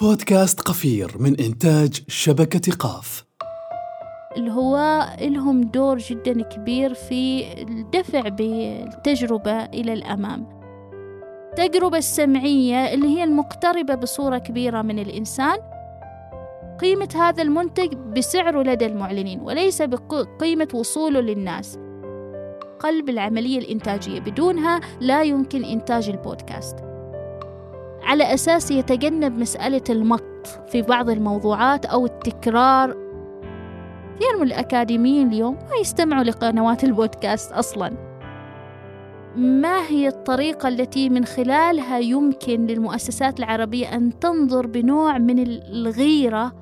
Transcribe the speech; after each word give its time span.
بودكاست 0.00 0.60
قفير 0.60 1.12
من 1.18 1.40
إنتاج 1.40 2.02
شبكة 2.08 2.72
قاف. 2.72 3.24
هو 4.38 5.06
لهم 5.20 5.60
دور 5.60 5.98
جدا 5.98 6.42
كبير 6.42 6.94
في 6.94 7.52
الدفع 7.62 8.28
بالتجربة 8.28 9.64
إلى 9.64 9.92
الأمام. 9.92 10.46
التجربة 11.50 11.98
السمعية 11.98 12.94
اللي 12.94 13.06
هي 13.06 13.24
المقتربة 13.24 13.94
بصورة 13.94 14.38
كبيرة 14.38 14.82
من 14.82 14.98
الإنسان 14.98 15.58
قيمة 16.80 17.08
هذا 17.14 17.42
المنتج 17.42 17.94
بسعره 17.94 18.62
لدى 18.62 18.86
المعلنين 18.86 19.40
وليس 19.40 19.82
بقيمة 19.82 20.68
وصوله 20.74 21.20
للناس. 21.20 21.78
قلب 22.80 23.08
العملية 23.08 23.58
الإنتاجية 23.58 24.20
بدونها 24.20 24.80
لا 25.00 25.22
يمكن 25.22 25.64
إنتاج 25.64 26.08
البودكاست. 26.08 26.93
على 28.04 28.34
أساس 28.34 28.70
يتجنب 28.70 29.38
مسألة 29.38 29.82
المط 29.90 30.46
في 30.68 30.82
بعض 30.82 31.10
الموضوعات 31.10 31.86
أو 31.86 32.06
التكرار. 32.06 32.96
كثير 34.16 34.36
من 34.36 34.46
الأكاديميين 34.46 35.28
اليوم 35.28 35.54
ما 35.54 35.76
يستمعوا 35.80 36.24
لقنوات 36.24 36.84
البودكاست 36.84 37.52
أصلا. 37.52 37.92
ما 39.36 39.86
هي 39.88 40.08
الطريقة 40.08 40.68
التي 40.68 41.08
من 41.08 41.24
خلالها 41.24 41.98
يمكن 41.98 42.66
للمؤسسات 42.66 43.38
العربية 43.38 43.94
أن 43.96 44.18
تنظر 44.18 44.66
بنوع 44.66 45.18
من 45.18 45.38
الغيرة؟ 45.48 46.52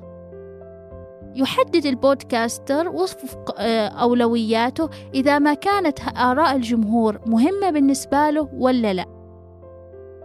يحدد 1.35 1.85
البودكاستر 1.85 2.89
وفق 2.89 3.55
أولوياته 4.01 4.89
إذا 5.13 5.39
ما 5.39 5.53
كانت 5.53 5.99
آراء 6.17 6.55
الجمهور 6.55 7.19
مهمة 7.25 7.69
بالنسبة 7.69 8.29
له 8.29 8.49
ولا 8.53 8.93
لا. 8.93 9.12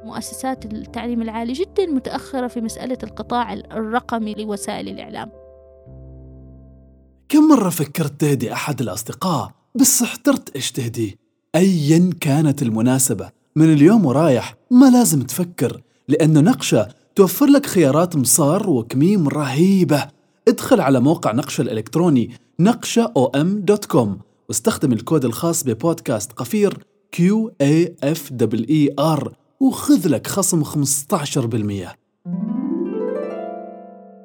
مؤسسات 0.08 0.64
التعليم 0.64 1.22
العالي 1.22 1.52
جدا 1.52 1.86
متأخرة 1.86 2.46
في 2.46 2.60
مسألة 2.60 2.98
القطاع 3.02 3.52
الرقمي 3.52 4.34
لوسائل 4.34 4.88
الإعلام. 4.88 5.30
كم 7.28 7.48
مرة 7.48 7.68
فكرت 7.68 8.20
تهدي 8.20 8.52
أحد 8.52 8.80
الأصدقاء 8.80 9.50
بس 9.74 10.02
احترت 10.02 10.56
إيش 10.56 10.72
تهدي؟ 10.72 11.18
أيا 11.54 12.10
كانت 12.20 12.62
المناسبة. 12.62 13.30
من 13.56 13.72
اليوم 13.72 14.06
ورايح 14.06 14.54
ما 14.70 14.90
لازم 14.90 15.22
تفكر 15.22 15.82
لأنه 16.08 16.40
نقشة 16.40 16.88
توفر 17.16 17.46
لك 17.46 17.66
خيارات 17.66 18.16
مصار 18.16 18.70
وكميم 18.70 19.28
رهيبة. 19.28 20.08
ادخل 20.48 20.80
على 20.80 21.00
موقع 21.00 21.32
نقشة 21.32 21.62
الإلكتروني 21.62 22.30
نقشة 22.60 23.12
om.com 23.18 24.08
واستخدم 24.48 24.92
الكود 24.92 25.24
الخاص 25.24 25.64
ببودكاست 25.64 26.32
قفير 26.32 26.78
Q 27.16 27.20
A 27.62 27.88
F 28.04 28.20
E 28.54 28.90
R. 29.00 29.32
وخذ 29.60 30.08
لك 30.08 30.26
خصم 30.26 30.64
15% 30.64 31.96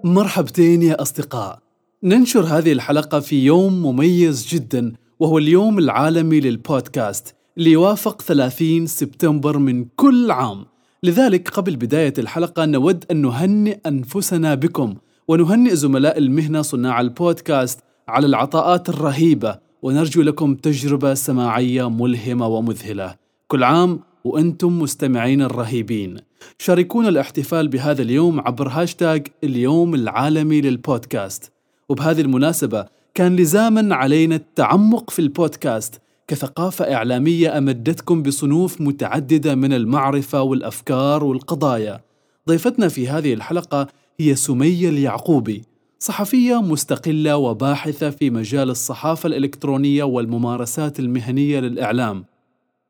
مرحبتين 0.04 0.82
يا 0.82 1.02
أصدقاء. 1.02 1.60
ننشر 2.04 2.42
هذه 2.42 2.72
الحلقة 2.72 3.20
في 3.20 3.46
يوم 3.46 3.74
مميز 3.74 4.48
جدا 4.48 4.94
وهو 5.20 5.38
اليوم 5.38 5.80
العالمي 5.80 6.40
للبودكاست 6.40 7.36
اللي 7.58 7.72
يوافق 7.72 8.22
30 8.22 8.86
سبتمبر 8.86 9.58
من 9.58 9.86
كل 9.96 10.32
عام. 10.32 10.66
لذلك 11.04 11.50
قبل 11.50 11.76
بداية 11.76 12.14
الحلقة 12.18 12.66
نود 12.66 13.06
أن 13.12 13.22
نهنئ 13.22 13.78
أنفسنا 13.86 14.56
بكم 14.56 14.96
ونهنئ 15.28 15.76
زملاء 15.76 16.18
المهنة 16.18 16.62
صناع 16.62 17.02
البودكاست 17.02 17.80
على 18.08 18.28
العطاءات 18.28 18.90
الرهيبة 18.90 19.60
ونرجو 19.82 20.22
لكم 20.22 20.56
تجربة 20.56 21.14
سماعية 21.14 21.90
ملهمة 21.90 22.48
ومذهلة. 22.48 23.16
كل 23.48 23.64
عام 23.64 24.00
وأنتم 24.24 24.80
مستمعين 24.80 25.42
الرهيبين. 25.42 26.18
شاركونا 26.60 27.10
الاحتفال 27.10 27.68
بهذا 27.68 28.02
اليوم 28.02 28.40
عبر 28.40 28.68
هاشتاج 28.68 29.28
اليوم 29.44 29.96
العالمي 29.96 30.62
للبودكاست. 30.62 31.52
وبهذه 31.90 32.22
المناسبة 32.22 32.86
كان 33.14 33.36
لزاما 33.36 33.96
علينا 33.96 34.36
التعمق 34.36 35.10
في 35.10 35.20
البودكاست 35.20 36.02
كثقافة 36.28 36.94
إعلامية 36.94 37.58
أمدتكم 37.58 38.24
بصنوف 38.24 38.82
متعددة 38.82 39.56
من 39.56 39.74
المعرفة 39.74 40.42
والأفكار 40.42 41.24
والقضايا. 41.24 42.02
ضيفتنا 42.50 42.88
في 42.88 43.08
هذه 43.08 43.34
الحلقة 43.34 43.88
هي 44.20 44.36
سمية 44.36 44.90
اليعقوبي 44.90 45.62
صحفية 46.00 46.62
مستقلة 46.62 47.38
وباحثة 47.38 48.10
في 48.10 48.30
مجال 48.30 48.70
الصحافة 48.70 49.28
الإلكترونية 49.28 50.04
والممارسات 50.04 51.00
المهنية 51.00 51.60
للإعلام. 51.60 52.26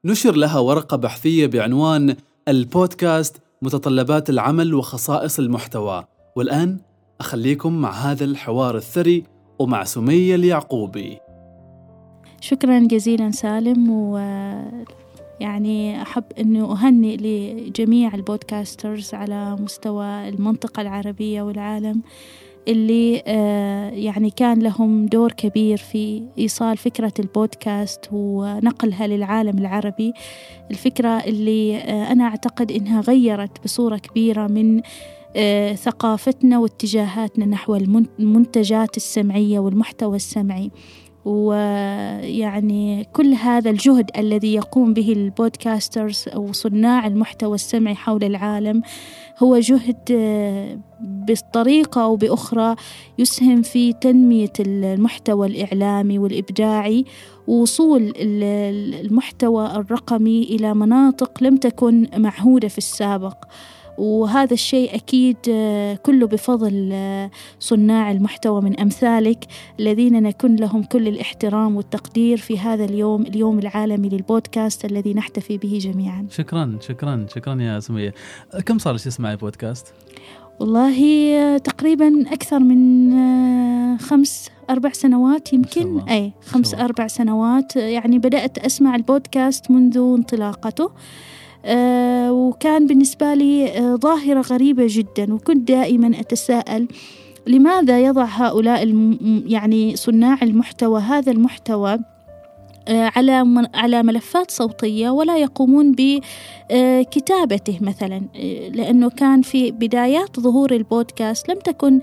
نشر 0.05 0.35
لها 0.35 0.59
ورقة 0.59 0.97
بحثية 0.97 1.47
بعنوان 1.47 2.15
البودكاست 2.47 3.37
متطلبات 3.61 4.29
العمل 4.29 4.73
وخصائص 4.73 5.39
المحتوى. 5.39 6.03
والآن 6.35 6.77
أخليكم 7.19 7.73
مع 7.81 7.91
هذا 7.91 8.25
الحوار 8.25 8.77
الثري 8.77 9.23
ومع 9.59 9.83
سمية 9.83 10.35
اليعقوبي. 10.35 11.17
شكرا 12.41 12.79
جزيلا 12.79 13.31
سالم 13.31 13.89
و 13.89 14.17
يعني 15.39 16.01
أحب 16.01 16.23
أنه 16.39 16.71
أهنئ 16.73 17.17
لجميع 17.17 18.15
ال 18.16 18.24
podcasters 18.24 19.13
على 19.13 19.55
مستوى 19.59 20.29
المنطقة 20.29 20.81
العربية 20.81 21.41
والعالم. 21.41 22.01
اللي 22.68 23.24
آه، 23.28 23.90
يعني 23.90 24.29
كان 24.29 24.59
لهم 24.59 25.06
دور 25.06 25.31
كبير 25.31 25.78
في 25.78 26.24
إيصال 26.38 26.78
فكرة 26.78 27.13
البودكاست 27.19 28.09
ونقلها 28.12 29.07
للعالم 29.07 29.57
العربي. 29.57 30.13
الفكرة 30.72 31.09
اللي 31.09 31.78
آه، 31.78 32.12
أنا 32.12 32.24
أعتقد 32.24 32.72
إنها 32.72 33.01
غيرت 33.01 33.63
بصورة 33.63 33.97
كبيرة 33.97 34.47
من 34.47 34.81
آه، 35.35 35.74
ثقافتنا 35.74 36.59
واتجاهاتنا 36.59 37.46
نحو 37.46 37.75
المنتجات 38.19 38.97
السمعية 38.97 39.59
والمحتوى 39.59 40.16
السمعي. 40.16 40.72
ويعني 41.25 43.03
كل 43.13 43.34
هذا 43.34 43.69
الجهد 43.69 44.12
الذي 44.18 44.53
يقوم 44.53 44.94
به 44.94 45.12
البودكاسترز 45.13 46.25
أو 46.28 46.53
صناع 46.53 47.07
المحتوى 47.07 47.56
السمعي 47.56 47.95
حول 47.95 48.24
العالم 48.24 48.81
هو 49.39 49.59
جهد 49.59 50.11
آه، 50.11 50.79
بطريقة 51.01 52.03
أو 52.03 52.16
بأخرى 52.16 52.75
يسهم 53.17 53.61
في 53.61 53.94
تنمية 53.94 54.53
المحتوى 54.59 55.47
الإعلامي 55.47 56.19
والإبداعي 56.19 57.05
ووصول 57.47 58.13
المحتوى 58.17 59.66
الرقمي 59.66 60.44
إلى 60.44 60.73
مناطق 60.73 61.44
لم 61.44 61.57
تكن 61.57 62.07
معهودة 62.17 62.67
في 62.67 62.77
السابق. 62.77 63.38
وهذا 63.97 64.53
الشيء 64.53 64.95
أكيد 64.95 65.37
آه، 65.49 65.95
كله 65.95 66.27
بفضل 66.27 66.89
آه، 66.93 67.31
صناع 67.59 68.11
المحتوى 68.11 68.61
من 68.61 68.79
أمثالك 68.79 69.45
الذين 69.79 70.23
نكن 70.23 70.55
لهم 70.55 70.83
كل 70.83 71.07
الاحترام 71.07 71.75
والتقدير 71.75 72.37
في 72.37 72.59
هذا 72.59 72.85
اليوم 72.85 73.21
اليوم 73.21 73.59
العالمي 73.59 74.09
للبودكاست 74.09 74.85
الذي 74.85 75.13
نحتفي 75.13 75.57
به 75.57 75.79
جميعا. 75.81 76.27
شكرا 76.31 76.77
شكرا 76.81 77.25
شكرا 77.35 77.61
يا 77.61 77.79
سمية. 77.79 78.13
كم 78.65 78.77
صار 78.77 78.93
لك 78.93 79.01
تسمعي 79.01 79.35
بودكاست؟ 79.35 79.93
والله 80.59 80.99
آه، 81.37 81.57
تقريبا 81.57 82.33
أكثر 82.33 82.59
من 82.59 83.97
خمس 83.97 84.49
أربع 84.69 84.89
سنوات 84.89 85.53
يمكن؟ 85.53 85.99
أي 85.99 86.33
خمس 86.45 86.73
أربع 86.73 87.07
سنوات. 87.07 87.75
يعني 87.75 88.19
بدأت 88.19 88.57
أسمع 88.57 88.95
البودكاست 88.95 89.71
منذ 89.71 89.97
انطلاقته. 89.97 90.83
آه، 90.83 90.91
وكان 92.29 92.88
بالنسبة 92.88 93.34
لي 93.34 93.68
آه، 93.68 93.96
ظاهرة 93.96 94.41
غريبة 94.41 94.85
جدا 94.90 95.34
وكنت 95.34 95.68
دائما 95.68 96.19
أتساءل 96.19 96.88
لماذا 97.47 98.00
يضع 98.00 98.25
هؤلاء 98.25 98.88
يعني 99.47 99.96
صناع 99.96 100.38
المحتوى 100.41 101.01
هذا 101.01 101.31
المحتوى 101.31 102.00
آه، 102.88 103.12
على 103.16 103.68
على 103.74 104.03
ملفات 104.03 104.51
صوتية 104.51 105.09
ولا 105.09 105.38
يقومون 105.38 105.91
بكتابته 105.91 107.80
مثلا؟ 107.81 108.22
لأنه 108.74 109.09
كان 109.09 109.41
في 109.41 109.72
بدايات 109.72 110.40
ظهور 110.40 110.72
البودكاست 110.72 111.50
لم 111.50 111.59
تكن 111.59 112.00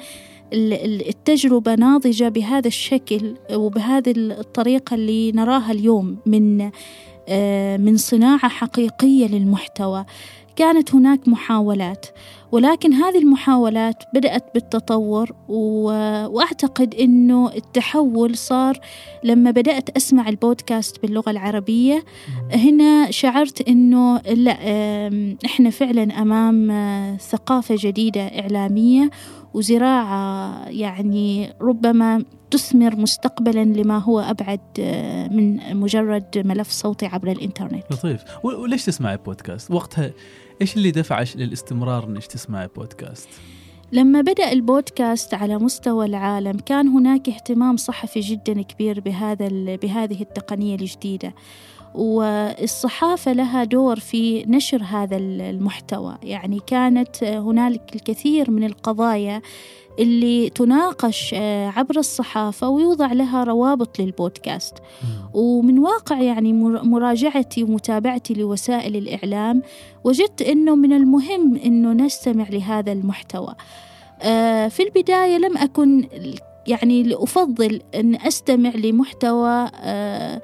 التجربة 0.53 1.75
ناضجة 1.75 2.29
بهذا 2.29 2.69
الشكل 2.69 3.35
وبهذه 3.55 4.13
الطريقة 4.17 4.95
اللي 4.95 5.33
نراها 5.33 5.73
اليوم 5.73 6.17
من 6.27 6.61
آه، 6.61 6.73
من 7.77 7.97
صناعة 7.97 8.49
حقيقية 8.49 9.27
للمحتوى. 9.27 10.05
كانت 10.57 10.95
هناك 10.95 11.29
محاولات 11.29 12.07
ولكن 12.53 12.93
هذه 12.93 13.19
المحاولات 13.19 14.05
بدأت 14.15 14.45
بالتطور 14.55 15.33
وأعتقد 15.49 16.95
أنه 16.95 17.53
التحول 17.57 18.37
صار 18.37 18.81
لما 19.25 19.51
بدأت 19.51 19.97
أسمع 19.97 20.29
البودكاست 20.29 21.03
باللغة 21.03 21.31
العربية. 21.31 22.05
هنا 22.53 23.11
شعرت 23.11 23.69
أنه 23.69 24.19
لا 24.19 24.57
إحنا 25.45 25.71
فعلا 25.71 26.23
أمام 26.23 26.71
آه، 26.71 27.17
ثقافة 27.17 27.77
جديدة 27.79 28.21
إعلامية 28.21 29.11
وزراعة 29.55 30.69
يعني 30.69 31.53
ربما 31.61 32.25
تثمر 32.51 32.97
مستقبلا 32.97 33.65
لما 33.65 33.99
هو 33.99 34.21
أبعد 34.21 34.61
آه، 34.81 35.29
من 35.29 35.77
مجرد 35.77 36.43
ملف 36.45 36.71
صوتي 36.71 37.07
عبر 37.07 37.31
الإنترنت. 37.31 37.85
لطيف. 37.91 38.25
وليش 38.45 38.85
تسمعي 38.85 39.17
بودكاست؟ 39.17 39.71
وقتها 39.71 40.11
إيش 40.63 40.77
اللي 40.77 40.91
دفعك 40.91 41.29
للاستمرار 41.37 42.05
إنك 42.05 42.27
تسمعي 42.27 42.69
بودكاست؟ 42.77 43.29
لما 43.93 44.21
بدأ 44.21 44.53
البودكاست 44.53 45.35
على 45.35 45.59
مستوى 45.59 46.07
العالم 46.07 46.59
كان 46.59 46.89
هناك 46.89 47.29
اهتمام 47.29 47.77
صحفي 47.77 48.21
جدا 48.21 48.63
كبير 48.63 49.01
بهذا 49.01 49.49
بهذه 49.77 50.23
التقنية 50.23 50.75
الجديدة. 50.75 51.35
والصحافة 51.95 53.33
لها 53.33 53.65
دور 53.65 54.01
في 54.01 54.45
نشر 54.45 54.83
هذا 54.83 55.17
المحتوى. 55.17 56.17
يعني 56.23 56.61
كانت 56.67 57.25
هنالك 57.25 57.95
الكثير 57.95 58.51
من 58.51 58.65
القضايا 58.65 59.43
اللي 59.99 60.51
تناقش 60.51 61.35
آه، 61.35 61.69
عبر 61.69 61.99
الصحافة 61.99 62.69
ويوضع 62.69 63.13
لها 63.13 63.45
روابط 63.45 64.01
للبودكاست. 64.01 64.75
ومن 65.35 65.79
واقع 65.79 66.21
يعني 66.21 66.53
مراجعتي 66.83 67.63
ومتابعتي 67.63 68.35
لوسائل 68.35 68.97
الإعلام 68.97 69.63
وجدت 70.05 70.43
أنه 70.43 70.77
من 70.77 70.93
المهم 70.93 71.57
أنه 71.57 71.93
نستمع 71.93 72.49
لهذا 72.49 72.93
المحتوى. 72.93 73.55
آه، 74.23 74.69
في 74.69 74.83
البداية 74.83 75.37
لم 75.37 75.59
أكن 75.59 76.09
يعني 76.67 77.03
لأفضل 77.03 77.81
أن 77.95 78.15
أستمع 78.15 78.71
لمحتوى 78.71 79.71
آه، 79.75 80.43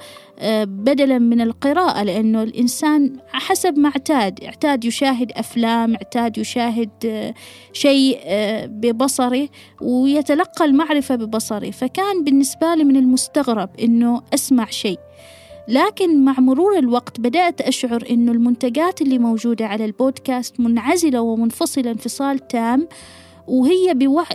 بدلا 0.65 1.19
من 1.19 1.41
القراءة 1.41 2.03
لأنه 2.03 2.43
الإنسان 2.43 3.17
حسب 3.33 3.79
ما 3.79 3.89
اعتاد 3.89 4.45
اعتاد 4.45 4.85
يشاهد 4.85 5.33
أفلام 5.33 5.95
اعتاد 5.95 6.39
يشاهد 6.39 6.91
آه، 7.07 7.35
شيء 7.73 8.21
ببصره 8.67 9.49
ويتلقى 9.81 10.65
المعرفة 10.65 11.15
ببصره. 11.17 11.71
فكان 11.71 12.25
بالنسبة 12.25 12.75
لي 12.75 12.85
من 12.85 12.97
المستغرب 12.97 13.71
أنه 13.81 14.23
أسمع 14.35 14.67
شيء. 14.67 14.99
لكن 15.69 16.25
مع 16.25 16.41
مرور 16.41 16.79
الوقت 16.79 17.21
بدأت 17.21 17.61
أشعر 17.61 18.05
أنه 18.11 18.33
المنتجات 18.33 19.03
اللي 19.03 19.19
موجودة 19.19 19.67
على 19.67 19.85
البودكاست 19.85 20.61
منعزلة 20.61 21.21
ومنفصلة 21.21 21.91
انفصال 21.91 22.49
تام 22.49 22.89
وهي 23.47 23.95
بوح... 23.95 24.33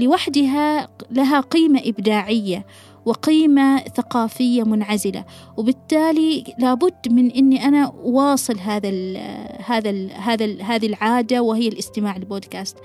لوحدها 0.00 0.88
لها 1.10 1.40
قيمة 1.40 1.80
إبداعية. 1.84 2.66
وقيمة 3.04 3.78
ثقافية 3.78 4.62
منعزلة. 4.62 5.24
وبالتالي 5.56 6.54
لابد 6.58 7.08
من 7.10 7.30
إني 7.30 7.64
أنا 7.64 7.92
واصل 8.02 8.58
هذا 8.58 8.88
ال 8.88 9.16
هذا 9.64 9.90
ال 9.90 10.12
هذا 10.12 10.44
ال 10.44 10.62
هذه 10.62 10.86
العادة 10.86 11.42
وهي 11.42 11.68
الاستماع 11.68 12.16
للبودكاست. 12.16 12.76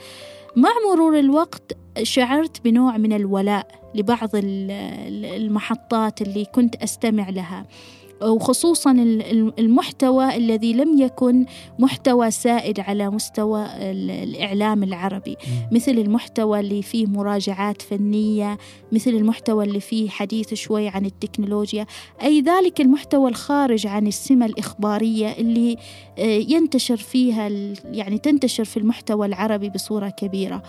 مع 0.55 0.69
مرور 0.91 1.19
الوقت 1.19 1.77
شعرت 2.03 2.63
بنوع 2.63 2.97
من 2.97 3.13
الولاء 3.13 3.67
لبعض 3.95 4.29
المحطات 4.33 6.21
اللي 6.21 6.45
كنت 6.45 6.75
أستمع 6.75 7.29
لها. 7.29 7.65
وخصوصا 8.21 8.91
المحتوى 9.59 10.35
الذي 10.35 10.73
لم 10.73 11.01
يكن 11.01 11.45
محتوى 11.79 12.31
سائد 12.31 12.79
على 12.79 13.09
مستوى 13.09 13.65
الإعلام 13.81 14.83
العربي. 14.83 15.37
مثل 15.71 15.91
المحتوى 15.91 16.59
اللي 16.59 16.81
فيه 16.81 17.05
مراجعات 17.05 17.81
فنية 17.81 18.57
مثل 18.91 19.11
المحتوى 19.11 19.65
اللي 19.65 19.79
فيه 19.79 20.09
حديث 20.09 20.53
شوي 20.53 20.87
عن 20.87 21.05
التكنولوجيا. 21.05 21.85
أي 22.21 22.41
ذلك 22.41 22.81
المحتوى 22.81 23.29
الخارج 23.29 23.87
عن 23.87 24.07
السمة 24.07 24.45
الإخبارية 24.45 25.31
اللي 25.31 25.77
آه، 26.17 26.21
ينتشر 26.47 26.97
فيها 26.97 27.49
يعني 27.85 28.17
تنتشر 28.17 28.65
في 28.65 28.77
المحتوى 28.77 29.27
العربي 29.27 29.69
بصورة 29.69 30.09
كبيرة. 30.09 30.63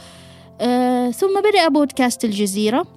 آه، 0.61 1.11
ثم 1.11 1.41
بدأ 1.41 1.69
بودكاست 1.69 2.25
الجزيرة. 2.25 2.96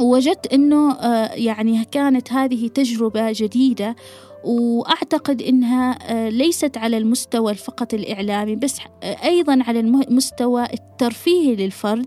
ووجدت 0.00 0.52
أنه 0.52 0.92
آه، 0.92 1.34
يعني 1.34 1.84
كانت 1.84 2.32
هذه 2.32 2.68
تجربة 2.68 3.32
جديدة 3.32 3.96
وأعتقد 4.44 5.42
أنها 5.42 5.98
آه، 6.10 6.28
ليست 6.28 6.76
على 6.76 6.96
المستوى 6.96 7.54
فقط 7.54 7.94
الإعلامي 7.94 8.56
بس 8.56 8.78
آه، 9.02 9.16
أيضا 9.24 9.58
على 9.66 9.80
المستوى 9.80 10.64
الترفيهي 10.64 11.56
للفرد 11.56 12.06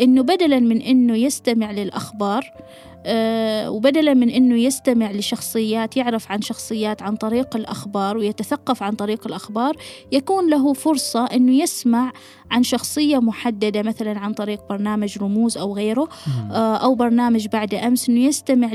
أنه 0.00 0.22
بدلا 0.22 0.60
من 0.60 0.82
أنه 0.82 1.16
يستمع 1.16 1.70
للأخبار 1.70 2.52
آه، 3.06 3.70
وبدلا 3.70 4.14
من 4.14 4.30
إنه 4.30 4.56
يستمع 4.56 5.10
لشخصيات 5.10 5.96
يعرف 5.96 6.30
عن 6.30 6.42
شخصيات 6.42 7.02
عن 7.02 7.16
طريق 7.16 7.56
الأخبار 7.56 8.16
ويتثقف 8.16 8.82
عن 8.82 8.92
طريق 8.92 9.26
الأخبار 9.26 9.76
يكون 10.12 10.50
له 10.50 10.72
فرصة 10.72 11.24
إنه 11.24 11.52
يسمع 11.62 12.12
عن 12.50 12.62
شخصية 12.62 13.18
محددة 13.18 13.82
مثلا 13.82 14.18
عن 14.18 14.32
طريق 14.32 14.68
برنامج 14.68 15.18
رموز 15.18 15.58
أو 15.58 15.74
غيره 15.74 16.08
آه، 16.50 16.76
أو 16.76 16.94
برنامج 16.94 17.46
بعد 17.46 17.74
أمس 17.74 18.08
انه 18.08 18.20
يستمع 18.20 18.72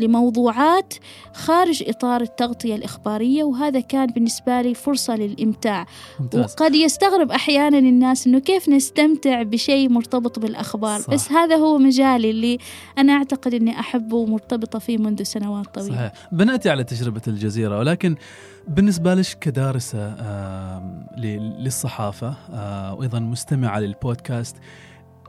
لموضوعات 0.00 0.94
خارج 1.34 1.84
إطار 1.88 2.20
التغطية 2.20 2.74
الإخبارية 2.74 3.44
وهذا 3.44 3.80
كان 3.80 4.06
بالنسبة 4.06 4.62
لي 4.62 4.74
فرصة 4.74 5.16
للإمتاع 5.16 5.86
ممتاز. 6.20 6.52
وقد 6.52 6.74
يستغرب 6.74 7.30
أحيانا 7.30 7.78
الناس 7.78 8.26
إنه 8.26 8.38
كيف 8.38 8.68
نستمتع 8.68 9.42
بشيء 9.42 9.88
مرتبط 9.88 10.38
بالأخبار 10.38 11.00
صح. 11.00 11.10
بس 11.10 11.32
هذا 11.32 11.56
هو 11.56 11.78
مجالي 11.78 12.30
اللي 12.30 12.58
أنا 12.98 13.12
أعتقد 13.12 13.54
أني 13.54 13.80
أحبه 13.80 14.16
ومرتبطة 14.16 14.78
فيه 14.78 14.98
منذ 14.98 15.22
سنوات 15.22 15.66
طويلة 15.74 15.96
صحيح 15.96 16.12
بنأتي 16.32 16.70
على 16.70 16.84
تجربة 16.84 17.22
الجزيرة 17.28 17.78
ولكن 17.78 18.16
بالنسبة 18.68 19.14
لك 19.14 19.26
كدارسة 19.40 20.16
للصحافة 21.18 22.34
آه، 22.52 22.94
وأيضا 22.94 23.18
مستمعة 23.18 23.78
للبودكاست 23.78 24.56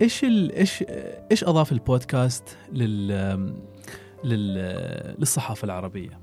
إيش 0.02 0.24
إيش 0.24 0.84
إيش 1.32 1.44
أضاف 1.44 1.72
البودكاست 1.72 2.44
لل 2.74 3.08
لل 4.24 5.16
للصحافة 5.20 5.66
العربية؟ 5.66 6.20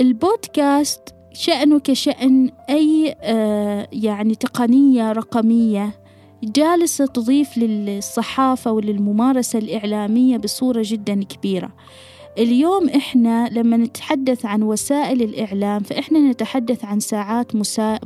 البودكاست 0.00 1.14
شأنه 1.32 1.80
كشأن 1.80 2.50
أي 2.70 3.16
آه، 3.20 3.88
يعني 3.92 4.34
تقنية 4.34 5.12
رقمية 5.12 6.02
جالسة 6.42 7.06
تضيف 7.06 7.58
للصحافة 7.58 8.72
وللممارسة 8.72 9.58
الإعلامية 9.58 10.36
بصورة 10.36 10.82
جدا 10.86 11.24
كبيرة 11.24 11.72
اليوم 12.38 12.88
إحنا 12.88 13.48
لما 13.52 13.76
نتحدث 13.76 14.46
عن 14.46 14.62
وسائل 14.62 15.22
الإعلام 15.22 15.82
فإحنا 15.82 16.18
نتحدث 16.18 16.84
عن 16.84 17.00
ساعات 17.00 17.52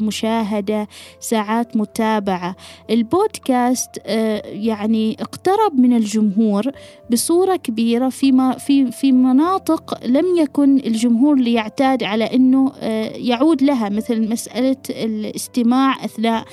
مشاهدة 0.00 0.88
ساعات 1.20 1.76
متابعة. 1.76 2.56
البودكاست 2.90 3.90
آه، 4.06 4.42
يعني 4.46 5.16
اقترب 5.20 5.78
من 5.78 5.96
الجمهور 5.96 6.70
بصورة 7.10 7.56
كبيرة 7.56 8.08
في, 8.08 8.56
في, 8.58 8.92
في 8.92 9.12
مناطق 9.12 10.06
لم 10.06 10.36
يكن 10.36 10.76
الجمهور 10.78 11.38
ليعتاد 11.38 12.02
على 12.02 12.24
أنه 12.24 12.72
آه، 12.80 13.08
يعود 13.08 13.62
لها 13.62 13.88
مثل 13.88 14.28
مسألة 14.28 14.76
الاستماع 14.90 16.04
أثناء 16.04 16.44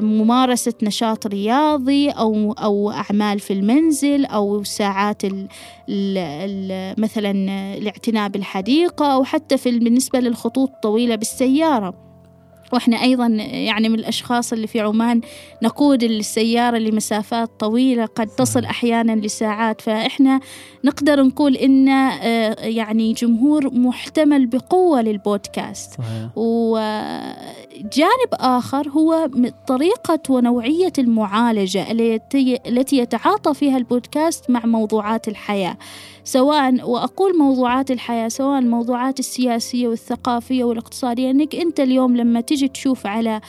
ممارسة 0.00 0.74
نشاط 0.82 1.26
رياضي 1.26 2.10
أو 2.10 2.52
أو 2.52 2.90
أعمال 2.90 3.40
في 3.40 3.52
المنزل 3.52 4.24
أو 4.24 4.64
ساعات 4.64 5.24
ال 5.24 5.48
ال 5.88 7.00
مثلا 7.00 7.30
الاعتناء 7.76 8.28
بالحديقة 8.28 9.14
أو 9.14 9.24
حتى 9.24 9.58
في 9.58 9.78
بالنسبة 9.78 10.20
للخطوط 10.20 10.70
الطويلة 10.70 11.14
بالسيارة. 11.14 12.11
وإحنا 12.72 13.02
أيضا 13.02 13.26
يعني 13.26 13.88
من 13.88 13.98
الأشخاص 13.98 14.52
اللي 14.52 14.66
في 14.66 14.80
عمان 14.80 15.20
نقود 15.62 16.02
السيارة 16.02 16.78
لمسافات 16.78 17.50
طويلة 17.58 18.04
قد 18.04 18.26
تصل 18.26 18.64
أحيانا 18.64 19.16
لساعات. 19.16 19.80
فإحنا 19.80 20.40
نقدر 20.84 21.22
نقول 21.22 21.56
إن 21.56 21.88
آه، 21.88 22.54
يعني 22.60 23.12
جمهور 23.12 23.74
محتمل 23.74 24.46
بقوة 24.46 25.02
للبودكاست. 25.02 25.92
صحيح. 25.92 26.28
وجانب 26.36 28.32
آخر 28.32 28.88
هو 28.88 29.30
طريقة 29.66 30.20
ونوعية 30.28 30.92
المعالجة 30.98 31.90
التي 31.92 32.58
التي 32.66 32.98
يتعاطى 32.98 33.54
فيها 33.54 33.76
البودكاست 33.76 34.50
مع 34.50 34.66
موضوعات 34.66 35.28
الحياة. 35.28 35.76
سواء 36.24 36.90
وأقول 36.90 37.38
موضوعات 37.38 37.90
الحياة 37.90 38.28
سواء 38.28 38.58
الموضوعات 38.58 39.18
السياسية 39.18 39.88
والثقافية 39.88 40.64
والاقتصادية 40.64 41.30
أنك 41.30 41.54
أنت 41.54 41.80
اليوم 41.80 42.16
لما 42.16 42.40
تجي 42.40 42.68
تشوف 42.68 43.06
على 43.06 43.40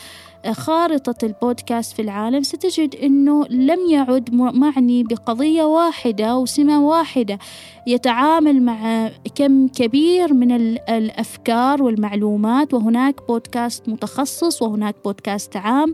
خارطة 0.51 1.25
البودكاست 1.25 1.95
في 1.95 2.01
العالم 2.01 2.43
ستجد 2.43 2.95
أنه 2.95 3.45
لم 3.49 3.79
يعد 3.89 4.33
معني 4.33 5.03
بقضية 5.03 5.63
واحدة 5.63 6.25
أو 6.25 6.45
سمة 6.45 6.87
واحدة 6.87 7.39
يتعامل 7.87 8.63
مع 8.63 9.09
كم 9.35 9.67
كبير 9.67 10.33
من 10.33 10.51
الأفكار 10.89 11.83
والمعلومات 11.83 12.73
وهناك 12.73 13.27
بودكاست 13.27 13.89
متخصص 13.89 14.61
وهناك 14.61 14.95
بودكاست 15.05 15.57
عام 15.57 15.93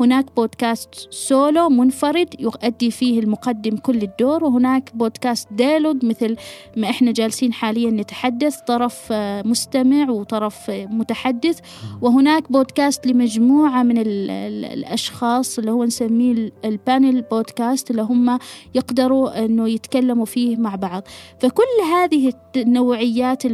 هناك 0.00 0.26
بودكاست 0.36 0.94
سولو 1.10 1.68
منفرد 1.68 2.34
يؤدي 2.40 2.90
فيه 2.90 3.20
المقدم 3.20 3.76
كل 3.76 4.02
الدور 4.02 4.44
وهناك 4.44 4.90
بودكاست 4.94 5.48
ديالوج 5.52 6.04
مثل 6.04 6.36
ما 6.76 6.90
إحنا 6.90 7.12
جالسين 7.12 7.52
حاليا 7.52 7.90
نتحدث 7.90 8.56
طرف 8.60 9.08
آه، 9.12 9.42
مستمع 9.42 10.10
وطرف 10.10 10.70
آه، 10.70 10.86
متحدث. 10.86 11.60
وهناك 12.02 12.52
بودكاست 12.52 13.06
لمجموعة 13.06 13.82
من 13.82 13.98
الأشخاص 13.98 15.58
اللي 15.58 15.70
هو 15.70 15.84
نسميه 15.84 16.52
البانل 16.64 17.22
بودكاست 17.22 17.90
اللي 17.90 18.02
هم 18.02 18.38
يقدروا 18.74 19.44
أنه 19.44 19.68
يتكلموا 19.68 20.24
فيه 20.24 20.56
مع 20.56 20.74
بعض. 20.74 21.02
فكل 21.40 21.62
هذه 21.92 22.32
النوعيات 22.56 23.46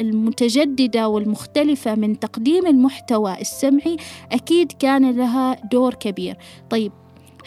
المتجددة 0.00 1.08
والمختلفة 1.08 1.94
من 1.94 2.18
تقديم 2.20 2.66
المحتوى 2.66 3.40
السمعي 3.40 3.96
أكيد 4.32 4.72
كان 4.72 5.10
لها 5.10 5.43
دور 5.52 5.94
كبير 5.94 6.36
طيب 6.70 6.92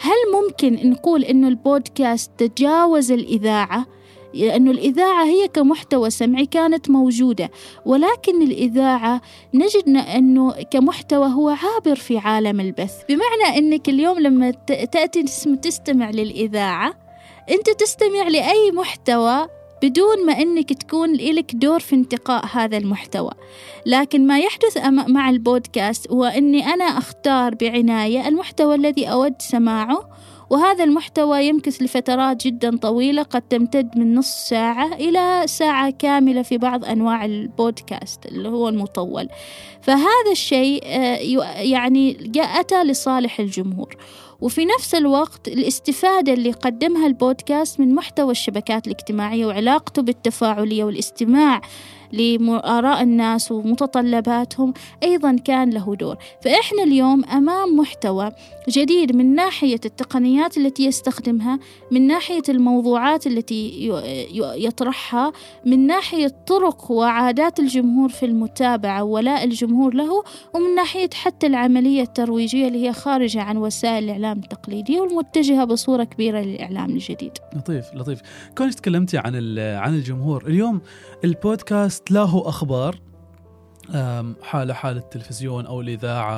هل 0.00 0.42
ممكن 0.42 0.90
نقول 0.90 1.24
أنه 1.24 1.48
البودكاست 1.48 2.30
تجاوز 2.38 3.12
الإذاعة؟ 3.12 3.86
لأنه 4.34 4.70
الإذاعة 4.70 5.24
هي 5.24 5.48
كمحتوى 5.48 6.10
سمعي 6.10 6.46
كانت 6.46 6.90
موجودة 6.90 7.50
ولكن 7.86 8.42
الإذاعة 8.42 9.20
نجد 9.54 9.88
أنه 9.88 10.54
كمحتوى 10.70 11.26
هو 11.26 11.48
عابر 11.48 11.96
في 11.96 12.18
عالم 12.18 12.60
البث 12.60 13.02
بمعنى 13.08 13.58
أنك 13.58 13.88
اليوم 13.88 14.18
لما 14.18 14.50
تأتي 14.66 15.22
تستمع 15.62 16.10
للإذاعة 16.10 16.94
أنت 17.50 17.70
تستمع 17.70 18.28
لأي 18.28 18.70
محتوى 18.72 19.48
بدون 19.82 20.26
ما 20.26 20.32
أنك 20.32 20.72
تكون 20.72 21.12
لك 21.12 21.54
دور 21.54 21.80
في 21.80 21.94
انتقاء 21.94 22.46
هذا 22.52 22.76
المحتوى. 22.76 23.30
لكن 23.86 24.26
ما 24.26 24.38
يحدث 24.38 24.78
مع 24.86 25.30
البودكاست 25.30 26.10
هو 26.10 26.24
أني 26.24 26.66
أنا 26.66 26.84
أختار 26.84 27.54
بعناية 27.54 28.28
المحتوى 28.28 28.74
الذي 28.74 29.06
أود 29.06 29.34
سماعه 29.38 30.08
وهذا 30.50 30.84
المحتوى 30.84 31.44
يمكث 31.44 31.82
لفترات 31.82 32.46
جدا 32.46 32.76
طويلة 32.76 33.22
قد 33.22 33.42
تمتد 33.42 33.98
من 33.98 34.14
نص 34.14 34.48
ساعة 34.48 34.94
إلى 34.94 35.42
ساعة 35.46 35.90
كاملة 35.90 36.42
في 36.42 36.58
بعض 36.58 36.84
أنواع 36.84 37.24
البودكاست 37.24 38.26
اللي 38.26 38.48
هو 38.48 38.68
المطول. 38.68 39.28
فهذا 39.82 40.32
الشيء 40.32 40.82
آه، 40.84 41.16
يعني 41.60 42.30
أتى 42.36 42.84
لصالح 42.84 43.40
الجمهور. 43.40 43.96
وفي 44.40 44.64
نفس 44.64 44.94
الوقت 44.94 45.48
الاستفادة 45.48 46.32
اللي 46.32 46.50
قدمها 46.50 47.06
البودكاست 47.06 47.80
من 47.80 47.94
محتوى 47.94 48.30
الشبكات 48.30 48.86
الاجتماعية 48.86 49.46
وعلاقته 49.46 50.02
بالتفاعلية 50.02 50.84
والاستماع 50.84 51.60
لآراء 52.12 53.02
الناس 53.02 53.52
ومتطلباتهم 53.52 54.74
أيضا 55.02 55.36
كان 55.44 55.70
له 55.70 55.94
دور. 55.94 56.16
فإحنا 56.42 56.82
اليوم 56.82 57.24
أمام 57.24 57.76
محتوى 57.76 58.32
جديد 58.68 59.16
من 59.16 59.34
ناحية 59.34 59.80
التقنيات 59.84 60.56
التي 60.56 60.84
يستخدمها 60.84 61.58
من 61.90 62.06
ناحية 62.06 62.42
الموضوعات 62.48 63.26
التي 63.26 63.88
يطرحها 64.56 65.32
من 65.66 65.86
ناحية 65.86 66.32
طرق 66.46 66.90
وعادات 66.90 67.60
الجمهور 67.60 68.08
في 68.08 68.26
المتابعة 68.26 69.04
ولاء 69.04 69.44
الجمهور 69.44 69.94
له 69.94 70.22
ومن 70.54 70.74
ناحية 70.74 71.10
حتى 71.14 71.46
العملية 71.46 72.02
الترويجية 72.02 72.68
اللي 72.68 72.88
هي 72.88 72.92
خارجة 72.92 73.42
عن 73.42 73.56
وسائل 73.56 74.04
الإعلام 74.04 74.38
التقليدية 74.38 75.00
والمتجهة 75.00 75.64
بصورة 75.64 76.04
كبيرة 76.04 76.40
للإعلام 76.40 76.90
الجديد. 76.90 77.32
لطيف 77.56 77.94
لطيف. 77.94 78.20
كونك 78.58 78.74
تكلمتي 78.74 79.18
عن 79.18 79.58
عن 79.58 79.94
الجمهور. 79.94 80.46
اليوم 80.46 80.80
البودكاست 81.24 82.10
له 82.10 82.48
أخبار 82.48 83.07
حالة 84.42 84.74
حال 84.74 84.96
التلفزيون 84.96 85.66
أو 85.66 85.80
الإذاعة 85.80 86.34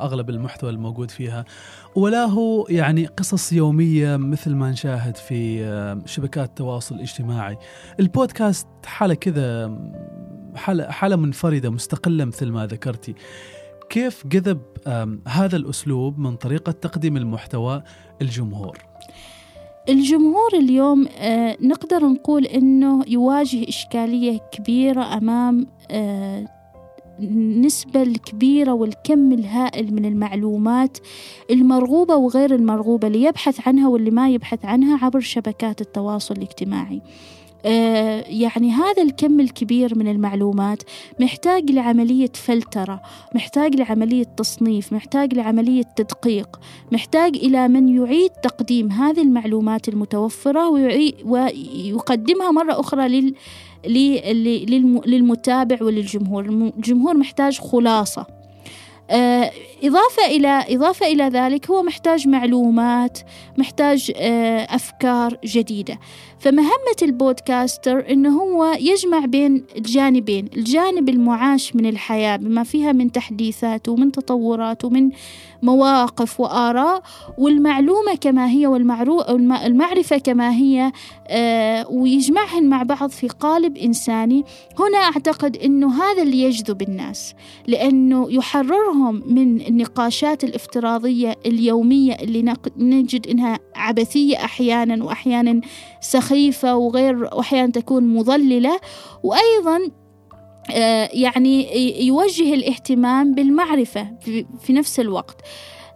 أغلب 0.00 0.30
المحتوى 0.30 0.70
الموجود 0.70 1.10
فيها. 1.10 1.44
وله 1.94 2.64
يعني 2.68 3.06
قصص 3.06 3.52
يومية 3.52 4.16
مثل 4.16 4.54
ما 4.54 4.70
نشاهد 4.70 5.16
في 5.16 6.02
شبكات 6.06 6.48
التواصل 6.48 6.94
الاجتماعي 6.94 7.58
البودكاست 8.00 8.66
حالة 8.86 9.14
كذا 9.14 9.78
حالة, 10.54 10.90
حالة 10.90 11.16
منفردة 11.16 11.70
مستقلة 11.70 12.24
مثل 12.24 12.46
ما 12.46 12.66
ذكرتي. 12.66 13.14
كيف 13.90 14.26
جذب 14.26 14.60
هذا 15.28 15.56
الأسلوب 15.56 16.18
من 16.18 16.36
طريقة 16.36 16.72
تقديم 16.72 17.16
المحتوى 17.16 17.82
الجمهور؟ 18.22 18.78
الجمهور 19.88 20.54
اليوم 20.54 21.08
آه، 21.18 21.56
نقدر 21.60 22.06
نقول 22.06 22.46
إنه 22.46 23.04
يواجه 23.08 23.68
إشكالية 23.68 24.38
كبيرة 24.52 25.16
أمام 25.16 25.66
آه، 25.90 26.55
النسبة 27.20 28.02
الكبيرة 28.02 28.72
والكم 28.72 29.32
الهائل 29.32 29.94
من 29.94 30.04
المعلومات 30.04 30.98
المرغوبة 31.50 32.16
وغير 32.16 32.54
المرغوبة 32.54 33.08
اللي 33.08 33.22
يبحث 33.22 33.68
عنها 33.68 33.88
واللي 33.88 34.10
ما 34.10 34.28
يبحث 34.28 34.64
عنها 34.64 35.04
عبر 35.04 35.20
شبكات 35.20 35.80
التواصل 35.80 36.34
الاجتماعي. 36.34 37.02
آه، 37.64 38.24
يعني 38.28 38.70
هذا 38.70 39.02
الكم 39.02 39.40
الكبير 39.40 39.98
من 39.98 40.08
المعلومات 40.08 40.82
محتاج 41.20 41.70
لعملية 41.70 42.30
فلترة 42.34 43.02
محتاج 43.34 43.76
لعملية 43.76 44.24
تصنيف 44.24 44.92
محتاج 44.92 45.34
لعملية 45.34 45.82
تدقيق 45.96 46.60
محتاج 46.92 47.36
إلى 47.36 47.68
من 47.68 47.96
يعيد 47.96 48.30
تقديم 48.30 48.92
هذه 48.92 49.22
المعلومات 49.22 49.88
المتوفرة 49.88 50.68
ويقدمها 51.24 52.50
مرة 52.50 52.80
أخرى 52.80 53.08
لل 53.08 53.34
للمتابع 55.06 55.76
وللجمهور. 55.82 56.44
الجمهور 56.76 57.16
محتاج 57.16 57.58
خلاصة. 57.58 58.26
آه، 59.10 59.50
إضافة 59.84 60.26
إلى 60.26 60.64
إضافة 60.68 61.06
إلى 61.06 61.24
ذلك 61.24 61.70
هو 61.70 61.82
محتاج 61.82 62.28
معلومات 62.28 63.18
محتاج 63.58 64.12
آه، 64.16 64.66
أفكار 64.70 65.38
جديدة. 65.44 65.98
فمهمة 66.38 66.96
البودكاستر 67.02 68.10
إنه 68.10 68.42
هو 68.42 68.76
يجمع 68.80 69.18
بين 69.24 69.64
الجانبين 69.76 70.48
الجانب 70.56 71.08
المعاش 71.08 71.76
من 71.76 71.86
الحياة 71.86 72.36
بما 72.36 72.64
فيها 72.64 72.92
من 72.92 73.12
تحديثات 73.12 73.88
ومن 73.88 74.12
تطورات 74.12 74.84
ومن 74.84 75.10
مواقف 75.62 76.40
وآراء 76.40 77.02
والمعلومة 77.38 78.14
كما 78.20 78.48
هي 78.50 78.66
والمعرفة 78.66 80.18
كما 80.18 80.52
هي 80.52 80.92
آه، 81.28 81.86
ويجمعهن 81.90 82.68
مع 82.68 82.82
بعض 82.82 83.10
في 83.10 83.28
قالب 83.28 83.76
إنساني. 83.76 84.44
هنا 84.78 84.98
أعتقد 84.98 85.56
أنه 85.56 86.02
هذا 86.02 86.22
اللي 86.22 86.42
يجذب 86.42 86.82
الناس 86.82 87.34
لأنه 87.66 88.26
يحررهم 88.30 89.22
من 89.26 89.60
النقاشات 89.60 90.44
الافتراضية 90.44 91.34
اليومية 91.46 92.12
اللي 92.12 92.54
نجد 92.76 93.26
أنها 93.26 93.58
عبثية 93.74 94.36
أحيانا 94.36 95.04
وأحيانا 95.04 95.60
سخيفة 96.00 96.76
وغير 96.76 97.22
وأحيانا 97.24 97.72
تكون 97.72 98.14
مضللة. 98.14 98.80
وأيضا 99.22 99.90
يعني 101.12 102.06
يوجه 102.06 102.54
الاهتمام 102.54 103.34
بالمعرفة 103.34 104.08
في 104.60 104.72
نفس 104.72 105.00
الوقت. 105.00 105.36
آه، 105.40 105.46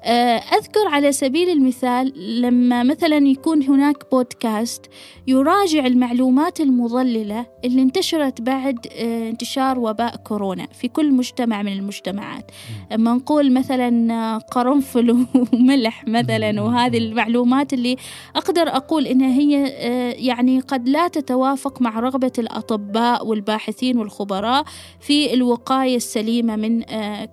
أذكر 0.04 0.88
على 0.88 1.12
سبيل 1.12 1.48
المثال 1.48 2.40
لما 2.40 2.82
مثلا 2.82 3.16
يكون 3.16 3.62
هناك 3.62 4.10
بودكاست 4.12 4.86
يراجع 5.26 5.86
المعلومات 5.86 6.60
المضللة 6.60 7.46
اللي 7.64 7.82
انتشرت 7.82 8.40
بعد 8.40 8.86
آه، 8.92 9.28
انتشار 9.28 9.78
وباء 9.78 10.16
كورونا 10.16 10.66
في 10.72 10.88
كل 10.88 11.12
مجتمع 11.12 11.62
من 11.62 11.72
المجتمعات. 11.72 12.50
أما 12.94 13.14
نقول 13.14 13.52
مثلا 13.52 14.38
قرنفل 14.38 15.10
وملح 15.52 16.04
مثلا 16.08 16.62
وهذه 16.62 16.98
المعلومات 16.98 17.72
اللي 17.72 17.96
أقدر 18.36 18.68
أقول 18.68 19.06
إنها 19.06 19.38
هي 19.40 19.66
آه، 19.66 20.12
يعني 20.12 20.60
قد 20.60 20.88
لا 20.88 21.08
تتوافق 21.08 21.82
مع 21.82 22.00
رغبة 22.00 22.32
الأطباء 22.38 23.26
والباحثين 23.26 23.98
والخبراء 23.98 24.64
في 25.00 25.34
الوقاية 25.34 25.96
السليمة 25.96 26.56
من 26.56 26.82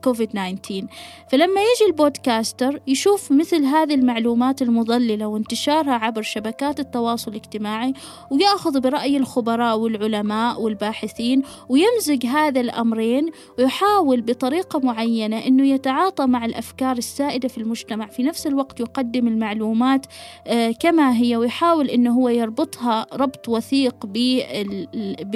كوفيد 0.04 0.30
19 0.30 0.88
فلما 1.32 1.62
يجي 1.62 1.86
البودكاست 1.88 2.57
البودكاستر 2.62 2.82
يشوف 2.88 3.32
مثل 3.32 3.64
هذه 3.64 3.94
المعلومات 3.94 4.62
المضللة 4.62 5.28
وانتشارها 5.28 5.94
عبر 5.94 6.22
شبكات 6.22 6.80
التواصل 6.80 7.32
الاجتماعي 7.32 7.94
ويأخذ 8.32 8.80
برأي 8.80 9.18
الخبراء 9.18 9.80
والعلماء 9.80 10.62
والباحثين 10.62 11.42
ويمزج 11.70 12.26
هذا 12.26 12.62
الأمرين 12.62 13.32
ويحاول 13.60 14.22
بطريقة 14.22 14.80
معينة 14.80 15.38
أنه 15.38 15.68
يتعاطى 15.68 16.26
مع 16.26 16.46
الأفكار 16.46 16.98
السائدة 16.98 17.48
في 17.48 17.58
المجتمع. 17.58 18.08
في 18.08 18.24
نفس 18.24 18.48
الوقت 18.48 18.80
يقدم 18.80 19.28
المعلومات 19.28 20.06
آه، 20.48 20.72
كما 20.72 21.18
هي 21.18 21.38
ويحاول 21.38 21.90
أنه 21.90 22.12
هو 22.12 22.30
يربطها 22.30 23.06
ربط 23.14 23.50
وثيق 23.50 24.06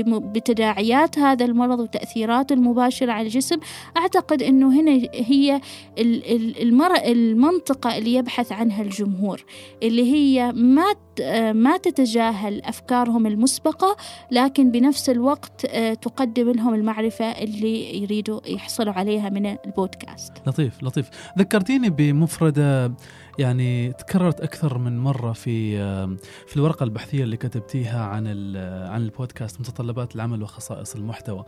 بتداعيات 0.09 1.19
هذا 1.19 1.45
المرض 1.45 1.79
وتأثيراته 1.79 2.53
المباشرة 2.53 3.11
على 3.11 3.27
الجسم. 3.27 3.59
أعتقد 3.97 4.43
أنه 4.43 4.81
هنا 4.81 4.91
هي 5.13 5.61
المرأة 6.61 7.10
المنطقة 7.11 7.97
اللي 7.97 8.13
يبحث 8.13 8.51
عنها 8.51 8.81
الجمهور 8.81 9.43
اللي 9.83 10.13
هي 10.13 10.51
ما 10.51 10.93
ما 11.51 11.77
تتجاهل 11.77 12.61
أفكارهم 12.61 13.27
المسبقة 13.27 13.97
لكن 14.31 14.71
بنفس 14.71 15.09
الوقت 15.09 15.65
آه، 15.65 15.93
تقدم 15.93 16.51
لهم 16.51 16.73
المعرفة 16.73 17.25
اللي 17.25 18.01
يريدوا 18.03 18.39
يحصلوا 18.47 18.93
عليها 18.93 19.29
من 19.29 19.45
البودكاست 19.45 20.33
لطيف 20.47 20.83
لطيف 20.83 21.09
ذكرتيني 21.39 21.89
بمفردة 21.89 22.93
يعني 23.39 23.93
تكررت 23.93 24.41
أكثر 24.41 24.77
من 24.77 24.99
مرة 24.99 25.31
في 25.31 25.77
في 26.47 26.55
الورقة 26.55 26.83
البحثية 26.83 27.23
اللي 27.23 27.37
كتبتيها 27.37 28.05
عن 28.05 28.27
عن 28.87 29.01
البودكاست 29.01 29.59
متطلبات 29.59 30.15
العمل 30.15 30.43
وخصائص 30.43 30.95
المحتوى. 30.95 31.45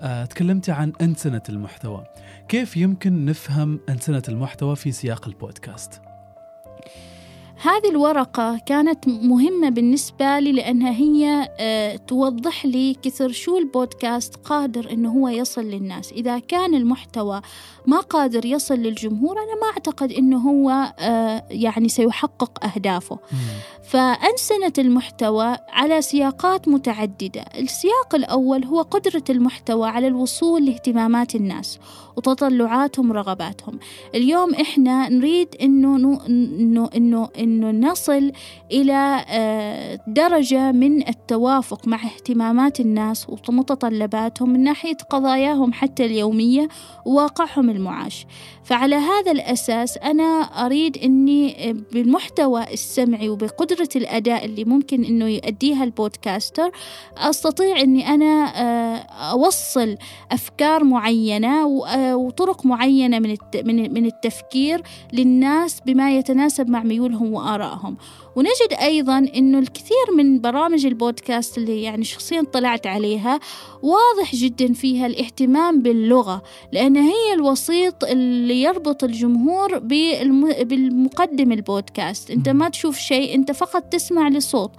آه، 0.00 0.24
تكلمتي 0.24 0.72
عن 0.72 0.92
أنسنة 1.00 1.42
المحتوى. 1.48 2.04
كيف 2.48 2.76
يمكن 2.76 3.24
نفهم 3.24 3.80
أنسنة 3.88 4.22
المحتوى 4.28 4.76
في 4.76 4.92
سياق 4.92 5.28
البودكاست؟ 5.28 6.09
هذه 7.62 7.90
الورقة 7.90 8.58
كانت 8.66 9.08
مهمة 9.08 9.68
بالنسبة 9.68 10.38
لي 10.38 10.52
لأنها 10.52 10.90
هي 10.90 11.48
آه، 11.58 11.96
توضح 11.96 12.66
لي 12.66 12.96
كثر 13.02 13.32
شو 13.32 13.58
البودكاست 13.58 14.36
قادر 14.36 14.92
أنه 14.92 15.10
هو 15.10 15.28
يصل 15.28 15.64
للناس. 15.64 16.12
إذا 16.12 16.38
كان 16.38 16.74
المحتوى 16.74 17.40
ما 17.86 18.00
قادر 18.00 18.46
يصل 18.46 18.74
للجمهور 18.74 19.36
أنا 19.38 19.60
ما 19.60 19.66
أعتقد 19.66 20.12
أنه 20.12 20.38
هو 20.38 20.94
آه، 20.98 21.44
يعني 21.50 21.88
سيحقق 21.88 22.64
أهدافه. 22.64 23.18
فأنسنة 23.82 24.72
المحتوى 24.78 25.56
على 25.68 26.02
سياقات 26.02 26.68
متعددة. 26.68 27.44
السياق 27.58 28.14
الأول 28.14 28.64
هو 28.64 28.82
قدرة 28.82 29.24
المحتوى 29.30 29.88
على 29.88 30.06
الوصول 30.06 30.66
لاهتمامات 30.66 31.34
الناس 31.34 31.78
وتطلعاتهم 32.16 33.10
ورغباتهم 33.10 33.78
اليوم 34.14 34.54
إحنا 34.54 35.08
نريد 35.08 35.48
إنه 35.62 35.96
إنه 36.26 36.90
إنه 36.96 37.28
إنه 37.50 37.90
نصل 37.90 38.32
إلى 38.72 39.24
آه، 39.28 40.00
درجة 40.06 40.72
من 40.72 41.08
التوافق 41.08 41.88
مع 41.88 42.04
اهتمامات 42.04 42.80
الناس 42.80 43.26
ومتطلباتهم 43.48 44.50
من 44.50 44.60
ناحية 44.64 44.96
قضاياهم 45.10 45.72
حتى 45.72 46.04
اليومية 46.04 46.68
وواقعهم 47.06 47.70
المعاش. 47.70 48.26
فعلى 48.70 48.96
هذا 48.96 49.32
الأساس 49.32 49.98
أنا 49.98 50.42
أريد 50.66 50.98
أني 50.98 51.72
بالمحتوى 51.92 52.72
السمعي 52.72 53.28
وبقدرة 53.28 53.88
الأداء 53.96 54.44
اللي 54.44 54.64
ممكن 54.64 55.04
أنه 55.04 55.28
يؤديها 55.28 55.84
البودكاستر 55.84 56.70
أستطيع 57.18 57.80
أني 57.80 58.08
أنا 58.08 58.52
آه، 58.56 58.96
أوصل 59.30 59.96
أفكار 60.32 60.84
معينة 60.84 61.84
آه، 61.86 62.16
وطرق 62.16 62.66
معينة 62.66 63.18
من 63.64 64.06
التفكير 64.06 64.82
للناس 65.12 65.80
بما 65.86 66.16
يتناسب 66.16 66.68
مع 66.68 66.82
ميولهم 66.82 67.32
وآرائهم. 67.34 67.96
ونجد 68.36 68.72
أيضا 68.82 69.18
أنه 69.18 69.58
الكثير 69.58 70.14
من 70.16 70.40
برامج 70.40 70.86
البودكاست 70.86 71.58
اللي 71.58 71.82
يعني 71.82 72.04
شخصيا 72.04 72.42
طلعت 72.52 72.86
عليها 72.86 73.40
واضح 73.82 74.34
جدا 74.34 74.72
فيها 74.72 75.06
الاهتمام 75.06 75.82
باللغة 75.82 76.42
لأن 76.72 76.96
هي 76.96 77.32
الوسيط 77.34 78.04
اللي 78.04 78.62
يربط 78.62 79.04
الجمهور 79.04 79.78
بالمقدم 80.64 81.52
البودكاست. 81.52 82.30
أنت 82.30 82.48
ما 82.48 82.68
تشوف 82.68 82.98
شيء 82.98 83.34
أنت 83.34 83.52
فقط 83.52 83.82
تسمع 83.82 84.28
لصوت. 84.28 84.70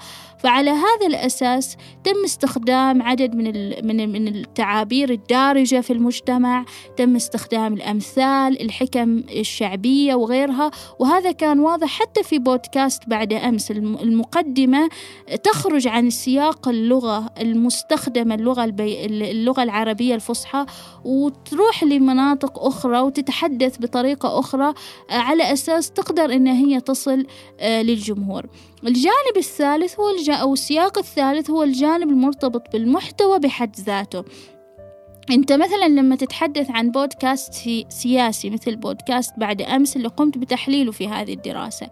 فعلى 0.43 0.69
هذا 0.69 1.07
الأساس 1.07 1.77
تم 2.03 2.23
استخدام 2.25 3.01
عدد 3.01 3.35
من 3.35 3.45
من 3.87 4.11
من 4.11 4.27
التعابير 4.27 5.09
الدارجة 5.09 5.81
في 5.81 5.93
المجتمع، 5.93 6.65
تم 6.97 7.15
استخدام 7.15 7.73
الأمثال، 7.73 8.61
الحكم 8.61 9.17
الشعبية 9.17 10.15
وغيرها، 10.15 10.71
وهذا 10.99 11.31
كان 11.31 11.59
واضح 11.59 11.99
حتى 11.99 12.23
في 12.23 12.39
بودكاست 12.39 13.03
بعد 13.07 13.33
أمس 13.33 13.71
المقدمة 13.71 14.89
تخرج 15.43 15.87
عن 15.87 16.09
سياق 16.09 16.67
اللغة 16.67 17.29
المستخدمة 17.41 18.35
اللغة 18.35 18.63
البي... 18.63 19.05
اللغة 19.05 19.63
العربية 19.63 20.15
الفصحى 20.15 20.65
وتروح 21.05 21.83
لمناطق 21.83 22.59
أخرى 22.65 22.99
وتتحدث 22.99 23.77
بطريقة 23.77 24.39
أخرى 24.39 24.73
على 25.09 25.53
أساس 25.53 25.91
تقدر 25.91 26.33
إن 26.33 26.47
هي 26.47 26.79
تصل 26.79 27.25
آه، 27.59 27.81
للجمهور. 27.81 28.45
الجانب 28.83 29.37
الثالث 29.37 29.99
هو 29.99 30.09
الج... 30.09 30.30
أو 30.35 30.53
السياق 30.53 30.97
الثالث 30.97 31.49
هو 31.49 31.63
الجانب 31.63 32.09
المرتبط 32.09 32.71
بالمحتوى 32.73 33.39
بحد 33.39 33.75
ذاته. 33.79 34.23
انت 35.31 35.51
مثلا 35.53 35.87
لما 35.87 36.15
تتحدث 36.15 36.71
عن 36.71 36.91
بودكاست 36.91 37.53
سياسي 37.89 38.49
مثل 38.49 38.75
بودكاست 38.75 39.33
بعد 39.37 39.61
أمس 39.61 39.97
اللي 39.97 40.07
قمت 40.07 40.37
بتحليله 40.37 40.91
في 40.91 41.07
هذه 41.07 41.33
الدراسة 41.33 41.87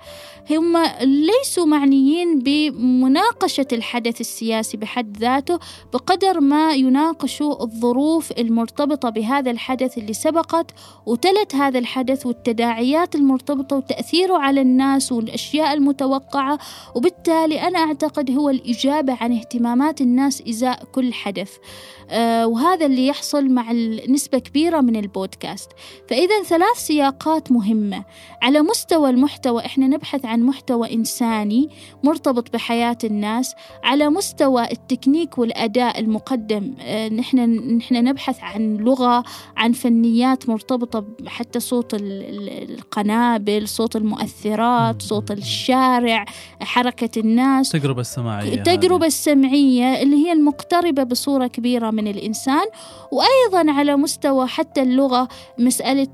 هم 0.52 0.78
ليسوا 1.02 1.66
معنيين 1.66 2.40
بمناقشة 2.40 3.68
الحدث 3.74 4.22
السياسي 4.22 4.78
بحد 4.78 5.18
ذاته 5.18 5.60
بقدر 5.94 6.40
ما 6.40 6.74
يناقشوا 6.74 7.64
الظروف 7.64 8.32
المرتبطة 8.32 9.10
بهذا 9.10 9.52
الحدث 9.52 9.98
اللي 9.98 10.14
سبقت 10.14 10.72
وتلت 11.06 11.56
هذا 11.56 11.80
الحدث 11.80 12.26
والتداعيات 12.26 13.16
المرتبطة 13.16 13.76
وتأثيره 13.76 14.38
على 14.38 14.62
الناس 14.62 15.12
والأشياء 15.12 15.74
المتوقعة 15.74 16.60
وبالتالي 16.96 17.62
أنا 17.68 17.80
أعتقد 17.80 18.32
هو 18.32 18.50
الإجابة 18.50 19.18
عن 19.22 19.34
اهتمامات 19.34 20.02
الناس 20.02 20.44
إزاء 20.50 20.84
كل 20.92 21.14
حدث. 21.14 21.52
وهذا 22.46 22.86
اللي 22.86 23.08
يحصل 23.08 23.50
مع 23.50 23.72
نسبة 24.10 24.40
كبيرة 24.40 24.82
من 24.82 24.96
البودكاست. 24.96 25.72
فإذا 26.10 26.44
ثلاث 26.44 26.78
سياقات 26.78 27.52
مهمة. 27.52 28.04
على 28.42 28.62
مستوى 28.62 29.10
المحتوى 29.10 29.66
إحنا 29.66 29.88
نبحث 29.88 30.26
عن 30.26 30.42
محتوى 30.42 30.94
إنساني 30.94 31.70
مرتبط 32.04 32.54
بحياة 32.54 32.98
الناس. 33.04 33.56
على 33.84 34.10
مستوى 34.10 34.72
التكنيك 34.72 35.38
والأداء 35.38 36.00
المقدم 36.00 36.74
آه، 36.82 37.10
نحن 37.10 37.40
نحن 37.78 37.96
نبحث 37.96 38.38
عن 38.42 38.78
لغة 38.78 39.24
عن 39.58 39.72
فنيات 39.72 40.50
مرتبطة 40.50 41.06
حتى 41.28 41.60
صوت 41.60 41.96
القنابل 42.00 43.68
صوت 43.68 43.96
المؤثرات 43.96 45.02
صوت 45.02 45.32
الشارع 45.32 46.26
حركة 46.62 47.20
الناس. 47.20 47.76
التجربة 47.76 48.02
السماعية 48.02 48.54
التجربة 48.54 49.06
السمعية 49.06 50.02
اللي 50.02 50.16
هي 50.16 50.32
المقتربة 50.32 51.04
بصورة 51.04 51.48
كبيرة 51.48 51.92
من 52.02 52.08
الإنسان 52.08 52.66
وأيضا 53.12 53.72
على 53.72 53.96
مستوى 53.96 54.48
حتى 54.48 54.82
اللغة 54.82 55.28
مسألة 55.58 56.08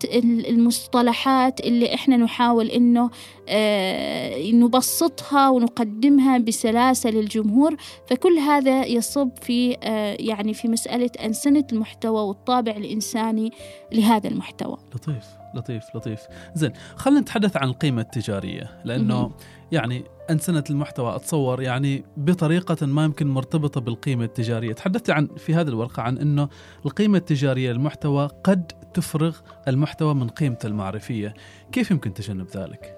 المصطلحات 0.50 1.60
اللي 1.60 1.94
إحنا 1.94 2.18
نحاول 2.18 2.68
إنه 2.68 3.10
آه 3.50 4.52
نبسطها 4.52 5.50
ونقدمها 5.50 6.38
بسلاسة 6.38 7.10
للجمهور 7.10 7.76
فكل 8.08 8.38
هذا 8.40 8.86
يصب 8.86 9.30
في 9.42 9.78
آه 9.84 10.18
يعني 10.20 10.54
في 10.54 10.68
مسألة 10.68 11.10
أنسنة 11.26 11.64
المحتوى 11.72 12.22
والطابع 12.22 12.72
الإنساني 12.72 13.52
لهذا 13.92 14.28
المحتوى. 14.30 14.78
لطيف 14.96 15.26
لطيف 15.56 15.84
لطيف. 15.96 16.20
زين 16.56 16.72
خلينا 16.96 17.20
نتحدث 17.20 17.58
عن 17.58 17.68
القيمة 17.68 18.02
التجارية 18.02 18.82
لأنه 18.86 19.32
يعني 19.72 20.04
أنسنة 20.30 20.64
المحتوى 20.70 21.16
أتصور 21.16 21.62
يعني 21.62 22.04
بطريقة 22.18 22.86
ما 22.86 23.04
يمكن 23.04 23.28
مرتبطة 23.28 23.82
بالقيمة 23.82 24.24
التجارية. 24.24 24.74
تحدثت 24.74 25.10
عن 25.10 25.28
في 25.38 25.54
هذه 25.54 25.68
الورقة 25.68 26.04
عن 26.04 26.18
أنه 26.18 26.50
القيمة 26.86 27.18
التجارية 27.18 27.72
للمحتوى 27.72 28.30
قد 28.44 28.72
تفرغ 28.94 29.38
المحتوى 29.68 30.14
من 30.14 30.28
قيمته 30.28 30.68
المعرفية. 30.68 31.34
كيف 31.72 31.92
يمكن 31.92 32.14
تجنب 32.14 32.48
ذلك؟ 32.56 32.98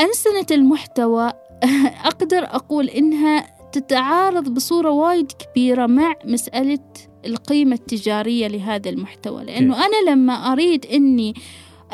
أنسنة 0.00 0.46
المحتوى 0.50 1.32
أقدر 2.10 2.44
أقول 2.44 2.88
إنها 2.88 3.46
تتعارض 3.72 4.48
بصورة 4.48 4.90
وايد 4.90 5.32
كبيرة 5.32 5.86
مع 5.86 6.14
مسألة 6.24 6.78
القيمة 7.26 7.74
التجارية 7.74 8.46
لهذا 8.46 8.90
المحتوى. 8.90 9.44
لأنه 9.44 9.86
أنا 9.86 10.10
لما 10.10 10.32
أريد 10.32 10.86
أني 10.86 11.34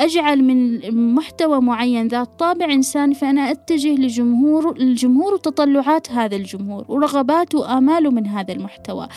أجعل 0.01 0.43
من 0.43 0.81
محتوى 1.15 1.61
معين 1.61 2.09
ذات 2.09 2.29
طابع 2.39 2.65
إنساني 2.65 3.15
فأنا 3.15 3.51
أتجه 3.51 3.95
لجمهور 3.95 4.77
الجمهور 4.77 5.35
وتطلعات 5.35 6.13
هذا 6.13 6.37
الجمهور 6.37 6.85
ورغباته 6.89 7.59
وآماله 7.59 8.11
من 8.11 8.27
هذا 8.27 8.53
المحتوى. 8.53 9.09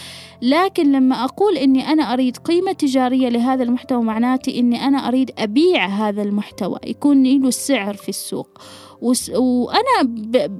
لكن 0.41 0.91
لما 0.91 1.23
أقول 1.23 1.57
إني 1.57 1.87
أنا 1.87 2.13
أريد 2.13 2.37
قيمة 2.37 2.71
تجارية 2.71 3.29
لهذا 3.29 3.63
المحتوى 3.63 4.03
معناتي 4.03 4.59
إني 4.59 4.87
أنا 4.87 5.07
أريد 5.07 5.31
أبيع 5.37 5.85
هذا 5.85 6.21
المحتوى 6.21 6.79
يكون 6.85 7.23
له 7.23 7.49
سعر 7.49 7.93
في 7.93 8.09
السوق. 8.09 8.61
وأنا 9.35 10.15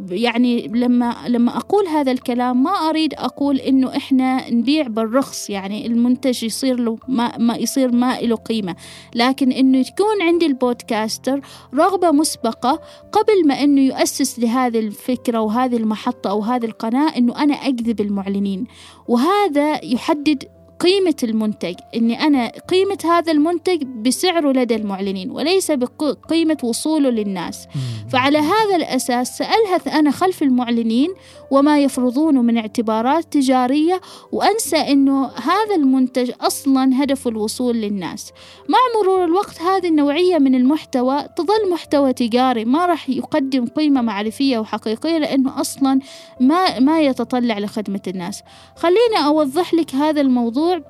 يعني 0.10 0.68
لما 0.68 1.16
لما 1.28 1.58
أقول 1.58 1.88
هذا 1.88 2.12
الكلام 2.12 2.64
ما 2.64 2.72
أريد 2.72 3.14
أقول 3.14 3.58
إنه 3.58 3.98
إحنا 3.98 4.50
نبيع 4.50 4.88
بالرخص 4.88 5.50
يعني 5.50 5.88
المنتج 5.88 6.44
يصير 6.44 6.80
له 6.80 6.98
ما, 7.08 7.38
ما 7.38 7.56
يصير 7.56 7.92
ما 7.92 8.20
له 8.22 8.36
قيمة. 8.36 8.76
لكن 9.16 9.52
إنه 9.52 9.82
تكون 9.82 10.22
عندي 10.22 10.46
البودكاستر 10.46 11.42
رغبة 11.74 12.12
مسبقة 12.12 12.82
قبل 13.12 13.48
ما 13.48 13.64
إنه 13.64 13.82
يؤسس 13.82 14.40
لهذه 14.40 14.80
الفكرة 14.80 15.40
وهذه 15.40 15.78
المحطة 15.78 16.30
أو 16.30 16.42
هذه 16.42 16.66
القناة 16.66 17.18
إنه 17.18 17.44
أنا 17.44 17.54
أجذب 17.54 18.02
المعلنين. 18.02 18.66
وهذا 19.08 19.86
يحدد 19.86 20.44
قيمة 20.84 21.16
المنتج 21.24 21.76
إني 21.96 22.20
أنا 22.22 22.48
قيمة 22.48 22.98
هذا 23.04 23.32
المنتج 23.32 23.84
بسعره 23.84 24.52
لدى 24.52 24.76
المعلنين 24.76 25.32
وليس 25.32 25.72
بقيمة 25.72 26.58
وصوله 26.64 27.10
للناس. 27.10 27.68
فعلى 28.10 28.38
هذا 28.38 28.76
الأساس 28.76 29.38
سألهث 29.38 29.88
أنا 29.88 30.12
خلف 30.12 30.44
المعلنين 30.44 31.14
وما 31.52 31.80
يفرضونه 31.80 32.42
من 32.42 32.58
اعتبارات 32.58 33.34
تجارية 33.34 34.02
وأنسى 34.32 34.78
أنه 34.78 35.28
هذا 35.28 35.76
المنتج 35.76 36.32
أصلا 36.42 37.04
هدفه 37.04 37.30
الوصول 37.30 37.76
للناس. 37.76 38.32
مع 38.70 38.78
مرور 39.02 39.24
الوقت 39.24 39.62
هذه 39.62 39.88
النوعية 39.88 40.38
من 40.38 40.56
المحتوى 40.56 41.24
تظل 41.38 41.70
محتوى 41.72 42.14
تجاري 42.14 42.66
ما 42.66 42.86
راح 42.86 43.10
يقدم 43.10 43.66
قيمة 43.66 44.02
معرفية 44.02 44.60
وحقيقية 44.60 45.18
لأنه 45.18 45.62
أصلا 45.62 46.00
ما, 46.40 46.80
ما 46.80 47.02
يتطلع 47.02 47.60
لخدمة 47.60 48.02
الناس. 48.08 48.44
خليني 48.76 49.26
أوضح 49.26 49.74
لك 49.74 49.96
هذا 49.96 50.22
الموضوع 50.22 50.82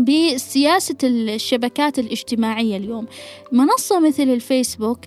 بسياسة 0.00 0.96
الشبكات 1.02 1.98
الاجتماعية 1.98 2.76
اليوم. 2.76 3.06
منصة 3.52 4.00
مثل 4.00 4.22
الفيسبوك 4.22 4.98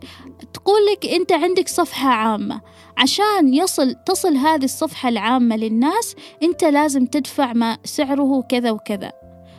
تقول 0.53 0.85
لك 0.91 1.05
أنت 1.05 1.31
عندك 1.31 1.67
صفحة 1.67 2.09
عامة. 2.09 2.61
عشان 2.97 3.53
يصل 3.53 3.95
تصل 4.05 4.35
هذه 4.35 4.63
الصفحة 4.63 5.09
العامة 5.09 5.55
للناس 5.55 6.15
أنت 6.43 6.63
لازم 6.63 7.05
تدفع 7.05 7.53
ما 7.53 7.77
سعره 7.83 8.41
كذا 8.49 8.71
وكذا. 8.71 9.11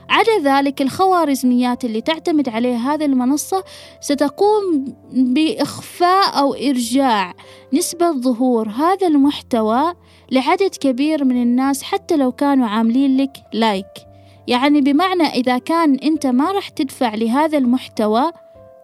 عدا 0.08 0.38
ذلك 0.42 0.82
الخوارزميات 0.82 1.84
اللي 1.84 2.00
تعتمد 2.00 2.48
عليها 2.48 2.94
هذه 2.94 3.04
المنصة 3.04 3.64
ستقوم 4.00 4.94
بإخفاء 5.12 6.38
أو 6.38 6.54
إرجاع 6.54 7.34
نسبة 7.72 8.12
ظهور 8.12 8.68
هذا 8.68 9.06
المحتوى 9.06 9.94
لعدد 10.30 10.74
كبير 10.80 11.24
من 11.24 11.42
الناس 11.42 11.82
حتى 11.82 12.16
لو 12.16 12.32
كانوا 12.32 12.66
عاملين 12.66 13.16
لك 13.16 13.32
لايك. 13.52 14.08
يعني 14.46 14.80
بمعنى 14.80 15.22
إذا 15.22 15.58
كان 15.58 15.94
أنت 15.94 16.26
ما 16.26 16.52
راح 16.52 16.68
تدفع 16.68 17.14
لهذا 17.14 17.58
المحتوى 17.58 18.32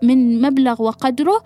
من 0.02 0.42
مبلغ 0.42 0.82
وقدره 0.82 1.42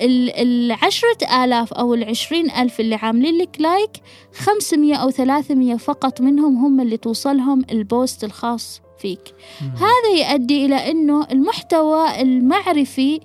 العشرة 0.00 1.44
آلاف 1.44 1.72
أو 1.72 1.94
العشرين 1.94 2.50
ألف 2.50 2.80
اللي 2.80 2.94
عاملين 2.94 3.38
لك 3.38 3.56
like 3.60 3.90
خمسمية 4.34 4.94
أو 4.96 5.10
ثلاثمية 5.10 5.76
فقط 5.76 6.20
منهم 6.20 6.56
هم 6.64 6.80
اللي 6.80 6.96
توصلهم 6.96 7.62
ال 7.70 7.81
post 7.81 8.24
الخاص 8.24 8.80
فيك. 8.98 9.34
هذا 9.60 10.30
يؤدي 10.30 10.66
إلى 10.66 10.90
أنه 10.90 11.26
المحتوى 11.30 12.20
المعرفي 12.22 13.20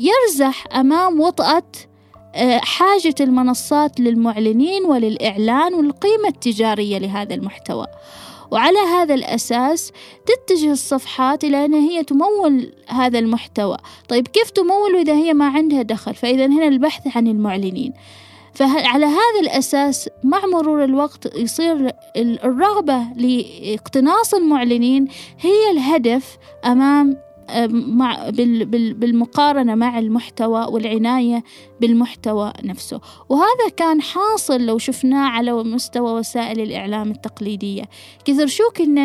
يرزح 0.00 0.64
أمام 0.76 1.20
وطأة 1.20 1.62
آه، 2.34 2.58
حاجة 2.58 3.14
المنصات 3.20 4.00
للمعلنين 4.00 4.84
وللإعلان 4.84 5.74
والقيمة 5.74 6.28
التجارية 6.28 6.98
لهذا 6.98 7.34
المحتوى. 7.34 7.86
وعلى 8.50 8.78
هذا 8.78 9.14
الأساس 9.14 9.92
تتجه 10.26 10.72
الصفحات 10.72 11.44
إلى 11.44 11.64
أن 11.64 11.74
هي 11.74 12.04
تمول 12.04 12.72
هذا 12.88 13.18
المحتوى. 13.18 13.76
طيب 14.08 14.28
كيف 14.28 14.50
تمول 14.50 14.96
إذا 14.96 15.12
هي 15.12 15.34
ما 15.34 15.48
عندها 15.48 15.82
دخل؟ 15.82 16.14
فإذا 16.14 16.46
هنا 16.46 16.68
البحث 16.68 17.16
عن 17.16 17.26
المعلنين. 17.26 17.92
فعلى 18.54 19.06
هذا 19.06 19.40
الأساس 19.40 20.08
مع 20.24 20.46
مرور 20.46 20.84
الوقت 20.84 21.36
يصير 21.36 21.92
الرغبة 22.16 23.02
لإقتناص 23.16 24.34
المعلنين 24.34 25.08
هي 25.40 25.70
الهدف 25.70 26.38
أمام 26.64 27.25
مع 27.70 28.30
بالمقارنة 28.30 29.74
مع 29.74 29.98
المحتوى 29.98 30.66
والعناية 30.70 31.44
بالمحتوى 31.80 32.52
نفسه. 32.64 33.00
وهذا 33.28 33.68
كان 33.76 34.02
حاصل 34.02 34.66
لو 34.66 34.78
شفناه 34.78 35.28
على 35.28 35.52
مستوى 35.52 36.12
وسائل 36.12 36.60
الإعلام 36.60 37.10
التقليدية. 37.10 37.82
كثر 38.24 38.46
شو 38.46 38.64
كنا 38.76 39.04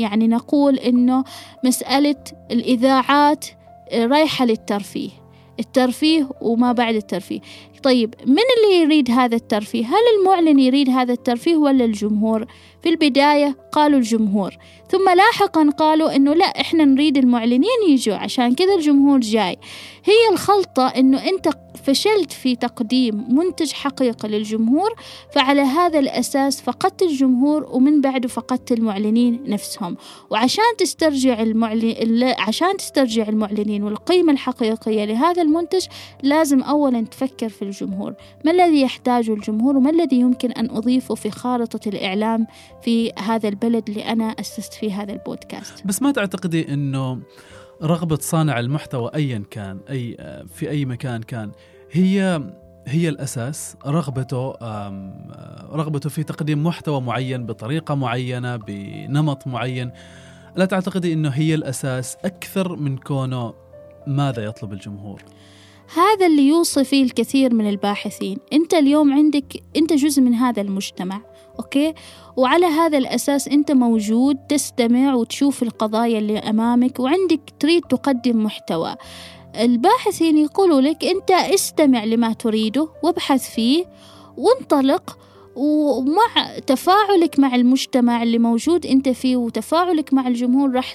يعني 0.00 0.28
نقول 0.28 0.78
إنه 0.78 1.24
مسألة 1.64 2.16
الإذاعات 2.50 3.46
رايحة 3.94 4.44
للترفيه. 4.44 5.10
الترفيه 5.60 6.28
وما 6.40 6.72
بعد 6.72 6.94
الترفيه. 6.94 7.40
طيب 7.84 8.14
من 8.26 8.42
اللي 8.56 8.82
يريد 8.82 9.10
هذا 9.10 9.36
الترفيه؟ 9.36 9.86
هل 9.86 10.02
المعلن 10.18 10.58
يريد 10.58 10.90
هذا 10.90 11.12
الترفيه 11.12 11.56
ولا 11.56 11.84
الجمهور؟ 11.84 12.46
في 12.82 12.88
البداية 12.88 13.56
قالوا 13.72 13.98
الجمهور 13.98 14.56
ثم 14.90 15.08
لاحقا 15.16 15.70
قالوا 15.70 16.16
إنه 16.16 16.34
لا 16.34 16.44
إحنا 16.44 16.84
نريد 16.84 17.18
المعلنين 17.18 17.88
يجوا 17.88 18.16
عشان 18.16 18.54
كذا 18.54 18.74
الجمهور 18.74 19.20
جاي. 19.20 19.56
هي 20.04 20.32
الخلطة 20.32 20.86
إنه 20.86 21.28
أنت 21.28 21.48
فشلت 21.84 22.32
في 22.32 22.56
تقديم 22.56 23.36
منتج 23.36 23.72
حقيقي 23.72 24.28
للجمهور 24.28 24.94
فعلى 25.32 25.60
هذا 25.60 25.98
الأساس 25.98 26.62
فقدت 26.62 27.02
الجمهور 27.02 27.64
ومن 27.70 28.00
بعده 28.00 28.28
فقدت 28.28 28.72
المعلنين 28.72 29.40
نفسهم. 29.46 29.96
وعشان 30.30 30.64
تسترجع 30.78 31.42
المعلن 31.42 32.34
عشان 32.38 32.76
تسترجع 32.76 33.28
المعلنين 33.28 33.82
والقيمة 33.82 34.32
الحقيقية 34.32 35.04
لهذا 35.04 35.42
المنتج 35.42 35.86
لازم 36.22 36.62
أولا 36.62 37.00
تفكر 37.00 37.48
في 37.48 37.62
الجمهور. 37.62 38.14
ما 38.44 38.50
الذي 38.50 38.80
يحتاجه 38.80 39.34
الجمهور 39.34 39.76
وما 39.76 39.90
الذي 39.90 40.16
يمكن 40.16 40.52
أن 40.52 40.70
أضيفه 40.70 41.14
في 41.14 41.30
خارطة 41.30 41.88
الإعلام 41.88 42.46
في 42.82 43.12
هذا 43.18 43.48
البلد 43.48 43.88
اللي 43.88 44.04
أنا 44.04 44.24
أسست 44.24 44.74
فيه 44.74 45.02
هذا 45.02 45.12
البودكاست؟ 45.12 45.86
بس 45.86 46.02
ما 46.02 46.12
تعتقدي 46.12 46.72
أنه 46.72 47.18
رغبة 47.82 48.18
صانع 48.20 48.58
المحتوى 48.58 49.10
أيا 49.14 49.44
كان 49.50 49.80
أي 49.90 50.16
في 50.54 50.70
أي 50.70 50.84
مكان 50.84 51.22
كان 51.22 51.50
هي 51.94 52.42
هي 52.86 53.08
الأساس 53.08 53.76
رغبته 53.86 54.50
رغبته 55.72 56.10
في 56.10 56.22
تقديم 56.22 56.64
محتوى 56.64 57.00
معين 57.00 57.46
بطريقة 57.46 57.94
معينة 57.94 58.56
بنمط 58.56 59.46
معين. 59.46 59.90
لا 60.56 60.64
تعتقدي 60.64 61.12
أنه 61.12 61.28
هي 61.28 61.54
الأساس 61.54 62.16
أكثر 62.24 62.76
من 62.76 62.96
كونه 62.96 63.54
ماذا 64.06 64.44
يطلب 64.44 64.72
الجمهور؟ 64.72 65.22
هذا 65.94 66.26
اللي 66.26 66.48
يوصي 66.48 66.84
فيه 66.84 67.04
الكثير 67.04 67.54
من 67.54 67.68
الباحثين. 67.68 68.38
أنت 68.52 68.74
اليوم 68.74 69.12
عندك 69.12 69.62
أنت 69.76 69.92
جزء 69.92 70.22
من 70.22 70.34
هذا 70.34 70.62
المجتمع 70.62 71.20
أوكي؟ 71.58 71.94
وعلى 72.36 72.66
هذا 72.66 72.98
الأساس 72.98 73.48
أنت 73.48 73.72
موجود 73.72 74.36
تستمع 74.36 75.14
وتشوف 75.14 75.62
القضايا 75.62 76.18
اللي 76.18 76.38
أمامك 76.38 77.00
وعندك 77.00 77.40
تريد 77.60 77.82
تقدم 77.82 78.44
محتوى. 78.44 78.94
الباحثين 79.60 80.38
يقولوا 80.38 80.80
لك 80.80 81.04
أنت 81.04 81.30
استمع 81.30 82.04
لما 82.04 82.32
تريده 82.32 82.88
وابحث 83.02 83.50
فيه 83.50 83.84
وانطلق 84.36 85.18
ومع 85.56 86.58
تفاعلك 86.66 87.38
مع 87.38 87.54
المجتمع 87.54 88.22
اللي 88.22 88.38
موجود 88.38 88.86
أنت 88.86 89.08
فيه 89.08 89.36
وتفاعلك 89.36 90.14
مع 90.14 90.28
الجمهور 90.28 90.72
راح 90.74 90.94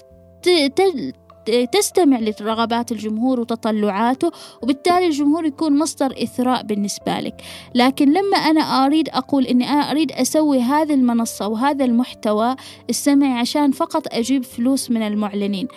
تستمع 1.71 2.19
لرغبات 2.19 2.91
الجمهور 2.91 3.39
وتطلعاته 3.39 4.31
وبالتالي 4.61 5.05
الجمهور 5.05 5.45
يكون 5.45 5.79
مصدر 5.79 6.13
إثراء 6.23 6.63
بالنسبة 6.63 7.19
لك. 7.19 7.41
لكن 7.75 8.09
لما 8.09 8.37
أنا 8.37 8.85
أريد 8.85 9.09
أقول 9.09 9.45
أني 9.45 9.69
أنا 9.69 9.91
أريد 9.91 10.11
أسوي 10.11 10.59
هذه 10.59 10.93
المنصة 10.93 11.47
وهذا 11.47 11.85
المحتوى 11.85 12.55
السمعي 12.89 13.39
عشان 13.39 13.71
فقط 13.71 14.03
أجيب 14.13 14.43
فلوس 14.43 14.91
من 14.91 15.01
المعلنين. 15.01 15.67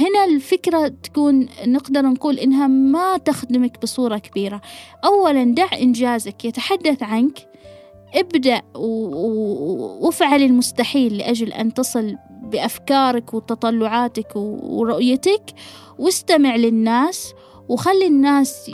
هنا 0.00 0.24
الفكرة 0.24 0.88
تكون 0.88 1.48
نقدر 1.66 2.02
نقول 2.02 2.38
إنها 2.38 2.66
ما 2.66 3.16
تخدمك 3.16 3.82
بصورة 3.82 4.18
كبيرة. 4.18 4.60
أولا 5.04 5.44
دع 5.44 5.68
إنجازك 5.82 6.44
يتحدث 6.44 7.02
عنك 7.02 7.50
ابدأ 8.14 8.62
وافعل 8.74 10.42
المستحيل 10.42 11.18
لأجل 11.18 11.52
أن 11.52 11.74
تصل 11.74 12.16
بأفكارك 12.50 13.34
وتطلعاتك 13.34 14.36
ورؤيتك 14.36 15.42
واستمع 15.98 16.56
للناس 16.56 17.34
وخلي 17.68 18.06
الناس 18.06 18.70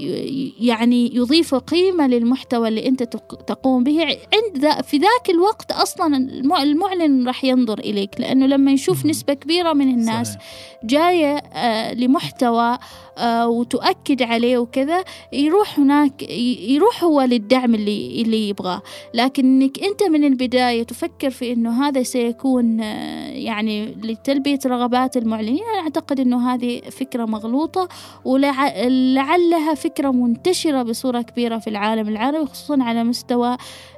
يعني 0.60 1.16
يضيفوا 1.16 1.58
قيمة 1.58 2.06
للمحتوى 2.06 2.68
اللي 2.68 2.88
أنت 2.88 3.02
تقوم 3.46 3.84
به 3.84 4.02
عند 4.04 4.58
ذا 4.58 4.82
في 4.82 4.96
ذاك 4.96 5.30
الوقت 5.30 5.72
أصلا 5.72 6.16
المعلن 6.62 7.26
راح 7.26 7.44
ينظر 7.44 7.78
إليك 7.78 8.20
لأنه 8.20 8.46
لما 8.46 8.72
يشوف 8.72 9.06
نسبة 9.06 9.34
كبيرة 9.34 9.72
من 9.72 9.88
الناس 9.88 10.28
صحيح. 10.28 10.42
جاية 10.84 11.36
آه، 11.36 11.94
لمحتوى 11.94 12.78
وتؤكد 13.20 14.22
عليه 14.22 14.58
وكذا 14.58 15.04
يروح 15.32 15.78
هناك 15.78 16.30
يروح 16.68 17.04
هو 17.04 17.22
للدعم 17.22 17.74
اللي 17.74 18.22
اللي 18.22 18.48
يبغاه. 18.48 18.82
لكنك 19.14 19.82
أنت 19.82 20.02
من 20.02 20.24
البداية 20.24 20.82
تفكر 20.82 21.30
في 21.30 21.52
أنه 21.52 21.86
هذا 21.86 22.02
سيكون 22.02 22.80
آه، 22.80 23.28
يعني 23.28 23.86
لتلبية 23.86 24.58
رغبات 24.66 25.16
المعلنين. 25.16 25.62
أنا 25.74 25.82
أعتقد 25.82 26.20
أنه 26.20 26.54
هذه 26.54 26.80
فكرة 26.80 27.24
مغلوطة 27.24 27.88
ولعلها 28.24 29.74
فكرة 29.74 30.10
منتشرة 30.10 30.82
بصورة 30.82 31.22
كبيرة 31.22 31.58
في 31.58 31.70
العالم 31.70 32.08
العربي 32.08 32.46
خصوصا 32.46 32.82
على 32.82 33.04
مستوى 33.04 33.56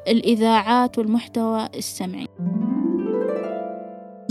الإذاعات 0.09 0.99
والمحتوى 0.99 1.69
السمعي. 1.75 2.29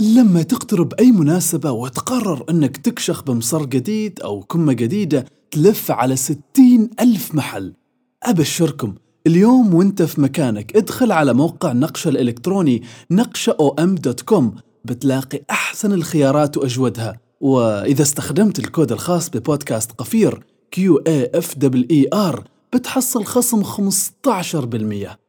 لما 0.00 0.42
تقترب 0.42 0.94
أي 0.94 1.12
مناسبة 1.12 1.70
وتقرر 1.70 2.44
أنك 2.50 2.76
تكشخ 2.76 3.22
بمصر 3.22 3.64
جديد 3.64 4.20
أو 4.20 4.40
كمة 4.40 4.72
جديدة 4.72 5.24
تلف 5.50 5.90
على 5.90 6.16
ستين 6.16 6.90
ألف 7.00 7.34
محل. 7.34 7.74
أبشركم 8.22 8.94
اليوم 9.26 9.74
وانت 9.74 10.02
في 10.02 10.20
مكانك 10.20 10.76
ادخل 10.76 11.12
على 11.12 11.32
موقع 11.34 11.72
نقشة 11.72 12.08
الإلكتروني 12.08 12.82
نقشة 13.10 13.52
OM.com 13.52 14.44
بتلاقي 14.84 15.40
أحسن 15.50 15.92
الخيارات 15.92 16.56
وأجودها. 16.56 17.20
وإذا 17.40 18.02
استخدمت 18.02 18.58
الكود 18.58 18.92
الخاص 18.92 19.30
ببودكاست 19.30 19.92
قفير 19.92 20.44
QAFWER 20.76 22.40
بتحصل 22.74 23.24
خصم 23.24 23.62
15% 23.64 25.27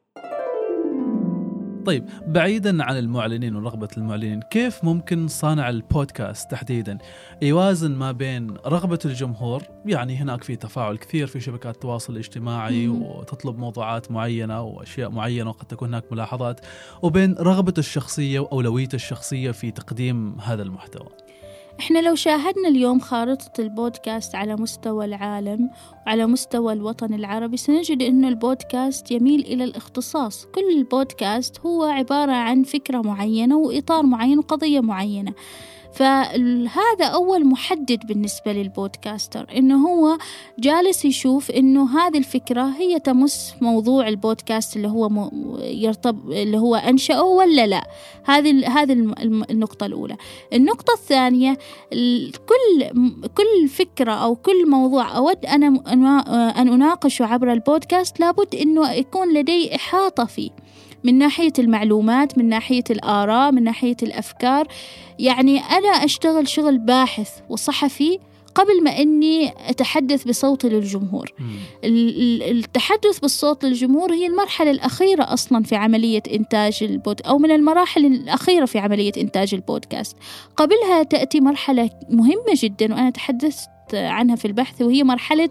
طيب 1.85 2.05
بعيدا 2.27 2.83
عن 2.83 2.97
المعلنين 2.97 3.55
ورغبة 3.55 3.87
المعلنين 3.97 4.41
كيف 4.41 4.83
ممكن 4.83 5.27
صانع 5.27 5.69
البودكاست 5.69 6.51
تحديدا 6.51 6.97
يوازن 7.41 7.91
ما 7.91 8.11
بين 8.11 8.57
رغبة 8.65 8.99
الجمهور 9.05 9.63
يعني 9.85 10.15
هناك 10.15 10.43
في 10.43 10.55
تفاعل 10.55 10.97
كثير 10.97 11.27
في 11.27 11.39
شبكات 11.39 11.75
التواصل 11.75 12.13
الاجتماعي 12.13 12.87
مم. 12.87 13.01
وتطلب 13.01 13.57
موضوعات 13.57 14.11
معينة 14.11 14.61
وأشياء 14.61 15.09
معينة 15.09 15.49
وقد 15.49 15.67
تكون 15.67 15.87
هناك 15.89 16.03
ملاحظات 16.11 16.59
وبين 17.01 17.35
رغبة 17.39 17.73
الشخصية 17.77 18.39
وأولوية 18.39 18.89
الشخصية 18.93 19.51
في 19.51 19.71
تقديم 19.71 20.39
هذا 20.39 20.63
المحتوى 20.63 21.09
إحنا 21.79 21.99
لو 21.99 22.15
شاهدنا 22.15 22.67
اليوم 22.67 22.99
خارطة 22.99 23.61
البودكاست 23.61 24.35
على 24.35 24.55
مستوى 24.55 25.05
العالم 25.05 25.69
وعلى 26.07 26.25
مستوى 26.27 26.73
الوطن 26.73 27.13
العربي 27.13 27.57
سنجد 27.57 28.01
أنه 28.01 28.27
البودكاست 28.27 29.11
يميل 29.11 29.39
إلى 29.39 29.63
الاختصاص. 29.63 30.45
كل 30.45 30.71
البودكاست 30.77 31.59
هو 31.59 31.83
عبارة 31.83 32.31
عن 32.31 32.63
فكرة 32.63 33.01
معينة 33.01 33.57
وإطار 33.57 34.03
معين 34.03 34.39
وقضية 34.39 34.79
معينة. 34.79 35.33
فهذا 35.93 37.05
أول 37.05 37.45
محدد 37.45 38.05
بالنسبة 38.07 38.53
للبودكاستر 38.53 39.47
إنه 39.55 39.87
هو 39.87 40.17
جالس 40.59 41.05
يشوف 41.05 41.51
إنه 41.51 41.99
هذه 41.99 42.17
الفكرة 42.17 42.63
هي 42.63 42.99
تمس 42.99 43.53
موضوع 43.61 44.07
البودكاست 44.07 44.75
اللي 44.75 44.87
هو 44.87 45.29
يرتب 45.61 46.31
اللي 46.31 46.57
هو 46.57 46.75
أنشأه 46.75 47.23
ولا 47.23 47.67
لا. 47.67 47.87
هذه 48.25 48.67
هذه 48.67 48.93
النقطة 49.51 49.85
الأولى. 49.85 50.17
النقطة 50.53 50.93
الثانية 50.93 51.57
كل 52.49 52.89
كل 53.35 53.67
فكرة 53.69 54.11
أو 54.11 54.35
كل 54.35 54.69
موضوع 54.69 55.17
أود 55.17 55.45
أنا 55.45 55.67
أن 56.57 56.67
أناقشه 56.67 57.25
عبر 57.25 57.53
البودكاست 57.53 58.19
لابد 58.19 58.55
إنه 58.55 58.91
يكون 58.91 59.33
لدي 59.33 59.75
إحاطة 59.75 60.25
فيه. 60.25 60.49
من 61.03 61.17
ناحية 61.17 61.53
المعلومات 61.59 62.37
من 62.37 62.49
ناحية 62.49 62.83
الآراء 62.89 63.51
من 63.51 63.63
ناحية 63.63 63.97
الأفكار. 64.03 64.67
يعني 65.19 65.59
أنا 65.59 65.89
أشتغل 65.89 66.47
شغل 66.47 66.77
باحث 66.77 67.29
وصحفي 67.49 68.19
قبل 68.55 68.83
ما 68.83 68.97
إني 68.97 69.53
أتحدث 69.69 70.23
بصوتي 70.23 70.69
للجمهور. 70.69 71.33
التحدث 71.83 73.19
بالصوت 73.19 73.65
للجمهور 73.65 74.13
هي 74.13 74.27
المرحلة 74.27 74.71
الأخيرة 74.71 75.33
أصلا 75.33 75.63
في 75.63 75.75
عملية 75.75 76.23
إنتاج 76.33 76.79
البود 76.81 77.21
أو 77.21 77.37
من 77.37 77.51
المراحل 77.51 78.05
الأخيرة 78.05 78.65
في 78.65 78.79
عملية 78.79 79.11
إنتاج 79.17 79.53
البودكاست. 79.53 80.17
قبلها 80.57 81.03
تأتي 81.03 81.39
مرحلة 81.39 81.89
مهمة 82.09 82.53
جدا 82.53 82.93
وأنا 82.93 83.09
تحدثت 83.09 83.69
عنها 83.93 84.35
في 84.35 84.45
البحث 84.45 84.81
وهي 84.81 85.03
مرحلة 85.03 85.49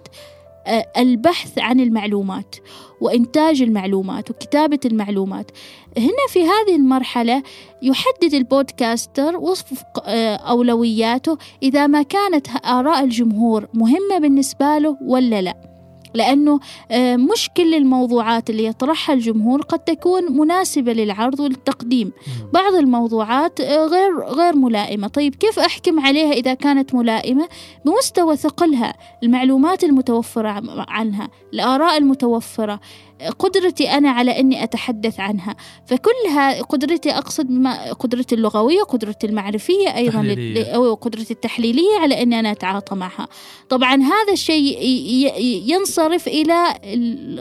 آه، 0.67 0.87
البحث 0.99 1.59
عن 1.59 1.81
المعلومات. 1.81 2.57
وإنتاج 3.01 3.63
المعلومات 3.63 4.31
وكتابة 4.31 4.81
المعلومات. 4.85 5.51
هنا 5.99 6.27
في 6.29 6.43
هذه 6.45 6.77
المرحلة 6.77 7.43
يحدد 7.83 8.35
البودكاستر 8.35 9.37
وفق 9.37 10.03
آه، 10.07 10.37
أولوياته 10.37 11.39
إذا 11.63 11.87
ما 11.87 12.03
كانت 12.03 12.47
آراء 12.67 13.05
الجمهور 13.05 13.69
مهمة 13.75 14.19
بالنسبة 14.19 14.79
له 14.79 14.97
ولا 15.03 15.43
لا. 15.43 15.68
لأنه 16.15 16.61
آه، 16.91 17.17
مش 17.17 17.51
كل 17.57 17.75
الموضوعات 17.75 18.51
اللي 18.51 18.65
يطرحها 18.65 19.15
الجمهور 19.15 19.63
قد 19.63 19.79
تكون 19.79 20.39
مناسبة 20.39 20.93
للعرض 20.93 21.41
والتقديم. 21.41 22.13
بعض 22.53 22.75
الموضوعات 22.75 23.61
آه، 23.61 23.87
غير 23.87 24.21
غير 24.25 24.57
ملائمة. 24.57 25.09
طيب 25.09 25.35
كيف 25.35 25.59
أحكم 25.59 26.01
عليها 26.01 26.33
إذا 26.33 26.55
كانت 26.55 26.95
ملائمة؟ 26.95 27.49
بمستوى 27.85 28.37
ثقلها 28.37 28.95
المعلومات 29.23 29.85
المتوفرة 29.85 30.63
عنها 30.89 31.29
الآراء 31.55 31.99
المتوفرة. 31.99 32.81
قدرتي 33.39 33.91
أنا 33.91 34.11
على 34.11 34.41
أني 34.41 34.65
أتحدث 34.65 35.21
عنها. 35.21 35.57
فكلها 35.87 36.63
قدرتي 36.63 37.11
أقصد 37.11 37.51
ما 37.51 37.93
قدرتي 37.93 38.35
اللغوية 38.35 38.83
قدرتي 38.83 39.27
المعرفية 39.27 39.97
أيضا 39.97 40.35
أو 40.75 40.95
قدرتي 40.95 41.33
التحليلية 41.33 41.99
على 42.01 42.23
أني 42.23 42.41
أنا 42.41 42.53
أتعاطى 42.53 42.95
معها. 42.95 43.29
طبعا 43.69 44.03
هذا 44.03 44.33
الشيء 44.33 44.79
ينصرف 45.67 46.29
إلى 46.29 46.75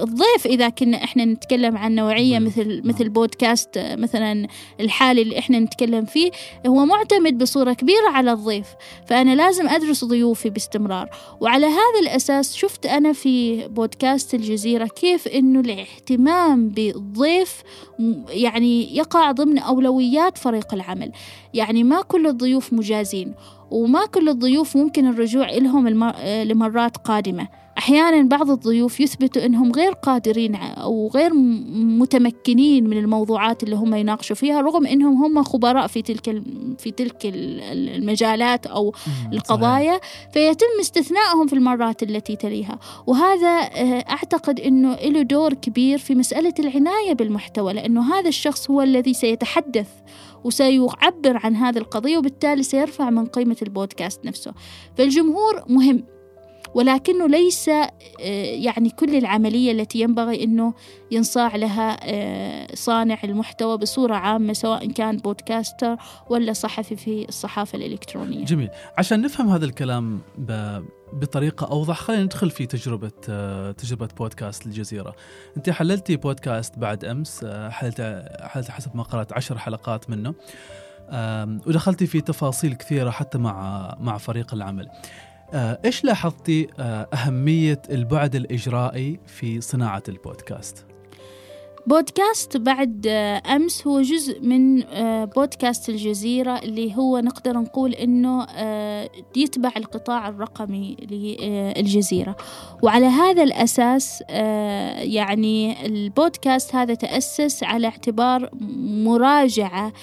الضيف 0.03 0.45
إذا 0.45 0.69
كنا 0.69 1.03
إحنا 1.03 1.25
نتكلم 1.25 1.77
عن 1.77 1.95
نوعية 1.95 2.39
مثل 2.39 2.81
مثل 2.85 3.09
بودكاست 3.09 3.69
مثلا 3.77 4.47
الحالي 4.79 5.21
اللي 5.21 5.39
إحنا 5.39 5.59
نتكلم 5.59 6.05
فيه 6.05 6.31
هو 6.67 6.85
معتمد 6.85 7.37
بصورة 7.37 7.73
كبيرة 7.73 8.09
على 8.09 8.31
الضيف. 8.31 8.67
فأنا 9.07 9.35
لازم 9.35 9.67
أدرس 9.67 10.05
ضيوفي 10.05 10.49
باستمرار. 10.49 11.09
وعلى 11.41 11.65
هذا 11.65 11.99
الأساس 12.01 12.55
شفت 12.55 12.85
أنا 12.85 13.13
في 13.13 13.67
بودكاست 13.67 14.33
الجزيرة 14.33 14.85
كيف 14.87 15.27
إنه 15.27 15.61
الاهتمام 15.69 16.69
بالضيف 16.69 17.63
يعني 18.29 18.97
يقع 18.97 19.31
ضمن 19.31 19.57
أولويات 19.57 20.37
فريق 20.37 20.73
العمل. 20.73 21.11
يعني 21.53 21.83
ما 21.83 22.01
كل 22.01 22.27
الضيوف 22.27 22.73
مجازين 22.73 23.33
وما 23.71 24.05
كل 24.05 24.29
الضيوف 24.29 24.77
ممكن 24.77 25.07
الرجوع 25.07 25.51
لهم 25.51 25.87
لمرات 26.43 26.97
قادمة. 26.97 27.47
أحيانا 27.77 28.29
بعض 28.29 28.51
الضيوف 28.51 28.99
يثبتوا 28.99 29.45
أنهم 29.45 29.71
غير 29.71 29.91
قادرين 29.91 30.55
أو 30.55 31.11
غير 31.13 31.33
متمكنين 31.73 32.89
من 32.89 32.97
الموضوعات 32.97 33.63
اللي 33.63 33.75
هم 33.75 33.95
يناقشوا 33.95 34.35
فيها 34.35 34.61
رغم 34.61 34.85
أنهم 34.87 35.23
هم 35.23 35.43
خبراء 35.43 35.87
في 35.87 36.01
تلك 36.01 36.43
في 36.77 36.91
تلك 36.91 37.15
المجالات 37.25 38.65
أو 38.65 38.93
القضايا 39.33 39.99
فيتم 40.33 40.65
استثنائهم 40.79 41.47
في 41.47 41.53
المرات 41.53 42.03
التي 42.03 42.35
تليها. 42.35 42.79
وهذا 43.07 43.47
آه، 43.47 44.05
أعتقد 44.09 44.59
أنه 44.59 44.95
له 44.95 45.21
دور 45.21 45.53
كبير 45.53 45.97
في 45.97 46.15
مسألة 46.15 46.53
العناية 46.59 47.13
بالمحتوى 47.13 47.73
لأنه 47.73 48.13
هذا 48.13 48.29
الشخص 48.29 48.71
هو 48.71 48.81
الذي 48.81 49.13
سيتحدث 49.13 49.89
وسيعبر 50.43 51.37
عن 51.43 51.55
هذه 51.55 51.77
القضية 51.77 52.17
وبالتالي 52.17 52.63
سيرفع 52.63 53.09
من 53.09 53.25
قيمة 53.25 53.57
البودكاست 53.61 54.25
نفسه. 54.25 54.53
فالجمهور 54.97 55.63
مهم. 55.67 56.16
ولكنه 56.73 57.27
ليس 57.27 57.69
آه، 57.69 57.85
يعني 58.45 58.89
كل 58.89 59.15
العملية 59.15 59.71
التي 59.71 59.99
ينبغي 59.99 60.43
أنه 60.43 60.73
ينصاع 61.11 61.55
لها 61.55 61.97
آه، 62.03 62.67
صانع 62.75 63.17
المحتوى 63.23 63.77
بصورة 63.77 64.15
عامة 64.15 64.53
سواء 64.53 64.91
كان 64.91 65.17
بودكاستر 65.17 65.97
ولا 66.29 66.53
صحفي 66.53 66.95
في 66.95 67.25
الصحافة 67.29 67.77
الإلكترونية. 67.77 68.45
جميل. 68.45 68.69
عشان 68.97 69.21
نفهم 69.21 69.49
هذا 69.49 69.65
الكلام 69.65 70.21
بطريقة 71.13 71.67
أوضح 71.67 71.99
خلينا 71.99 72.23
ندخل 72.23 72.49
في 72.49 72.65
تجربة 72.65 73.11
آه، 73.29 73.71
تجربة 73.71 74.09
بودكاست 74.17 74.65
الجزيرة. 74.65 75.15
أنت 75.57 75.69
حللتي 75.69 76.15
بودكاست 76.15 76.79
بعد 76.79 77.05
أمس 77.05 77.45
حللت 77.69 78.01
حللت 78.41 78.71
حسب 78.71 78.95
ما 78.95 79.03
قرأت 79.03 79.33
عشر 79.33 79.57
حلقات 79.57 80.09
منه 80.09 80.33
ودخلتي 81.67 82.07
في 82.07 82.21
تفاصيل 82.21 82.73
كثيرة 82.73 83.09
حتى 83.09 83.37
مع 83.37 83.95
مع 83.99 84.17
فريق 84.17 84.53
العمل. 84.53 84.89
إيش 85.53 86.03
لاحظتي 86.03 86.67
آه، 86.79 87.07
أهمية 87.13 87.81
البعد 87.89 88.35
الإجرائي 88.35 89.19
في 89.27 89.61
صناعة 89.61 90.03
البودكاست؟ 90.09 90.86
بودكاست 91.87 92.57
بعد 92.57 93.05
آه، 93.07 93.41
أمس 93.55 93.87
هو 93.87 94.01
جزء 94.01 94.41
من 94.41 94.83
بودكاست 95.25 95.89
الجزيرة 95.89 96.57
اللي 96.57 96.95
هو 96.97 97.19
نقدر 97.19 97.57
نقول 97.57 97.93
إنه 97.93 98.47
يتبع 99.35 99.71
القطاع 99.77 100.27
الرقمي 100.27 100.97
للجزيرة 101.01 102.35
وعلى 102.83 103.05
هذا 103.05 103.43
الأساس 103.43 104.23
يعني 104.99 105.85
البودكاست 105.85 106.75
هذا 106.75 106.93
تأسس 106.93 107.63
على 107.63 107.87
اعتبار 107.87 108.49
مراجعة 108.79 109.93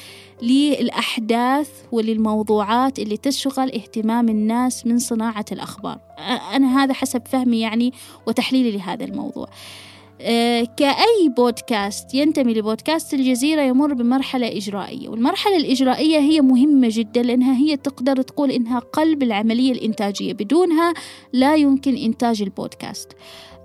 للأحداث 0.42 1.70
وللموضوعات 1.92 2.98
اللي 2.98 3.16
تشغل 3.16 3.72
اهتمام 3.72 4.28
الناس 4.28 4.86
من 4.86 4.98
صناعة 4.98 5.44
الأخبار. 5.52 5.98
أنا 6.54 6.82
هذا 6.82 6.92
حسب 6.94 7.22
فهمي 7.26 7.60
يعني 7.60 7.92
وتحليلي 8.26 8.70
لهذا 8.70 9.04
الموضوع. 9.04 9.48
كأي 10.76 11.28
بودكاست 11.36 12.14
ينتمي 12.14 12.54
لبودكاست 12.54 13.14
الجزيرة 13.14 13.62
يمر 13.62 13.94
بمرحلة 13.94 14.56
إجرائية 14.56 15.08
والمرحلة 15.08 15.56
الإجرائية 15.56 16.18
هي 16.18 16.40
مهمة 16.40 16.88
جدا 16.90 17.22
لأنها 17.22 17.56
هي 17.56 17.76
تقدر 17.76 18.22
تقول 18.22 18.50
إنها 18.50 18.78
قلب 18.78 19.22
العملية 19.22 19.72
الإنتاجية 19.72 20.32
بدونها 20.32 20.94
لا 21.32 21.54
يمكن 21.54 21.96
إنتاج 21.96 22.42
البودكاست 22.42 23.12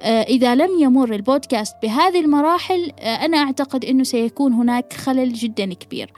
إذا 0.03 0.55
لم 0.55 0.79
يمر 0.79 1.15
البودكاست 1.15 1.75
بهذه 1.83 2.19
المراحل 2.19 2.91
أنا 2.99 3.37
أعتقد 3.37 3.85
أنه 3.85 4.03
سيكون 4.03 4.53
هناك 4.53 4.93
خلل 4.93 5.33
جدا 5.33 5.73
كبير 5.73 6.13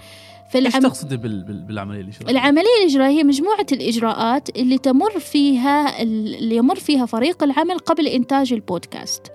فالعم... 0.51 0.73
إيش 0.73 0.83
تقصدي 0.83 1.17
بالعملية 1.17 2.01
الإجرائية؟ 2.01 2.31
العملية 2.31 2.77
الإجرائية 2.81 3.17
هي 3.17 3.23
مجموعة 3.23 3.65
الإجراءات 3.71 4.49
اللي 4.57 4.77
تمر 4.77 5.19
فيها 5.19 6.01
اللي 6.01 6.55
يمر 6.55 6.75
فيها 6.75 7.05
فريق 7.05 7.43
العمل 7.43 7.77
قبل 7.77 8.07
إنتاج 8.07 8.53
البودكاست. 8.53 9.31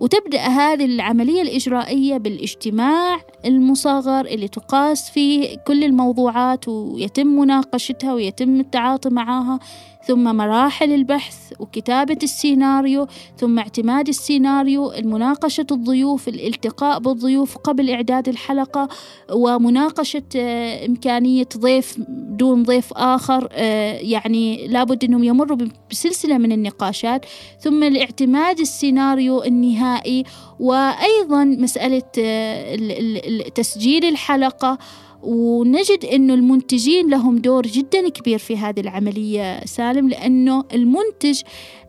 وتبدأ 0.00 0.40
هذه 0.40 0.84
العملية 0.84 1.42
الإجرائية 1.42 2.16
بالاجتماع 2.16 3.20
المصغر 3.44 4.26
اللي 4.26 4.48
تقاس 4.48 5.10
فيه 5.10 5.56
كل 5.66 5.84
الموضوعات 5.84 6.68
ويتم 6.68 7.26
مناقشتها 7.26 8.14
ويتم 8.14 8.60
التعاطي 8.60 9.08
معها. 9.08 9.58
ثم 10.06 10.36
مراحل 10.36 10.92
البحث 10.92 11.52
وكتابة 11.58 12.18
السيناريو 12.22 13.06
ثم 13.36 13.58
اعتماد 13.58 14.08
السيناريو 14.08 14.92
المناقشة 14.92 15.66
الضيوف 15.70 16.28
الالتقاء 16.28 16.98
بالضيوف 16.98 17.58
قبل 17.58 17.90
إعداد 17.90 18.28
الحلقة 18.28 18.88
ومناقشة 19.32 20.22
آه، 20.36 20.86
إمكانية 20.86 21.48
ضيف 21.56 21.96
دون 22.08 22.62
ضيف 22.62 22.92
آخر 22.92 23.48
آه، 23.52 23.92
يعني 23.92 24.66
لابد 24.66 25.04
أنهم 25.04 25.24
يمروا 25.24 25.58
بسلسلة 25.90 26.38
من 26.38 26.52
النقاشات. 26.52 27.24
ثم 27.60 27.82
الاعتماد 27.82 28.60
السيناريو 28.60 29.42
النهائي 29.42 30.24
وأيضا 30.60 31.44
مسألة 31.44 32.02
آه، 32.18 33.48
تسجيل 33.54 34.04
الحلقة. 34.04 34.78
ونجد 35.22 36.04
أنه 36.04 36.34
المنتجين 36.34 37.10
لهم 37.10 37.38
دور 37.38 37.66
جدا 37.66 38.08
كبير 38.08 38.38
في 38.38 38.56
هذه 38.56 38.80
العملية 38.80 39.64
سالم 39.64 40.08
لأنه 40.08 40.64
المنتج 40.74 41.42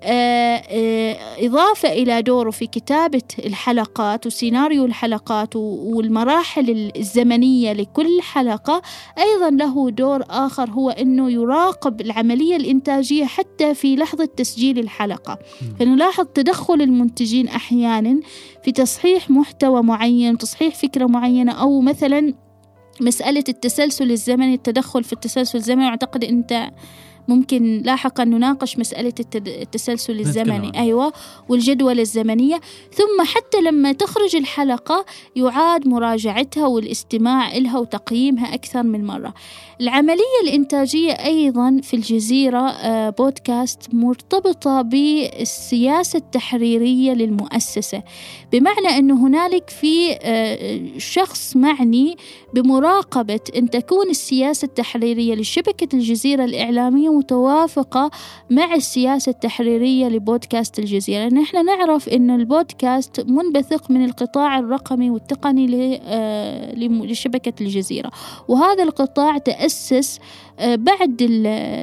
آه، 0.03 0.63
آه، 0.69 1.17
إضافة 1.45 1.89
إلى 1.93 2.21
دوره 2.21 2.49
في 2.51 2.67
كتابة 2.67 3.21
الحلقات 3.39 4.27
وسيناريو 4.27 4.85
الحلقات 4.85 5.55
والمراحل 5.55 6.91
الزمنية 6.97 7.73
لكل 7.73 8.21
حلقة 8.21 8.81
أيضا 9.17 9.49
له 9.49 9.89
دور 9.89 10.23
آخر 10.29 10.69
هو 10.69 10.89
أنه 10.89 11.31
يراقب 11.31 12.01
العملية 12.01 12.55
الإنتاجية 12.55 13.25
حتى 13.25 13.73
في 13.73 13.95
لحظة 13.95 14.25
تسجيل 14.25 14.79
الحلقة. 14.79 15.39
فنلاحظ 15.79 16.25
تدخل 16.33 16.81
المنتجين 16.81 17.47
أحيانا 17.47 18.19
في 18.63 18.71
تصحيح 18.71 19.29
محتوى 19.29 19.83
معين 19.83 20.37
تصحيح 20.37 20.75
فكرة 20.75 21.05
معينة 21.05 21.51
أو 21.51 21.81
مثلا 21.81 22.33
مسألة 23.01 23.43
التسلسل 23.49 24.11
الزمني 24.11 24.53
التدخل 24.55 25.03
في 25.03 25.13
التسلسل 25.13 25.57
الزمني 25.57 25.85
أعتقد 25.87 26.23
أنت 26.23 26.71
ممكن 27.31 27.81
لاحقا 27.85 28.23
نناقش 28.23 28.77
مسألة 28.77 29.13
التسلسل 29.35 30.19
الزمني. 30.19 30.79
أيوة 30.79 31.13
والجدولة 31.49 32.01
الزمنية. 32.01 32.61
ثم 32.93 33.25
حتى 33.25 33.61
لما 33.61 33.91
تخرج 33.91 34.35
الحلقة 34.35 35.05
يعاد 35.35 35.87
مراجعتها 35.87 36.67
والاستماع 36.67 37.57
إلها 37.57 37.79
وتقييمها 37.79 38.53
أكثر 38.53 38.83
من 38.83 39.05
مرة. 39.05 39.33
العملية 39.81 40.41
الإنتاجية 40.43 41.11
أيضا 41.11 41.79
في 41.83 41.93
الجزيرة 41.93 42.69
آه، 42.69 43.09
بودكاست 43.09 43.93
مرتبطة 43.93 44.81
بالسياسة 44.81 46.17
التحريرية 46.17 47.13
للمؤسسة. 47.13 48.03
بمعنى 48.51 48.87
أنه 48.87 49.27
هنالك 49.27 49.69
في 49.69 50.17
آه، 50.21 50.79
شخص 50.97 51.55
معني 51.55 52.17
بمراقبة 52.53 53.39
أن 53.55 53.69
تكون 53.69 54.09
السياسة 54.09 54.65
التحريرية 54.65 55.35
لشبكة 55.35 55.95
الجزيرة 55.95 56.45
الإعلامية 56.45 57.09
متوافقة 57.21 58.11
مع 58.49 58.75
السياسة 58.75 59.29
التحريرية 59.29 60.07
لبودكاست 60.07 60.79
الجزيرة 60.79 61.23
لأن 61.23 61.37
إحنا 61.37 61.61
نعرف 61.61 62.09
أن 62.09 62.31
البودكاست 62.31 63.25
منبثق 63.27 63.91
من 63.91 64.05
القطاع 64.05 64.59
الرقمي 64.59 65.09
والتقني 65.09 66.01
آه، 66.03 66.75
لشبكة 66.75 67.53
الجزيرة. 67.61 68.11
وهذا 68.47 68.83
القطاع 68.83 69.37
تأسس 69.37 70.19
آه، 70.59 70.75
بعد 70.75 71.17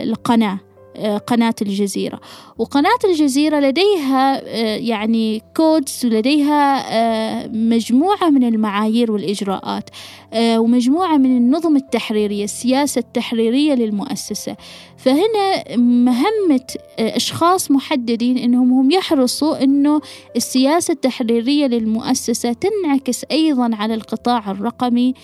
القناة 0.03 0.59
آه، 0.96 1.18
قناة 1.18 1.55
الجزيرة. 1.62 2.20
وقناة 2.59 2.99
الجزيرة 3.05 3.61
لديها 3.61 4.42
آه، 4.47 4.77
يعني 4.77 5.42
كودز 5.57 6.01
ولديها 6.05 6.92
آه، 6.92 7.49
مجموعة 7.49 8.31
من 8.31 8.44
المعايير 8.44 9.12
والإجراءات 9.12 9.90
ومجموعة 10.37 11.16
من 11.16 11.37
النظم 11.37 11.77
التحريرية 11.77 12.44
السياسة 12.44 12.99
التحريرية 12.99 13.75
للمؤسسة. 13.75 14.57
فهنا 14.97 15.77
مهمة 15.77 16.66
أشخاص 16.99 17.71
محددين 17.71 18.38
أنهم 18.38 18.73
هم 18.73 18.90
يحرصوا 18.90 19.64
أنه 19.64 20.01
السياسة 20.37 20.92
التحريرية 20.92 21.66
للمؤسسة 21.66 22.53
تنعكس 22.53 23.25
أيضا 23.31 23.71
على 23.75 23.94
القطاع 23.94 24.51
الرقمي 24.51 25.14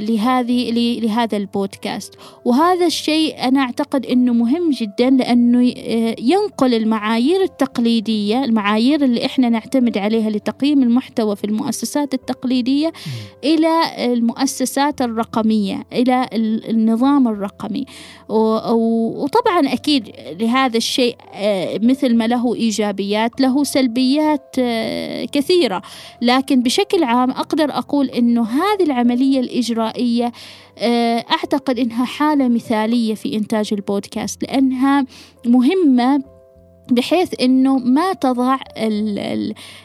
لهذه 0.00 0.70
لهذا 1.00 1.36
البودكاست. 1.36 2.14
وهذا 2.44 2.86
الشيء 2.86 3.48
أنا 3.48 3.60
أعتقد 3.60 4.06
أنه 4.06 4.32
مهم 4.32 4.70
جدا 4.70 5.10
لأنه 5.10 5.72
ينقل 6.44 6.74
المعايير 6.74 7.42
التقليدية 7.42 8.44
المعايير 8.44 9.04
اللي 9.04 9.26
إحنا 9.26 9.48
نعتمد 9.48 9.98
عليها 9.98 10.30
لتقييم 10.30 10.82
المحتوى 10.82 11.36
في 11.36 11.44
المؤسسات 11.44 12.14
التقليدية 12.14 12.92
إلى 13.44 13.82
المؤسسات 14.12 15.02
الرقمية 15.02 15.82
إلى 15.92 16.28
النظام 16.68 17.28
الرقمي. 17.28 17.84
وطبعا 18.28 19.72
أكيد 19.72 20.12
لهذا 20.40 20.76
الشيء 20.76 21.16
آه، 21.34 21.80
مثل 21.82 22.16
ما 22.16 22.26
له 22.26 22.54
إيجابيات 22.54 23.40
له 23.40 23.64
سلبيات 23.64 24.56
آه، 24.58 25.24
كثيرة. 25.24 25.82
لكن 26.22 26.62
بشكل 26.62 27.04
عام 27.04 27.30
أقدر 27.30 27.70
أقول 27.70 28.06
أنه 28.06 28.42
هذه 28.42 28.82
العملية 28.82 29.40
الإجرائية 29.40 30.32
أعتقد 30.80 31.78
إنها 31.78 32.04
حالة 32.04 32.48
مثالية 32.48 33.14
في 33.14 33.36
إنتاج 33.36 33.68
البودكاست 33.72 34.42
لأنها 34.42 35.06
مهمة 35.46 36.22
بحيث 36.90 37.40
إنه 37.40 37.78
ما 37.78 38.12
تضع 38.12 38.58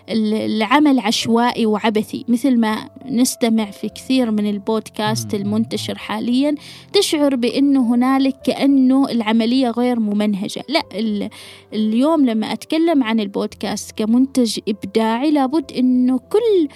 العمل 0.10 0.99
عشوائي 0.99 1.65
وعبثي. 1.65 2.25
مثل 2.27 2.60
ما 2.60 2.89
نستمع 3.05 3.71
في 3.71 3.89
كثير 3.89 4.31
من 4.31 4.49
البودكاست 4.49 5.34
المنتشر 5.34 5.97
حاليا 5.97 6.55
تشعر 6.93 7.36
بإنه 7.36 7.93
هنالك 7.95 8.41
كأنه 8.41 9.10
العملية 9.10 9.69
غير 9.69 9.99
ممنهجة. 9.99 10.63
لا 10.69 10.84
اليوم 11.73 12.25
لما 12.25 12.53
أتكلم 12.53 13.03
عن 13.03 13.19
البودكاست 13.19 13.91
كمنتج 13.91 14.60
إبداعي 14.69 15.31
لابد 15.31 15.71
إنه 15.71 16.19
كل 16.19 16.67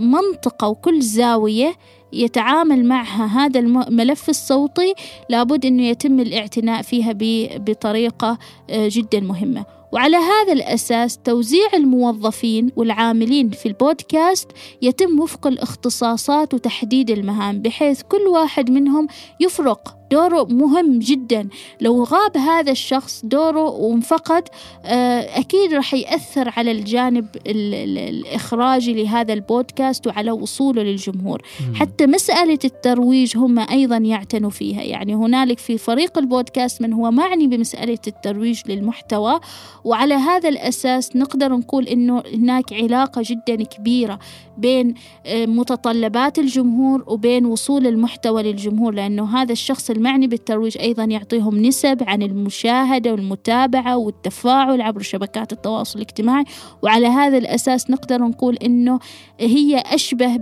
منطقة 0.00 0.68
وكل 0.68 1.02
زاوية 1.02 1.74
يتعامل 2.14 2.84
معها 2.84 3.26
هذا 3.26 3.60
الملف 3.60 4.28
الصوتي 4.28 4.94
لابد 5.28 5.66
أنه 5.66 5.82
يتم 5.82 6.20
الاعتناء 6.20 6.82
فيها 6.82 7.12
بطريقة 7.58 8.38
آه، 8.70 8.88
جدا 8.92 9.20
مهمة. 9.20 9.64
وعلى 9.94 10.16
هذا 10.16 10.52
الأساس 10.52 11.18
توزيع 11.18 11.68
الموظفين 11.74 12.70
والعاملين 12.76 13.50
في 13.50 13.66
البودكاست 13.66 14.50
يتم 14.82 15.20
وفق 15.20 15.46
الاختصاصات 15.46 16.54
وتحديد 16.54 17.10
المهام 17.10 17.62
بحيث 17.62 18.02
كل 18.02 18.22
واحد 18.28 18.70
منهم 18.70 19.06
يفرق 19.40 19.96
دوره 20.10 20.44
مهم 20.44 20.98
جدا. 20.98 21.48
لو 21.80 22.04
غاب 22.04 22.36
هذا 22.36 22.72
الشخص 22.72 23.24
دوره 23.24 23.70
وانفقد 23.70 24.48
آه، 24.84 25.20
أكيد 25.20 25.72
راح 25.74 25.94
يأثر 25.94 26.52
على 26.56 26.70
الجانب 26.70 27.26
الإخراجي 27.46 29.02
لهذا 29.02 29.32
البودكاست 29.32 30.06
وعلى 30.06 30.30
وصوله 30.30 30.82
للجمهور. 30.82 31.42
حتى 31.74 32.06
مسألة 32.06 32.58
الترويج 32.64 33.36
هم 33.36 33.58
أيضا 33.58 33.96
يعتنوا 33.96 34.50
فيها. 34.50 34.82
يعني 34.82 35.14
هنالك 35.14 35.58
في 35.58 35.78
فريق 35.78 36.18
البودكاست 36.18 36.82
من 36.82 36.92
هو 36.92 37.10
معني 37.10 37.46
بمسألة 37.46 37.98
الترويج 38.06 38.60
للمحتوى 38.66 39.40
وعلى 39.84 40.14
هذا 40.14 40.48
الأساس 40.48 41.16
نقدر 41.16 41.52
نقول 41.52 41.88
أنه 41.88 42.22
هناك 42.34 42.72
علاقة 42.72 43.22
جدا 43.24 43.64
كبيرة 43.64 44.18
بين 44.58 44.94
آه، 45.26 45.46
متطلبات 45.46 46.38
الجمهور 46.38 47.04
وبين 47.06 47.46
وصول 47.46 47.86
المحتوى 47.86 48.42
للجمهور 48.42 48.94
لأنه 48.94 49.36
هذا 49.42 49.52
الشخص 49.52 49.90
المعني 49.96 50.26
بالترويج 50.26 50.78
أيضا 50.78 51.04
يعطيهم 51.04 51.62
نسب 51.62 52.02
عن 52.06 52.22
المشاهدة 52.22 53.12
والمتابعة 53.12 53.96
والتفاعل 53.96 54.80
عبر 54.80 55.02
شبكات 55.02 55.52
التواصل 55.52 55.98
الاجتماعي 55.98 56.44
وعلى 56.82 57.06
هذا 57.06 57.38
الأساس 57.38 57.90
نقدر 57.90 58.18
نقول 58.18 58.56
أنه 58.56 58.98
هي 59.40 59.78
أشبه 59.78 60.36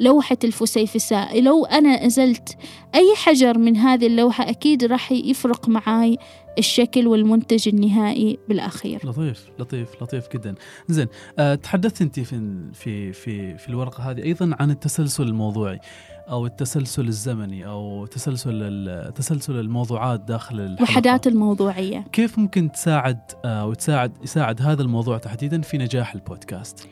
بلوحة 0.00 0.38
الفسيفساء 0.44 1.40
لو 1.40 1.64
أنا 1.64 2.06
أزلت 2.06 2.56
أي 2.94 3.14
حجر 3.16 3.58
من 3.58 3.76
هذه 3.76 4.06
اللوحة 4.06 4.50
أكيد 4.50 4.84
راح 4.84 5.12
يفرق 5.12 5.68
معاي 5.68 6.18
الشكل 6.58 7.06
والمنتج 7.06 7.68
النهائي 7.68 8.38
بالأخير. 8.48 9.00
لطيف 9.04 9.46
لطيف 9.58 10.02
لطيف 10.02 10.28
جدا. 10.34 10.54
زين 10.88 11.06
أه 11.38 11.54
تحدثت 11.54 12.02
أنت 12.02 12.20
في 12.20 12.60
في 12.72 13.12
في 13.12 13.58
في 13.58 13.68
الورقة 13.68 14.10
هذه 14.10 14.22
أيضا 14.22 14.56
عن 14.60 14.70
التسلسل 14.70 15.22
الموضوعي 15.22 15.80
أو 16.28 16.46
التسلسل 16.46 17.08
الزمني 17.08 17.66
أو 17.66 18.06
تسلسل 18.06 19.12
تسلسل 19.14 19.60
الموضوعات 19.60 20.20
داخل. 20.20 20.60
الوحدات 20.60 21.26
الموضوعية. 21.26 22.04
كيف 22.12 22.38
ممكن 22.38 22.72
تساعد 22.72 23.18
آه، 23.44 23.74
تساعد 23.74 24.12
يساعد 24.22 24.62
هذا 24.62 24.82
الموضوع 24.82 25.18
تحديدا 25.18 25.60
في 25.60 25.78
نجاح 25.78 26.14
البودكاست؟ 26.14 26.88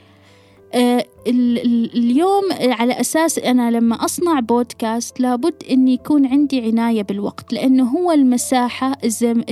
آه، 0.74 1.04
اليوم 1.26 2.42
على 2.62 3.00
أساس 3.00 3.38
أنا 3.38 3.70
لما 3.70 4.04
أصنع 4.04 4.40
بودكاست 4.40 5.20
لابد 5.20 5.54
أن 5.70 5.88
يكون 5.88 6.26
عندي 6.26 6.60
عناية 6.60 7.02
بالوقت 7.02 7.52
لأنه 7.52 7.84
هو 7.84 8.12
المساحة 8.12 8.96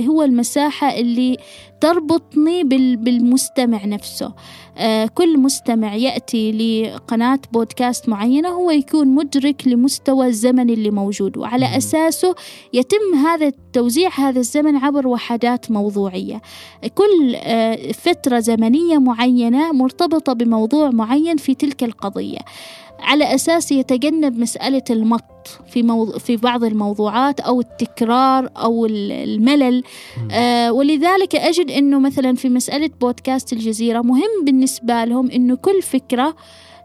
هو 0.07 0.23
المساحة 0.23 0.93
اللي 0.93 1.37
تربطني 1.81 2.63
بالمستمع 2.95 3.85
نفسه 3.85 4.33
كل 5.13 5.39
مستمع 5.39 5.95
يأتي 5.95 6.51
لقناة 6.51 7.39
بودكاست 7.51 8.09
معينة 8.09 8.49
هو 8.49 8.71
يكون 8.71 9.07
مدرك 9.07 9.67
لمستوى 9.67 10.27
الزمن 10.27 10.69
اللي 10.69 10.91
موجود 10.91 11.37
وعلى 11.37 11.77
أساسه 11.77 12.35
يتم 12.73 13.15
هذا 13.25 13.51
توزيع 13.73 14.09
هذا 14.15 14.39
الزمن 14.39 14.75
عبر 14.77 15.07
وحدات 15.07 15.71
موضوعية. 15.71 16.41
كل 16.95 17.35
آه، 17.35 17.91
فترة 17.91 18.39
زمنية 18.39 18.97
معينة 18.97 19.71
مرتبطة 19.71 20.33
بموضوع 20.33 20.89
معين 20.89 21.37
في 21.37 21.55
تلك 21.55 21.83
القضية. 21.83 22.39
على 23.01 23.35
أساس 23.35 23.71
يتجنب 23.71 24.39
مسألة 24.39 24.83
المط 24.89 25.23
في 25.67 25.83
موضوع 25.83 26.17
في 26.17 26.37
بعض 26.37 26.63
الموضوعات 26.63 27.39
أو 27.39 27.61
التكرار 27.61 28.49
أو 28.57 28.85
الملل. 28.85 29.83
آه 30.31 30.71
ولذلك 30.71 31.35
أجد 31.35 31.71
أنه 31.71 31.99
مثلا 31.99 32.35
في 32.35 32.49
مسألة 32.49 32.89
بودكاست 33.01 33.53
الجزيرة 33.53 34.01
مهم 34.01 34.45
بالنسبة 34.45 35.03
لهم 35.05 35.31
أنه 35.31 35.55
كل 35.55 35.81
فكرة 35.81 36.35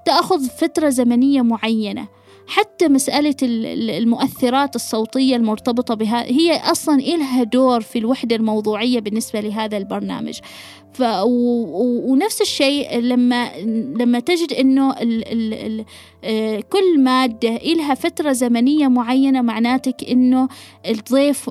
تأخذ 0.04 0.48
فترة 0.48 0.88
زمنية 0.88 1.42
معينة. 1.42 2.08
حتى 2.46 2.88
مسألة 2.88 3.36
المؤثرات 3.42 4.76
الصوتية 4.76 5.36
المرتبطة 5.36 5.94
بها 5.94 6.24
هي 6.24 6.56
أصلا 6.56 6.94
إلها 6.94 7.42
دور 7.42 7.80
في 7.80 7.98
الوحدة 7.98 8.36
الموضوعية 8.36 9.00
بالنسبة 9.00 9.40
لهذا 9.40 9.76
البرنامج 9.76 10.40
ف. 10.92 11.02
ونفس 12.06 12.40
الشيء 12.40 12.98
لما 12.98 13.58
لما 14.00 14.20
تجد 14.20 14.52
إنه 14.52 14.90
ال... 14.90 15.32
ال... 15.32 15.54
ال... 15.54 15.84
آه، 16.24 16.60
كل 16.60 17.00
مادة 17.00 17.56
إلها 17.56 17.94
فترة 17.94 18.32
زمنية 18.32 18.88
معينة 18.88 19.42
معناتك 19.42 20.10
إنه 20.10 20.48
الضيف 20.88 21.50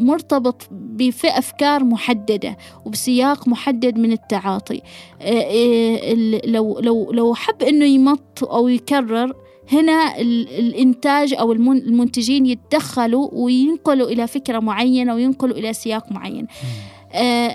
مرتبط 0.00 0.68
بأفكار 0.70 1.84
محددة 1.84 2.56
وبسياق 2.84 3.48
محدد 3.48 3.98
من 3.98 4.12
التعاطي 4.12 4.82
آه، 5.20 5.24
آه، 5.24 6.14
لو 6.46 6.78
لو 6.78 7.12
لو 7.12 7.34
حب 7.34 7.62
إنه 7.62 7.84
يمط 7.84 8.44
أو 8.44 8.68
يكرر 8.68 9.34
هنا 9.72 10.20
الإنتاج 10.20 11.34
أو 11.34 11.52
المنتجين 11.52 12.46
يتدخلوا 12.46 13.28
وينقلوا 13.32 14.08
إلى 14.08 14.26
فكرة 14.26 14.58
معينة 14.58 15.14
وينقلوا 15.14 15.56
إلى 15.56 15.72
سياق 15.72 16.12
معين. 16.12 16.46
آه 17.12 17.48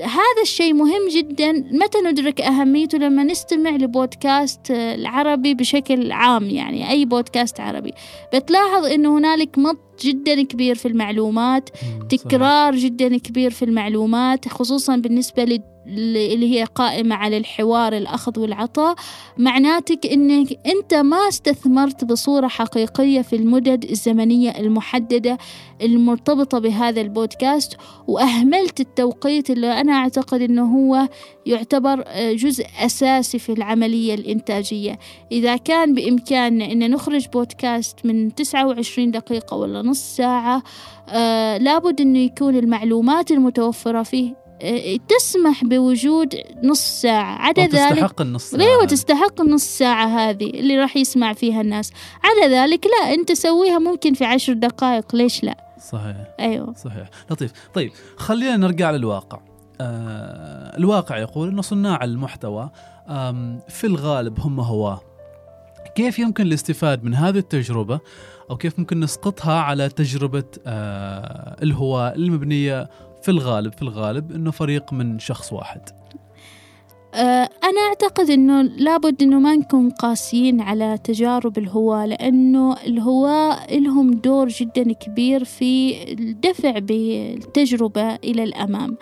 هذا 0.00 0.42
الشيء 0.42 0.74
مهم 0.74 1.08
جدا. 1.16 1.52
متى 1.52 1.98
ندرك 2.04 2.40
أهميته؟ 2.40 2.98
لما 2.98 3.24
نستمع 3.24 3.70
لبودكاست 3.70 4.70
العربي 4.70 5.54
بشكل 5.54 6.12
عام 6.12 6.50
يعني 6.50 6.90
أي 6.90 7.04
بودكاست 7.04 7.60
عربي. 7.60 7.92
بتلاحظ 8.34 8.84
أنه 8.84 9.18
هنالك 9.18 9.58
مط 9.58 9.78
جدا 10.04 10.42
كبير 10.42 10.74
في 10.74 10.88
المعلومات 10.88 11.70
تكرار 12.08 12.76
جدا 12.76 13.18
كبير 13.18 13.50
في 13.50 13.64
المعلومات 13.64 14.48
خصوصا 14.48 14.96
بالنسبة 14.96 15.44
اللي 15.88 16.58
هي 16.58 16.64
قائمة 16.64 17.14
على 17.14 17.36
الحوار 17.36 17.92
الأخذ 17.92 18.40
والعطاء 18.40 18.94
معناتك 19.38 20.06
أنك 20.06 20.48
أنت 20.66 20.94
ما 20.94 21.28
استثمرت 21.28 22.04
بصورة 22.04 22.48
حقيقية 22.48 23.22
في 23.22 23.36
المدد 23.36 23.84
الزمنية 23.84 24.50
المحددة 24.50 25.38
المرتبطة 25.82 26.58
بهذا 26.58 27.00
البودكاست 27.00 27.76
وأهملت 28.06 28.80
التوقيت 28.80 29.50
اللي 29.50 29.80
أنا 29.80 29.92
أعتقد 29.92 30.40
أنه 30.40 30.76
هو 30.76 31.08
يعتبر 31.46 32.04
جزء 32.32 32.66
أساسي 32.78 33.38
في 33.38 33.52
العملية 33.52 34.14
الإنتاجية. 34.14 34.98
إذا 35.32 35.56
كان 35.56 35.94
بإمكاننا 35.94 36.72
أن 36.72 36.90
نخرج 36.90 37.28
بودكاست 37.28 38.06
من 38.06 38.34
29 38.34 39.10
دقيقة 39.10 39.56
ولا 39.56 39.82
نص 39.82 40.16
ساعة 40.16 40.62
آه 41.08 41.58
لابد 41.58 42.00
أنه 42.00 42.18
يكون 42.18 42.56
المعلومات 42.56 43.30
المتوفرة 43.30 44.02
فيه 44.02 44.47
تسمح 45.08 45.64
بوجود 45.64 46.34
نص 46.64 46.80
ساعة. 46.80 47.38
عدا 47.38 47.62
ذلك 47.62 47.72
تستحق 47.72 48.20
النص 48.20 48.50
ساعة 48.50 48.60
أيوة 48.60 48.84
تستحق 48.84 49.40
النص 49.40 49.64
ساعة 49.64 50.06
هذه 50.06 50.50
اللي 50.50 50.76
راح 50.76 50.96
يسمع 50.96 51.32
فيها 51.32 51.60
الناس. 51.60 51.92
عدا 52.24 52.54
ذلك 52.54 52.86
لا 52.86 53.14
أنت 53.14 53.32
سويها 53.32 53.78
ممكن 53.78 54.14
في 54.14 54.24
عشر 54.24 54.52
دقائق 54.52 55.14
ليش 55.14 55.44
لا؟ 55.44 55.56
صحيح. 55.90 56.16
أيوة. 56.40 56.74
صحيح. 56.74 57.10
لطيف. 57.30 57.52
طيب 57.74 57.92
خلينا 58.16 58.56
نرجع 58.56 58.90
للواقع. 58.90 59.40
آه 59.80 60.76
الواقع 60.78 61.18
يقول 61.18 61.48
أن 61.48 61.62
صناع 61.62 62.04
المحتوى 62.04 62.70
في 63.68 63.84
الغالب 63.84 64.40
هم 64.40 64.60
هواة. 64.60 65.00
كيف 65.94 66.18
يمكن 66.18 66.46
الاستفاد 66.46 67.04
من 67.04 67.14
هذه 67.14 67.38
التجربة؟ 67.38 68.00
أو 68.50 68.56
كيف 68.56 68.78
ممكن 68.78 69.00
نسقطها 69.00 69.60
على 69.60 69.88
تجربة 69.88 70.44
آه 70.66 71.56
الهواء 71.62 72.14
المبنية 72.16 72.88
في 73.22 73.30
الغالب 73.30 73.72
في 73.72 73.82
الغالب 73.82 74.32
إنه 74.32 74.50
فريق 74.50 74.92
من 74.92 75.18
شخص 75.18 75.52
واحد. 75.52 75.80
أه، 77.14 77.50
أنا 77.64 77.80
أعتقد 77.88 78.30
أنه 78.30 78.62
لابد 78.62 79.22
أنه 79.22 79.38
ما 79.38 79.56
نكون 79.56 79.90
قاسيين 79.90 80.60
على 80.60 80.98
تجارب 81.04 81.58
الهواة 81.58 82.06
لأنه 82.06 82.76
الهواة 82.86 83.74
لهم 83.76 84.10
دور 84.10 84.48
جدا 84.48 84.92
كبير 84.92 85.44
في 85.44 86.02
الدفع 86.12 86.78
بالتجربة 86.78 88.14
إلى 88.14 88.44
الأمام. 88.44 88.96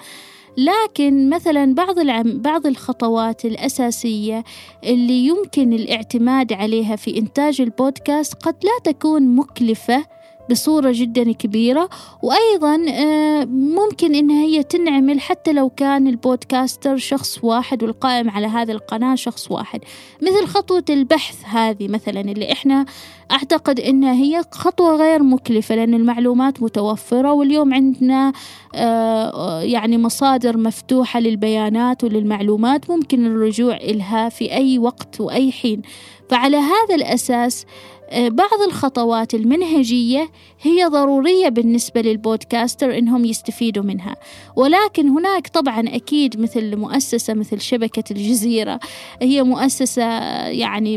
لكن 0.57 1.31
مثلا 1.31 1.75
بعض 1.75 1.99
العم 1.99 2.41
بعض 2.41 2.67
الخطوات 2.67 3.45
الأساسية 3.45 4.45
اللي 4.85 5.27
يمكن 5.27 5.73
الاعتماد 5.73 6.53
عليها 6.53 6.97
في 6.97 7.19
إنتاج 7.19 7.61
البودكاست 7.61 8.35
قد 8.35 8.57
لا 8.65 8.93
تكون 8.93 9.37
مكلفة 9.37 10.05
بصورة 10.51 10.93
جدا 10.95 11.33
كبيرة. 11.33 11.89
وأيضا 12.23 12.87
آه، 12.91 13.45
ممكن 13.45 14.15
إنها 14.15 14.45
هي 14.45 14.63
تنعمل 14.63 15.21
حتى 15.21 15.53
لو 15.53 15.69
كان 15.71 16.07
البودكاستر 16.07 16.97
شخص 16.97 17.39
واحد 17.43 17.83
والقائم 17.83 18.31
على 18.31 18.47
هذه 18.47 18.71
القناة 18.73 19.15
شخص 19.15 19.51
واحد. 19.51 19.81
مثل 20.23 20.47
خطوة 20.47 20.85
البحث 20.91 21.45
هذه 21.45 21.89
مثلا 21.89 22.21
اللي 22.21 22.53
إحنا 22.53 22.87
أعتقد 23.31 23.81
إنها 23.81 24.13
هي 24.13 24.43
خطوة 24.53 24.97
غير 24.97 25.23
مكلفة 25.23 25.75
لأن 25.75 25.95
المعلومات 25.95 26.63
متوفرة. 26.63 27.33
واليوم 27.33 27.75
عندنا 27.75 28.33
آه، 28.75 29.61
يعني 29.63 29.99
مصادر 29.99 30.57
مفتوحة 30.57 31.21
للبيانات 31.21 32.05
وللمعلومات. 32.05 32.91
ممكن 32.91 33.27
الرجوع 33.27 33.77
إلها 33.77 34.29
في 34.29 34.53
أي 34.53 34.79
وقت 34.79 35.21
وأي 35.21 35.53
حين. 35.53 35.83
فعلى 36.31 36.57
هذا 36.57 36.95
الأساس 36.95 37.67
بعض 38.13 38.61
الخطوات 38.67 39.35
المنهجية 39.35 40.31
هي 40.63 40.85
ضرورية 40.85 41.49
بالنسبة 41.49 42.01
للبودكاستر 42.01 42.99
إنهم 42.99 43.25
يستفيدوا 43.25 43.83
منها. 43.83 44.17
ولكن 44.57 45.09
هناك 45.09 45.49
طبعا 45.49 45.81
أكيد 45.89 46.41
مثل 46.41 46.77
مؤسسة 46.77 47.35
مثل 47.35 47.61
شبكة 47.61 48.05
الجزيرة 48.11 48.81
هي 49.23 49.43
مؤسسة 49.43 50.03
يعني 50.49 50.97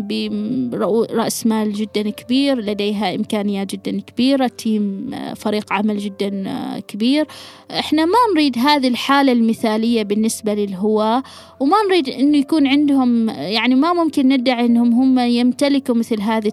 برأس 0.70 1.46
مال 1.46 1.74
جدا 1.74 2.10
كبير 2.10 2.60
لديها 2.62 3.16
إمكانيات 3.16 3.76
جدا 3.76 4.02
كبيرة 4.02 4.48
تيم 4.48 5.14
آه، 5.14 5.34
فريق 5.34 5.74
عمل 5.74 5.98
جدا 5.98 6.44
آه، 6.48 6.80
كبير. 6.80 7.28
إحنا 7.72 8.06
ما 8.06 8.18
نريد 8.36 8.58
هذه 8.58 8.88
الحالة 8.88 9.32
المثالية 9.32 10.04
بالنسبة 10.04 10.54
للهواة 10.54 11.24
وما 11.60 11.78
نريد 11.90 12.10
إنه 12.10 12.38
يكون 12.38 12.68
عندهم 12.68 13.30
يعني 13.30 13.76
ما 13.76 13.94
ممكن 13.94 14.28
ندعي 14.28 14.66
إنهم 14.66 14.94
هم 14.94 15.20
يمتلكوا 15.20 15.96
مثل 15.96 16.22
هذه 16.22 16.48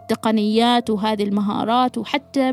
التقنيات 0.46 0.90
وهذه 0.90 1.22
المهارات 1.22 1.98
وحتى 1.98 2.52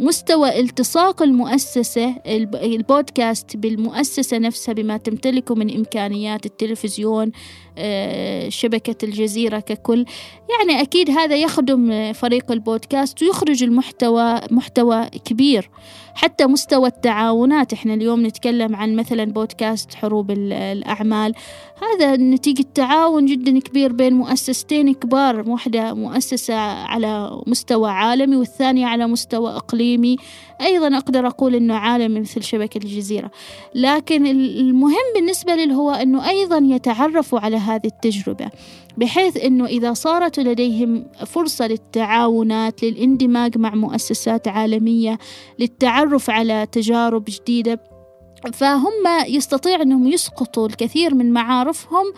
مستوى 0.00 0.60
التصاق 0.60 1.22
المؤسسة 1.22 2.14
البودكاست 2.54 3.56
بالمؤسسة 3.56 4.38
نفسها 4.38 4.72
بما 4.74 4.96
تمتلكه 4.96 5.54
من 5.54 5.76
إمكانيات 5.76 6.46
التلفزيون 6.46 7.32
شبكة 8.48 9.04
الجزيرة 9.04 9.58
ككل. 9.58 10.04
يعني 10.58 10.82
أكيد 10.82 11.10
هذا 11.10 11.36
يخدم 11.36 12.12
فريق 12.12 12.52
البودكاست 12.52 13.22
ويخرج 13.22 13.62
المحتوى 13.62 14.40
محتوى 14.50 15.06
كبير. 15.24 15.70
حتى 16.14 16.46
مستوى 16.46 16.88
التعاونات 16.88 17.72
إحنا 17.72 17.94
اليوم 17.94 18.26
نتكلم 18.26 18.76
عن 18.76 18.96
مثلا 18.96 19.24
بودكاست 19.24 19.94
حروب 19.94 20.30
الأعمال. 20.30 21.34
هذا 21.82 22.16
نتيجة 22.16 22.64
تعاون 22.74 23.26
جدا 23.26 23.58
كبير 23.58 23.92
بين 23.92 24.14
مؤسستين 24.14 24.94
كبار 24.94 25.50
واحدة 25.50 25.94
مؤسسة 25.94 26.54
على 26.54 27.40
مستوى 27.46 27.90
عالمي 27.90 28.36
والثانية 28.36 28.86
على 28.86 29.06
مستوى 29.06 29.56
إقليمي. 29.56 30.16
أيضا 30.60 30.96
أقدر 30.96 31.26
أقول 31.26 31.54
أنه 31.54 31.74
عالمي 31.74 32.20
مثل 32.20 32.42
شبكة 32.42 32.78
الجزيرة. 32.78 33.30
لكن 33.74 34.26
المهم 34.26 34.94
بالنسبة 35.14 35.54
له 35.54 35.74
هو 35.74 35.90
أنه 35.90 36.28
أيضا 36.28 36.58
يتعرفوا 36.58 37.40
على 37.40 37.56
هذه 37.74 37.86
التجربة 37.86 38.50
بحيث 38.96 39.36
أنه 39.36 39.66
إذا 39.66 39.92
صارت 39.92 40.40
لديهم 40.40 41.06
فرصة 41.26 41.66
للتعاونات 41.66 42.82
للإندماج 42.82 43.58
مع 43.58 43.74
مؤسسات 43.74 44.48
عالمية 44.48 45.18
للتعرف 45.58 46.30
على 46.30 46.66
تجارب 46.72 47.24
جديدة 47.28 47.80
فهم 48.52 48.92
يستطيع 49.28 49.82
أنهم 49.82 50.06
يسقطوا 50.06 50.68
الكثير 50.68 51.14
من 51.14 51.32
معارفهم 51.32 52.12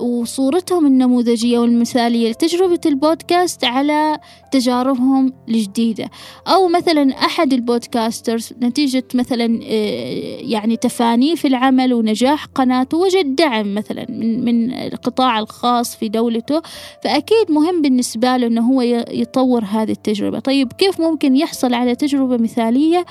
وصورتهم 0.00 0.86
النموذجية 0.86 1.58
والمثالية 1.58 2.30
لتجربة 2.30 2.80
البودكاست 2.86 3.64
على 3.64 4.18
تجاربهم 4.52 5.32
الجديدة. 5.48 6.10
أو 6.46 6.68
مثلا 6.68 7.12
أحد 7.12 7.52
البودكاسترز 7.52 8.52
نتيجة 8.62 9.04
مثلا 9.14 9.60
آه، 9.64 10.38
يعني 10.40 10.76
تفانيه 10.76 11.34
في 11.34 11.48
العمل 11.48 11.94
ونجاح 11.94 12.44
قناته 12.44 12.96
وجد 12.96 13.36
دعم 13.36 13.74
مثلا 13.74 14.06
من 14.08 14.44
من 14.44 14.72
القطاع 14.72 15.38
الخاص 15.38 15.96
في 15.96 16.08
دولته. 16.08 16.62
فأكيد 17.04 17.50
مهم 17.50 17.82
بالنسبة 17.82 18.36
له 18.36 18.46
أنه 18.46 18.72
هو 18.72 18.82
يطور 19.10 19.64
هذه 19.64 19.92
التجربة. 19.92 20.38
طيب 20.38 20.72
كيف 20.72 21.00
ممكن 21.00 21.36
يحصل 21.36 21.74
على 21.74 21.94
تجربة 21.94 22.36
مثالية 22.36 23.04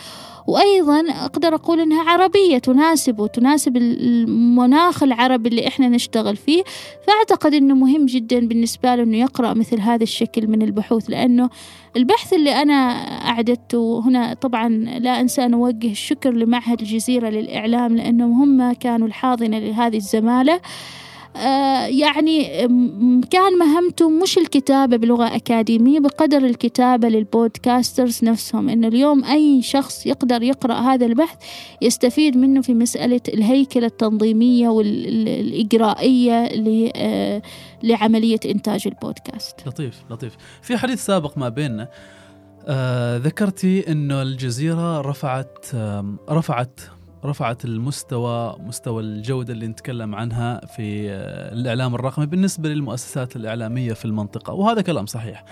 وأيضا 0.48 1.00
أقدر 1.10 1.56
أقول 1.56 1.80
أنها 1.80 2.10
عربية 2.10 2.58
تناسبه 2.58 3.28
تناسب 3.28 3.78
المناخ 3.78 5.04
العربي 5.04 5.50
اللي 5.50 5.68
إحنا 5.68 5.90
نشتغل 5.90 6.36
فيه. 6.36 6.64
فأعتقد 7.08 7.54
أنه 7.54 7.76
مهم 7.76 8.06
جدا 8.06 8.48
بالنسبة 8.48 8.96
له 8.96 9.04
أنه 9.04 9.18
يقرأ 9.18 9.54
مثل 9.54 9.80
هذا 9.80 10.04
الشكل 10.04 10.48
من 10.48 10.62
البحوث 10.62 11.10
لأنه 11.10 11.50
البحث 11.98 12.34
اللي 12.34 12.62
أنا 12.62 12.74
أعددته 13.30 14.02
هنا 14.06 14.34
طبعا 14.34 14.70
لا 15.00 15.22
أنسى 15.22 15.46
أن 15.46 15.54
أوجه 15.54 15.92
الشكر 15.92 16.32
لمعهد 16.32 16.82
الجزيرة 16.82 17.30
للإعلام 17.30 17.96
لأنهم 17.98 18.62
هم 18.62 18.74
كانوا 18.74 19.08
الحاضنة 19.08 19.60
لهذه 19.60 19.98
الزمالة. 19.98 20.62
يعني 21.88 22.68
م- 22.68 23.22
كان 23.32 23.58
مهمته 23.60 24.10
مش 24.10 24.38
الكتابة 24.38 24.98
بلغة 24.98 25.36
أكاديمية 25.36 26.00
بقدر 26.00 26.38
الكتابة 26.38 27.08
للبودكاسترز 27.08 28.20
نفسهم 28.24 28.70
إنه 28.70 28.88
اليوم 28.88 29.24
أي 29.24 29.62
شخص 29.62 30.06
يقدر 30.06 30.44
يقرأ 30.44 30.74
هذا 30.74 31.06
البحث 31.06 31.38
يستفيد 31.82 32.38
منه 32.38 32.62
في 32.62 32.74
مسألة 32.74 33.22
الهيكلة 33.34 33.86
التنظيمية 33.88 34.70
والإجرائية 34.70 36.50
آه، 36.96 37.42
لعملية 37.84 38.40
إنتاج 38.46 38.84
البودكاست. 38.88 39.68
لطيف 39.68 39.96
لطيف. 40.12 40.36
في 40.62 40.78
حديث 40.78 41.06
سابق 41.06 41.38
ما 41.38 41.50
بيننا 41.50 41.88
آه 42.68 43.18
ذكرتي 43.18 43.92
إنه 43.92 44.22
الجزيرة 44.22 45.02
رفعت 45.02 45.66
آم، 45.74 46.18
رفعت 46.30 46.80
رفعت 47.26 47.66
المستوى 47.66 48.56
مستوى 48.60 49.04
الجودة 49.04 49.54
اللي 49.54 49.68
نتكلم 49.68 50.16
عنها 50.16 50.66
في 50.66 51.10
الإعلام 51.54 51.96
الرقمي 51.96 52.26
بالنسبة 52.26 52.70
للمؤسسات 52.70 53.36
الإعلامية 53.36 53.94
في 53.94 54.06
المنطقة 54.06 54.54
وهذا 54.54 54.82
كلام 54.82 55.06
صحيح. 55.06 55.46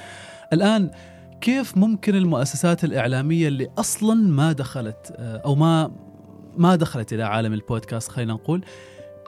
الآن 0.54 0.92
كيف 1.42 1.78
ممكن 1.78 2.16
المؤسسات 2.16 2.84
الإعلامية 2.84 3.48
اللي 3.48 3.68
أصلا 3.78 4.14
ما 4.14 4.52
دخلت 4.52 5.14
آه، 5.16 5.38
أو 5.38 5.56
ما 5.56 5.92
ما 6.58 6.76
دخلت 6.76 7.14
إلى 7.14 7.24
عالم 7.24 7.54
البودكاست 7.54 8.12
خلينا 8.12 8.34
نقول 8.34 8.66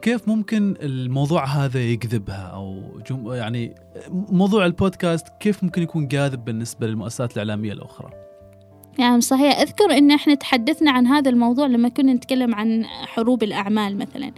كيف 0.02 0.28
ممكن 0.28 0.76
الموضوع 0.82 1.46
هذا 1.46 1.80
يجذبها 1.80 2.42
أو 2.42 2.84
جم 3.10 3.34
يعني 3.34 3.76
موضوع 4.12 4.66
البودكاست 4.66 5.28
كيف 5.40 5.64
ممكن 5.64 5.82
يكون 5.82 6.08
جاذب 6.08 6.46
بالنسبة 6.46 6.88
للمؤسسات 6.88 7.34
الإعلامية 7.34 7.74
الأخرى؟ 7.74 8.27
يعني 9.00 9.22
صحيح. 9.22 9.60
أذكر 9.60 9.98
إن 9.98 10.12
إحنا 10.12 10.36
تحدثنا 10.36 10.92
عن 10.92 11.08
هذا 11.08 11.30
الموضوع 11.30 11.68
لما 11.68 11.90
كنا 11.90 12.14
نتكلم 12.14 12.56
عن 12.56 12.86
حروب 12.86 13.44
الأعمال 13.44 13.98
مثلا. 13.98 14.32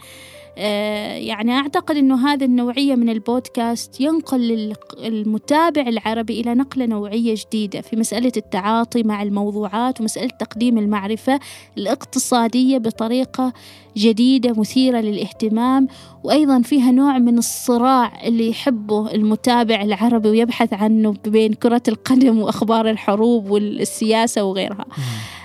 يعني 1.17 1.51
أعتقد 1.51 1.97
أنه 1.97 2.27
هذه 2.27 2.45
النوعية 2.45 2.95
من 2.95 3.09
البودكاست 3.09 4.01
ينقل 4.01 4.73
المتابع 4.97 5.81
العربي 5.81 6.41
إلى 6.41 6.53
نقلة 6.53 6.85
نوعية 6.85 7.35
جديدة 7.37 7.81
في 7.81 7.95
مسألة 7.95 8.31
التعاطي 8.37 9.03
مع 9.03 9.23
الموضوعات 9.23 10.01
ومسألة 10.01 10.29
تقديم 10.39 10.77
المعرفة 10.77 11.39
الاقتصادية 11.77 12.77
بطريقة 12.77 13.53
جديدة 13.97 14.53
مثيرة 14.59 14.99
للاهتمام 14.99 15.87
وأيضا 16.23 16.61
فيها 16.61 16.91
نوع 16.91 17.17
من 17.17 17.37
الصراع 17.37 18.23
اللي 18.23 18.49
يحبه 18.49 19.11
المتابع 19.11 19.81
العربي 19.81 20.29
ويبحث 20.29 20.73
عنه 20.73 21.13
بين 21.25 21.53
كرة 21.53 21.83
القدم 21.87 22.39
وأخبار 22.39 22.89
الحروب 22.89 23.49
والسياسة 23.49 24.43
وغيرها. 24.43 24.85
آه، 24.89 25.38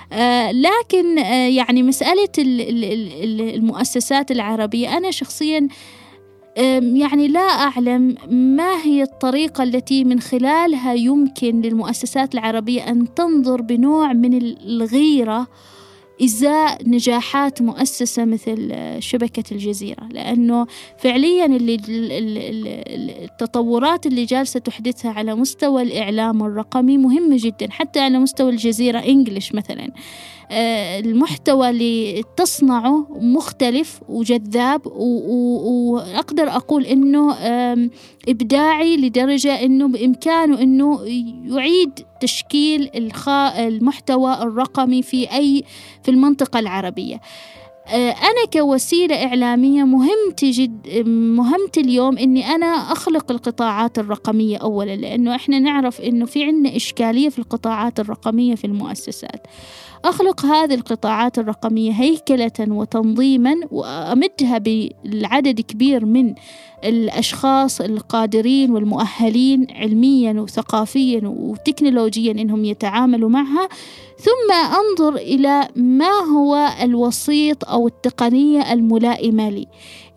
لكن 0.53 1.19
آه، 1.19 1.49
يعني 1.49 1.83
مسألة 1.83 2.29
ال- 2.39 2.61
ال- 2.61 2.85
ال- 3.25 3.55
المؤسسات 3.55 4.31
العربية 4.31 4.97
أنا 4.97 5.11
شخصيا 5.11 5.69
يعني 6.97 7.29
لا 7.29 7.41
أعلم 7.41 8.17
ما 8.31 8.77
هي 8.85 9.03
الطريقة 9.03 9.62
التي 9.65 10.05
من 10.05 10.21
خلالها 10.21 10.93
يمكن 10.95 11.61
للمؤسسات 11.61 12.35
العربية 12.35 12.89
أن 12.91 13.15
تنظر 13.15 13.62
بنوع 13.62 14.12
من 14.12 14.35
الغيرة 14.43 15.47
إزاء 16.23 16.89
نجاحات 16.89 17.62
مؤسسة 17.62 18.25
مثل 18.25 18.69
آه، 18.73 18.99
شبكة 18.99 19.45
الجزيرة. 19.53 20.09
لأنه 20.11 20.67
فعليا 20.99 21.47
اللي 21.47 21.75
ال- 21.75 22.12
ال- 22.12 22.39
ال- 22.69 23.25
التطورات 23.25 24.07
اللي 24.07 24.25
جالسة 24.25 24.61
تحدثها 24.61 25.11
على 25.11 25.35
مستوى 25.35 25.83
الإعلام 25.83 26.43
الرقمي 26.43 26.99
مهمة 26.99 27.37
جدا 27.41 27.71
حتى 27.71 28.01
على 28.01 28.19
مستوى 28.19 28.51
الجزيرة 28.51 28.99
إنجليش 28.99 29.55
مثلا. 29.55 29.91
آه، 30.51 30.99
المحتوى 31.01 31.71
اللي 31.71 32.23
تصنعه 32.37 33.07
مختلف 33.21 34.01
وجذاب 34.09 34.87
وأقدر 34.87 36.49
أقول 36.49 36.87
آم، 37.41 37.91
إبداعي 38.29 38.97
لدرجة 38.97 39.65
إنه 39.65 39.89
بإمكانه 39.89 40.61
إنه 40.62 41.01
يعيد 41.57 41.91
تشكيل 42.25 42.91
المحتوى 43.59 44.43
الرقمي 44.43 45.03
في 45.03 45.33
أي 45.33 45.64
في 46.03 46.11
المنطقة 46.11 46.59
العربية. 46.59 47.20
آه، 47.87 48.11
أنا 48.11 48.45
كوسيلة 48.53 49.25
إعلامية 49.25 49.85
مهمتي 49.85 50.51
جد 50.51 51.09
مهمتي 51.09 51.81
اليوم 51.81 52.18
إني 52.18 52.47
أنا 52.47 52.66
أخلق 52.66 53.31
القطاعات 53.31 53.99
الرقمية 53.99 54.57
أولا 54.57 54.97
لأنه 54.97 55.35
إحنا 55.35 55.59
نعرف 55.59 56.01
إنه 56.01 56.27
في 56.27 56.45
عندنا 56.45 56.77
إشكالية 56.77 57.29
في 57.29 57.39
القطاعات 57.39 58.01
الرقمية 58.01 58.55
في 58.55 58.66
المؤسسات. 58.66 59.47
أخلق 60.05 60.47
هذه 60.47 60.75
القطاعات 60.75 61.39
الرقمية 61.39 61.93
هيكلة 61.93 62.53
وتنظيما 62.61 63.55
وأمدها 63.71 64.59
بالعدد 64.59 65.61
كبير 65.61 66.05
من 66.05 66.35
الأشخاص 66.85 67.81
القادرين 67.81 68.71
والمؤهلين 68.71 69.67
علميا 69.71 70.33
وثقافيا 70.33 71.21
وتكنولوجيا 71.25 72.33
إنهم 72.33 72.65
يتعاملوا 72.65 73.29
معها. 73.29 73.69
ثم 74.19 74.55
أنظر 74.55 75.17
إلى 75.17 75.69
ما 75.77 76.11
هو 76.11 76.69
الوسيط 76.83 77.65
أو 77.65 77.87
التقنية 77.87 78.73
الملائمة 78.73 79.49
لي. 79.49 79.67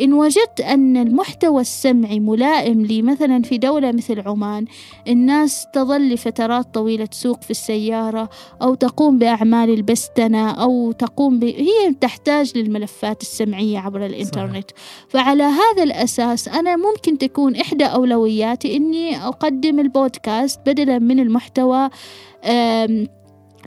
إن 0.01 0.13
وجدت 0.13 0.61
أن 0.61 0.97
المحتوى 0.97 1.61
السمعي 1.61 2.19
ملائم 2.19 2.85
لي 2.85 3.01
مثلا 3.01 3.41
في 3.41 3.57
دولة 3.57 3.91
مثل 3.91 4.19
عمان 4.19 4.65
الناس 5.07 5.67
تظل 5.73 6.09
لفترات 6.09 6.73
طويلة 6.73 7.05
تسوق 7.05 7.41
في 7.41 7.51
السيارة 7.51 8.29
أو 8.61 8.75
تقوم 8.75 9.17
بأعمال 9.17 9.69
البستنة 9.77 10.51
أو 10.51 10.91
تقوم 10.91 11.39
ب... 11.39 11.43
هي 11.43 11.93
تحتاج 12.01 12.57
للملفات 12.57 13.21
السمعية 13.21 13.79
عبر 13.79 14.05
الإنترنت. 14.05 14.71
فعلى 15.09 15.43
هذا 15.43 15.83
الأساس 15.83 16.47
أنا 16.47 16.75
ممكن 16.75 17.17
تكون 17.17 17.55
إحدى 17.55 17.85
أولوياتي 17.85 18.75
إني 18.77 19.17
أقدم 19.27 19.79
البودكاست 19.79 20.59
بدلا 20.65 20.99
من 20.99 21.19
المحتوى 21.19 21.89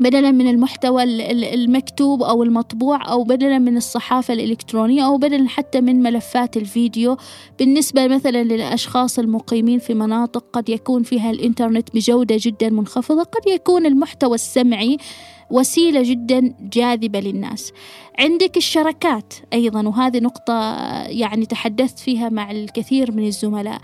بدلا 0.00 0.30
من 0.30 0.50
المحتوى 0.50 1.02
ال- 1.02 1.20
ال- 1.20 1.44
المكتوب 1.44 2.22
أو 2.22 2.42
المطبوع 2.42 3.10
أو 3.10 3.24
بدلا 3.24 3.58
من 3.58 3.76
الصحافة 3.76 4.34
الإلكترونية 4.34 5.06
أو 5.06 5.16
بدلا 5.18 5.48
حتى 5.48 5.80
من 5.80 6.02
ملفات 6.02 6.56
الفيديو. 6.56 7.16
بالنسبة 7.58 8.08
مثلا 8.08 8.42
للأشخاص 8.44 9.18
المقيمين 9.18 9.78
في 9.78 9.94
مناطق 9.94 10.44
قد 10.52 10.68
يكون 10.68 11.02
فيها 11.02 11.30
الإنترنت 11.30 11.88
بجودة 11.94 12.36
جدا 12.40 12.70
منخفضة 12.70 13.22
قد 13.22 13.46
يكون 13.48 13.86
المحتوى 13.86 14.34
السمعي 14.34 14.96
وسيلة 15.50 16.02
جدا 16.02 16.54
جاذبة 16.60 17.20
للناس. 17.20 17.72
عندك 18.18 18.56
الشركات 18.56 19.34
أيضا 19.52 19.88
وهذه 19.88 20.18
نقطة 20.18 20.76
يعني 21.06 21.46
تحدثت 21.46 21.98
فيها 21.98 22.28
مع 22.28 22.50
الكثير 22.50 23.12
من 23.12 23.26
الزملاء. 23.26 23.80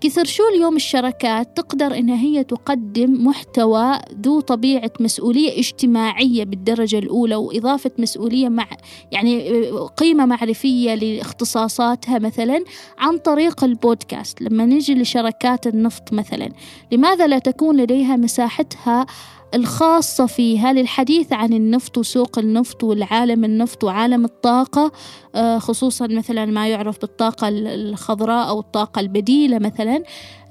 كثر 0.00 0.24
شو 0.24 0.42
اليوم 0.54 0.76
الشركات 0.76 1.56
تقدر 1.56 1.98
إنها 1.98 2.16
هي 2.16 2.44
تقدم 2.44 3.26
محتوى 3.26 3.98
ذو 4.22 4.40
طبيعة 4.40 4.90
مسؤولية 5.00 5.58
اجتماعية 5.58 6.44
بالدرجة 6.44 6.98
الأولى 6.98 7.34
وإضافة 7.34 7.90
مسؤولية 7.98 8.48
مع 8.48 8.66
يعني 9.12 9.50
قيمة 9.96 10.26
معرفية 10.26 10.94
لاختصاصاتها 10.94 12.18
مثلا 12.18 12.64
عن 12.98 13.18
طريق 13.18 13.64
البودكاست. 13.64 14.42
لما 14.42 14.66
نجي 14.66 14.94
لشركات 14.94 15.66
النفط 15.66 16.12
مثلا 16.12 16.48
لماذا 16.92 17.26
لا 17.26 17.38
تكون 17.38 17.76
لديها 17.76 18.16
مساحتها 18.16 19.06
الخاصة 19.54 20.26
فيها 20.26 20.72
للحديث 20.72 21.32
عن 21.32 21.52
النفط 21.52 21.98
وسوق 21.98 22.38
النفط 22.38 22.84
والعالم 22.84 23.44
النفط 23.44 23.84
وعالم 23.84 24.24
الطاقة 24.24 24.92
آه، 25.34 25.58
خصوصا 25.58 26.06
مثلا 26.06 26.46
ما 26.46 26.68
يعرف 26.68 27.00
بالطاقة 27.00 27.48
الخضراء 27.48 28.48
أو 28.48 28.60
الطاقة 28.60 29.00
البديلة 29.00 29.58
مثلا 29.58 30.02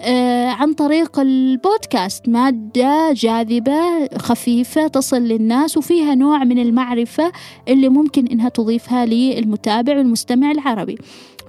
آه، 0.02 0.48
عن 0.50 0.74
طريق 0.74 1.20
البودكاست 1.20 2.30
مادة 2.30 3.14
جاذبة 3.14 4.08
خفيفة 4.18 4.88
تصل 4.88 5.22
للناس 5.22 5.78
وفيها 5.78 6.16
نوع 6.16 6.44
من 6.44 6.60
المعرفة 6.60 7.32
اللي 7.68 7.90
ممكن 7.90 8.28
إنها 8.28 8.50
تضيفها 8.50 9.06
للمتابع 9.06 9.98
والمستمع 9.98 10.52
العربي. 10.52 10.98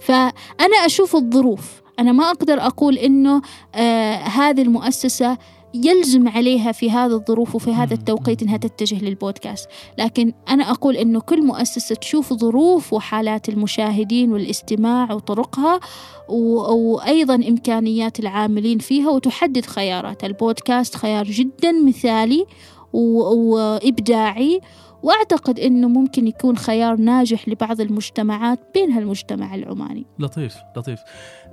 فأنا 0.00 0.76
أشوف 0.86 1.16
الظروف. 1.16 1.82
أنا 1.98 2.12
ما 2.12 2.30
أقدر 2.30 2.60
أقول 2.60 2.98
إنه 2.98 3.42
آه 3.74 4.14
هذه 4.14 4.62
المؤسسة 4.62 5.38
يلزم 5.74 6.28
عليها 6.28 6.72
في 6.72 6.90
هذه 6.90 7.12
الظروف 7.12 7.54
وفي 7.54 7.72
هذا 7.72 7.94
التوقيت 7.94 8.42
إنها 8.42 8.56
تتجه 8.56 9.04
للبودكاست، 9.04 9.68
لكن 9.98 10.32
أنا 10.48 10.70
أقول 10.70 10.96
إنه 10.96 11.20
كل 11.20 11.46
مؤسسة 11.46 11.94
تشوف 11.94 12.32
ظروف 12.32 12.92
وحالات 12.92 13.48
المشاهدين 13.48 14.32
والاستماع 14.32 15.12
وطرقها 15.12 15.80
وأيضا 16.28 17.34
إمكانيات 17.34 18.20
العاملين 18.20 18.78
فيها 18.78 19.10
وتحدد 19.10 19.66
خياراتها، 19.66 20.26
البودكاست 20.26 20.94
خيار 20.94 21.24
جدا 21.24 21.72
مثالي 21.72 22.46
وإبداعي 22.92 24.60
وأعتقد 25.02 25.60
إنه 25.60 25.88
ممكن 25.88 26.26
يكون 26.26 26.56
خيار 26.56 26.96
ناجح 26.96 27.48
لبعض 27.48 27.80
المجتمعات 27.80 28.58
بينها 28.74 28.98
المجتمع 28.98 29.54
العماني. 29.54 30.06
لطيف 30.18 30.56
لطيف. 30.76 31.00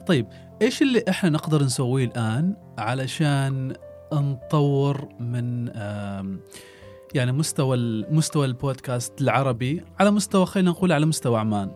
طيب 0.07 0.27
إيش 0.61 0.81
اللي 0.81 1.03
إحنا 1.09 1.29
نقدر 1.29 1.63
نسويه 1.63 2.05
الآن 2.05 2.55
علشان 2.77 3.73
نطور 4.19 5.09
من 5.19 5.67
يعني 7.13 7.31
مستوى 7.31 7.77
مستوى 8.11 8.45
البودكاست 8.45 9.21
العربي 9.21 9.83
على 9.99 10.11
مستوى 10.11 10.45
خلينا 10.45 10.71
نقول 10.71 10.91
على 10.91 11.05
مستوى 11.05 11.39
عمان. 11.39 11.71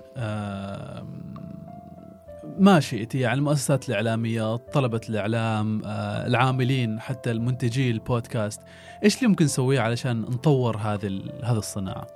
ماشي 2.60 3.04
انت 3.04 3.16
يعني 3.16 3.38
المؤسسات 3.40 3.90
الإعلامية 3.90 4.56
طلبة 4.56 5.02
الإعلام 5.10 5.82
آه، 5.86 6.28
العاملين 6.28 7.00
حتى 7.00 7.32
المنتجي 7.32 7.92
البودكاست 7.92 8.62
إيش 9.04 9.18
اللي 9.18 9.28
ممكن 9.28 9.46
نسويه 9.46 9.80
علشان 9.80 10.22
نطور 10.22 10.78
هذه 10.78 11.22
هذه 11.44 11.58
الصناعة؟ 11.58 12.08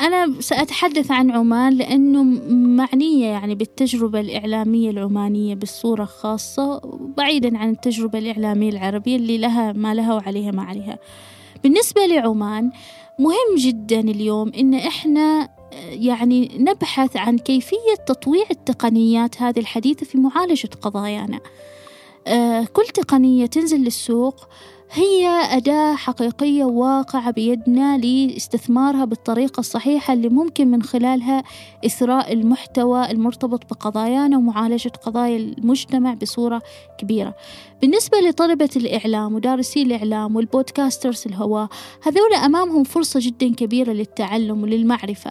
أنا 0.00 0.40
سأتحدث 0.40 1.10
عن 1.10 1.30
عمان 1.30 1.72
لأنه 1.72 2.22
معنية 2.52 3.26
يعني 3.26 3.54
بالتجربة 3.54 4.20
الإعلامية 4.20 4.90
العمانية 4.90 5.54
بالصورة 5.54 6.04
خاصة 6.04 6.80
بعيدا 7.16 7.58
عن 7.58 7.70
التجربة 7.70 8.18
الإعلامية 8.18 8.70
العربية 8.70 9.16
اللي 9.16 9.38
لها 9.38 9.72
ما 9.72 9.94
لها 9.94 10.14
وعليها 10.14 10.50
ما 10.50 10.62
عليها. 10.62 10.98
بالنسبة 11.62 12.06
لعمان 12.06 12.70
مهم 13.18 13.56
جدا 13.58 14.00
اليوم 14.00 14.52
إن 14.58 14.74
إحنا 14.74 15.48
يعني 15.90 16.50
نبحث 16.58 17.16
عن 17.16 17.38
كيفية 17.38 17.94
تطويع 18.06 18.44
التقنيات 18.50 19.42
هذه 19.42 19.58
الحديثة 19.60 20.06
في 20.06 20.18
معالجة 20.18 20.70
قضايانا. 20.82 21.40
آه، 22.26 22.64
كل 22.72 22.84
تقنية 22.84 23.46
تنزل 23.46 23.80
للسوق 23.80 24.48
هي 24.92 25.26
أداة 25.28 25.94
حقيقية 25.94 26.64
واقعة 26.64 27.30
بيدنا 27.30 27.98
لاستثمارها 27.98 29.04
بالطريقة 29.04 29.60
الصحيحة 29.60 30.14
اللي 30.14 30.28
ممكن 30.28 30.68
من 30.68 30.82
خلالها 30.82 31.42
إثراء 31.86 32.32
المحتوى 32.32 33.10
المرتبط 33.10 33.70
بقضايانا 33.70 34.38
ومعالجة 34.38 34.92
قضايا 35.02 35.36
المجتمع 35.36 36.14
بصورة 36.14 36.62
كبيرة. 36.98 37.34
بالنسبة 37.82 38.18
لطلبة 38.18 38.70
الإعلام 38.76 39.34
ودارسي 39.34 39.82
الإعلام 39.82 40.36
والبودكاسترز 40.36 41.22
الهواء 41.26 41.68
هذول 42.02 42.34
أمامهم 42.34 42.84
فرصة 42.84 43.20
جدا 43.22 43.54
كبيرة 43.54 43.92
للتعلم 43.92 44.62
وللمعرفة. 44.62 45.30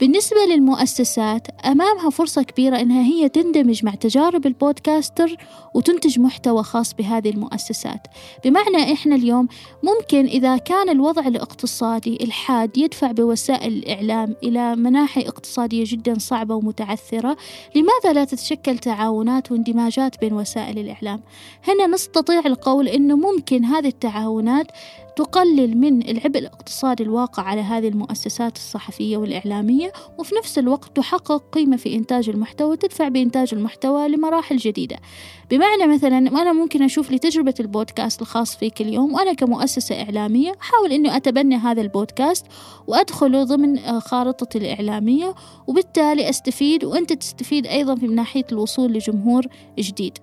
بالنسبة 0.00 0.36
للمؤسسات 0.50 1.46
أمامها 1.66 2.10
فرصة 2.10 2.42
كبيرة 2.42 2.80
إنها 2.80 3.02
هي 3.02 3.28
تندمج 3.28 3.84
مع 3.84 3.94
تجارب 3.94 4.46
البودكاستر 4.46 5.36
وتنتج 5.74 6.18
محتوى 6.18 6.62
خاص 6.62 6.94
بهذه 6.94 7.30
المؤسسات. 7.30 8.06
بمعنى 8.44 8.92
إحنا 8.92 9.14
اليوم 9.14 9.48
ممكن 9.82 10.26
إذا 10.26 10.56
كان 10.56 10.88
الوضع 10.88 11.26
الاقتصادي 11.26 12.24
الحاد 12.24 12.78
يدفع 12.78 13.12
بوسائل 13.12 13.72
الإعلام 13.72 14.36
إلى 14.42 14.76
مناحي 14.76 15.20
اقتصادية 15.20 15.84
جدا 15.86 16.18
صعبة 16.18 16.54
ومتعثرة 16.54 17.36
لماذا 17.74 18.12
لا 18.12 18.24
تتشكل 18.24 18.78
تعاونات 18.78 19.52
واندماجات 19.52 20.20
بين 20.20 20.32
وسائل 20.32 20.78
الإعلام؟ 20.78 21.20
هنا 21.68 21.81
نستطيع 21.86 22.42
القول 22.46 22.88
أنه 22.88 23.16
ممكن 23.16 23.64
هذه 23.64 23.88
التعاونات 23.88 24.66
تقلل 25.16 25.78
من 25.78 26.08
العبء 26.08 26.38
الاقتصادي 26.38 27.02
الواقع 27.02 27.42
على 27.42 27.60
هذه 27.60 27.88
المؤسسات 27.88 28.56
الصحفية 28.56 29.16
والإعلامية 29.16 29.92
وفي 30.18 30.34
نفس 30.34 30.58
الوقت 30.58 30.96
تحقق 30.96 31.44
قيمة 31.52 31.76
في 31.76 31.94
إنتاج 31.94 32.28
المحتوى 32.28 32.70
وتدفع 32.70 33.08
بإنتاج 33.08 33.48
المحتوى 33.52 34.08
لمراحل 34.08 34.56
جديدة. 34.56 34.96
بمعنى 35.50 35.86
مثلا 35.86 36.18
أنا 36.18 36.52
ممكن 36.52 36.82
أشوف 36.82 37.10
لي 37.10 37.18
تجربة 37.18 37.54
البودكاست 37.60 38.22
الخاص 38.22 38.56
فيك 38.56 38.80
اليوم 38.80 39.14
وأنا 39.14 39.32
كمؤسسة 39.32 40.02
إعلامية 40.02 40.52
أحاول 40.60 40.92
أني 40.92 41.16
أتبنى 41.16 41.56
هذا 41.56 41.80
البودكاست 41.82 42.46
وأدخله 42.86 43.44
ضمن 43.44 43.78
آه، 43.78 43.98
خارطتي 43.98 44.58
الإعلامية 44.58 45.34
وبالتالي 45.66 46.30
أستفيد 46.30 46.84
وأنت 46.84 47.12
تستفيد 47.12 47.66
أيضا 47.66 47.94
في 47.94 48.06
ناحية 48.06 48.44
الوصول 48.52 48.92
لجمهور 48.92 49.46
جديد. 49.78 50.18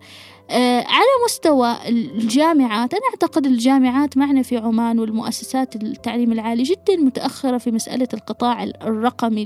على 0.52 1.10
مستوى 1.26 1.76
الجامعات 1.88 2.94
أنا 2.94 3.04
أعتقد 3.10 3.46
الجامعات 3.46 4.18
معنا 4.18 4.42
في 4.42 4.58
عمان 4.58 5.00
والمؤسسات 5.00 5.76
التعليم 5.76 6.32
العالي 6.32 6.64
جدا 6.64 6.96
متأخرة 6.98 7.58
في 7.58 7.72
مسألة 7.72 8.08
القطاع 8.14 8.64
الرقمي 8.64 9.46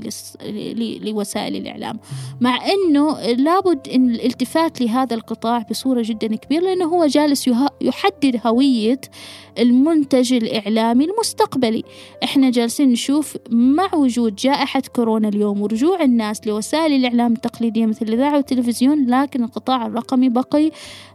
لوسائل 1.02 1.56
الإعلام 1.56 1.98
مع 2.40 2.58
أنه 2.66 3.20
لابد 3.20 3.88
أن 3.88 4.10
الالتفات 4.10 4.80
لهذا 4.80 5.14
القطاع 5.14 5.66
بصورة 5.70 6.02
جدا 6.04 6.36
كبيرة 6.36 6.62
لأنه 6.62 6.84
هو 6.84 7.06
جالس 7.06 7.50
يحدد 7.80 8.40
هوية 8.46 9.00
المنتج 9.58 10.32
الإعلامي 10.32 11.04
المستقبلي. 11.04 11.84
إحنا 12.24 12.50
جالسين 12.50 12.88
نشوف 12.92 13.36
مع 13.50 13.94
وجود 13.94 14.36
جائحة 14.36 14.82
كورونا 14.96 15.28
اليوم 15.28 15.62
ورجوع 15.62 16.02
الناس 16.02 16.46
لوسائل 16.46 16.92
الإعلام 16.92 17.32
التقليدية 17.32 17.86
مثل 17.86 18.06
الإذاعة 18.06 18.36
والتلفزيون 18.36 19.06
لكن 19.06 19.44
القطاع 19.44 19.86
الرقمي 19.86 20.28
بقي 20.28 20.66
آه، 20.66 20.70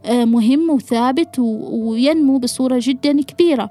مهم 0.08 0.70
وثابت 0.70 1.38
وينمو 1.38 2.38
بصورة 2.38 2.78
جدا 2.82 3.22
كبيرة. 3.22 3.68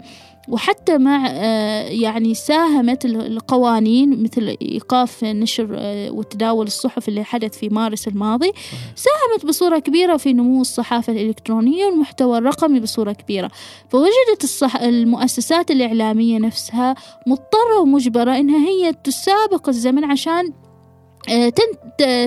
وحتى 0.50 0.98
مع 0.98 1.28
آه، 1.32 1.84
يعني 1.84 2.34
ساهمت 2.34 3.06
القوانين 3.06 4.24
مثل 4.24 4.58
إيقاف 4.62 5.24
نشر 5.24 5.76
آه، 5.78 6.12
وتداول 6.12 6.68
الصحف 6.68 7.10
اللي 7.10 7.24
حدث 7.24 7.58
في 7.58 7.70
مارس 7.70 8.08
الماضي 8.08 8.52
ساهمت 8.96 9.46
بصورة 9.46 9.80
كبيرة 9.80 10.18
في 10.18 10.34
نمو 10.34 10.62
الصحافة 10.62 11.14
الإلكترونية 11.14 11.86
والمحتوى 11.86 12.38
الرقمي 12.38 12.80
بصورة 12.80 13.12
كبيرة. 13.12 13.52
فوجدت 13.90 14.44
الصح... 14.44 14.76
المؤسسات 14.76 15.72
الإعلامية 15.72 16.40
نفسها 16.40 16.96
مضطرة 17.28 17.80
ومجبرة 17.82 18.38
إنها 18.38 18.68
هي 18.68 18.94
تسابق 19.04 19.70
الزمن 19.70 20.04
عشان 20.04 20.46
آه، 20.46 20.69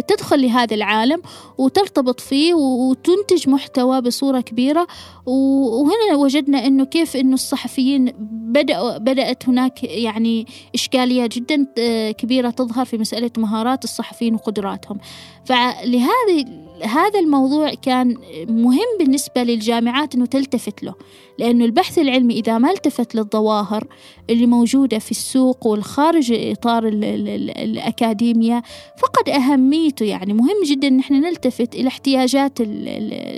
تدخل 0.09 0.43
لهذا 0.43 0.74
العالم 0.74 1.22
وترتبط 1.59 2.20
فيه 2.20 2.55
وتنتج 2.55 3.49
محتوى 3.49 4.01
بصورة 4.01 4.40
كبيرة 4.40 4.86
وهنا 5.26 6.16
وجدنا 6.16 6.66
إنه 6.66 6.84
كيف 6.84 7.16
إنه 7.16 7.34
الصحفيين 7.34 8.12
بدأوا 8.52 8.98
بدأت 8.98 9.48
هناك 9.48 9.84
يعني 9.84 10.46
اشكاليات 10.74 11.38
جدا 11.38 11.66
آه، 11.78 12.10
كبيرة 12.10 12.50
تظهر 12.50 12.84
في 12.84 12.98
مسألة 12.98 13.30
مهارات 13.38 13.84
الصحفيين 13.84 14.34
وقدراتهم. 14.34 14.98
فلهذه 15.44 16.46
هذا 16.82 17.18
الموضوع 17.20 17.74
كان 17.74 18.16
مهم 18.48 18.98
بالنسبة 18.98 19.42
للجامعات 19.42 20.14
أنه 20.14 20.26
تلتفت 20.26 20.82
له. 20.82 20.94
لأنه 21.38 21.64
البحث 21.64 21.98
العلمي 21.98 22.34
إذا 22.34 22.58
ما 22.58 22.70
التفت 22.70 23.14
للظواهر 23.14 23.84
اللي 24.30 24.46
موجودة 24.46 24.98
في 24.98 25.10
السوق 25.10 25.66
والخارج 25.66 26.32
إطار 26.32 26.88
الأكاديمية 26.88 28.62
فقد 28.98 29.28
أهميته. 29.28 30.06
يعني 30.06 30.32
مهم 30.32 30.62
جدا 30.66 30.88
أن 30.88 30.98
إحنا 30.98 31.18
نلتفت 31.18 31.74
إلى 31.74 31.88
احتياجات 31.88 32.58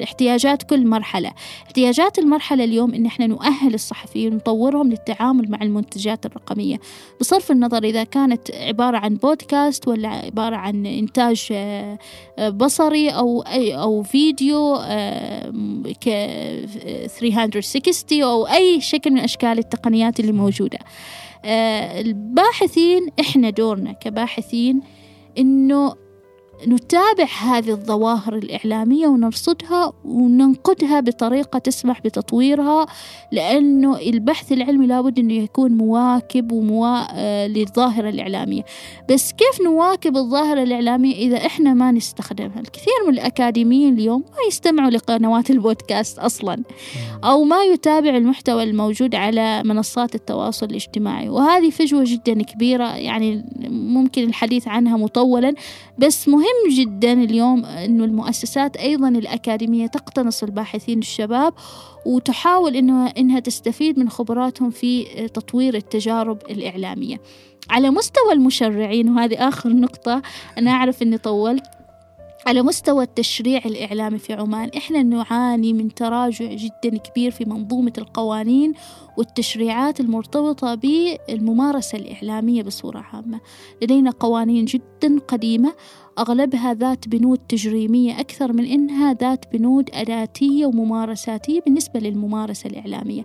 احتياجات 0.02 0.62
كل 0.62 0.86
مرحلة. 0.86 1.30
احتياجات 1.74 2.18
المرحلة 2.18 2.64
اليوم 2.64 2.94
أن 2.94 3.06
إحنا 3.06 3.26
نؤهل 3.26 3.74
الصحفيين 3.74 4.32
ونطورهم 4.32 4.90
للتعامل 4.90 5.50
مع 5.50 5.62
المنتجات 5.62 6.26
الرقمية. 6.26 6.80
بصرف 7.20 7.50
النظر 7.50 7.84
إذا 7.84 8.04
كانت 8.04 8.50
عبارة 8.50 8.96
عن 8.96 9.14
بودكاست 9.14 9.88
ولا 9.88 10.08
عبارة 10.08 10.56
عن 10.56 10.86
إنتاج 10.86 11.48
آه، 11.52 11.98
بصري 12.48 13.08
أو 13.10 13.42
أي 13.42 13.76
أو 13.76 14.02
فيديو 14.02 14.76
ك 16.00 16.08
360 17.18 18.22
أو 18.22 18.46
أي 18.46 18.80
شكل 18.80 19.10
من 19.10 19.18
أشكال 19.18 19.58
التقنيات 19.58 20.20
اللي 20.20 20.32
موجودة. 20.32 20.78
آه، 21.44 22.00
الباحثين 22.00 23.06
إحنا 23.20 23.50
دورنا 23.50 23.92
كباحثين 23.92 24.80
إنه 25.38 26.03
نتابع 26.68 27.24
هذه 27.24 27.70
الظواهر 27.70 28.36
الإعلامية 28.36 29.06
ونرصدها 29.06 29.92
وننقدها 30.04 31.00
بطريقة 31.00 31.58
تسمح 31.58 32.00
بتطويرها 32.00 32.86
لأنه 33.32 33.98
البحث 33.98 34.52
العلمي 34.52 34.86
لابد 34.86 35.18
أنه 35.18 35.34
يكون 35.34 35.72
مواكب 35.72 36.52
وموا... 36.52 37.04
آه، 37.12 37.46
للظاهرة 37.46 38.08
الإعلامية. 38.08 38.64
بس 39.10 39.32
كيف 39.32 39.62
نواكب 39.64 40.16
الظاهرة 40.16 40.62
الإعلامية 40.62 41.14
إذا 41.14 41.36
إحنا 41.36 41.74
ما 41.74 41.92
نستخدمها؟ 41.92 42.60
الكثير 42.60 42.94
من 43.06 43.12
الأكاديميين 43.12 43.94
اليوم 43.94 44.20
ما 44.20 44.48
يستمعوا 44.48 44.90
لقنوات 44.90 45.50
البودكاست 45.50 46.18
أصلا 46.18 46.62
أو 47.24 47.44
ما 47.44 47.62
يتابع 47.64 48.16
المحتوى 48.16 48.62
الموجود 48.62 49.14
على 49.14 49.62
منصات 49.64 50.14
التواصل 50.14 50.66
الاجتماعي. 50.66 51.28
وهذه 51.28 51.70
فجوة 51.70 52.04
جدا 52.06 52.42
كبيرة 52.42 52.96
يعني 52.96 53.44
ممكن 53.70 54.22
الحديث 54.22 54.68
عنها 54.68 54.96
مطولا 54.96 55.54
بس 55.98 56.28
مهم 56.28 56.53
مهم 56.54 56.74
جدا 56.74 57.12
اليوم 57.12 57.64
أنه 57.64 58.04
المؤسسات 58.04 58.76
أيضا 58.76 59.08
الأكاديمية 59.08 59.86
تقتنص 59.86 60.42
الباحثين 60.42 60.98
الشباب 60.98 61.54
وتحاول 62.06 62.76
إنه 62.76 63.06
إنها 63.06 63.40
تستفيد 63.40 63.98
من 63.98 64.10
خبراتهم 64.10 64.70
في 64.70 65.04
تطوير 65.28 65.74
التجارب 65.74 66.38
الإعلامية. 66.50 67.20
على 67.70 67.90
مستوى 67.90 68.32
المشرعين 68.32 69.08
وهذه 69.08 69.48
آخر 69.48 69.70
نقطة 69.70 70.22
أنا 70.58 70.70
أعرف 70.70 71.02
أني 71.02 71.18
طولت 71.18 71.64
على 72.46 72.62
مستوى 72.62 73.04
التشريع 73.04 73.62
الإعلامي 73.66 74.18
في 74.18 74.32
عمان 74.32 74.70
إحنا 74.76 75.02
نعاني 75.02 75.72
من 75.72 75.94
تراجع 75.94 76.52
جدا 76.52 76.96
كبير 76.96 77.30
في 77.30 77.44
منظومة 77.44 77.92
القوانين 77.98 78.72
والتشريعات 79.16 80.00
المرتبطة 80.00 80.74
بالممارسة 80.74 81.98
الإعلامية 81.98 82.62
بصورة 82.62 82.98
عامة. 83.12 83.40
لدينا 83.82 84.10
قوانين 84.10 84.64
جدا 84.64 85.18
قديمة 85.28 85.74
أغلبها 86.18 86.74
ذات 86.74 87.08
بنود 87.08 87.38
تجريمية 87.48 88.20
أكثر 88.20 88.52
من 88.52 88.64
إنها 88.64 89.14
ذات 89.14 89.44
بنود 89.52 89.90
أداتية 89.94 90.66
وممارساتية 90.66 91.60
بالنسبة 91.60 92.00
للممارسة 92.00 92.70
الإعلامية. 92.70 93.24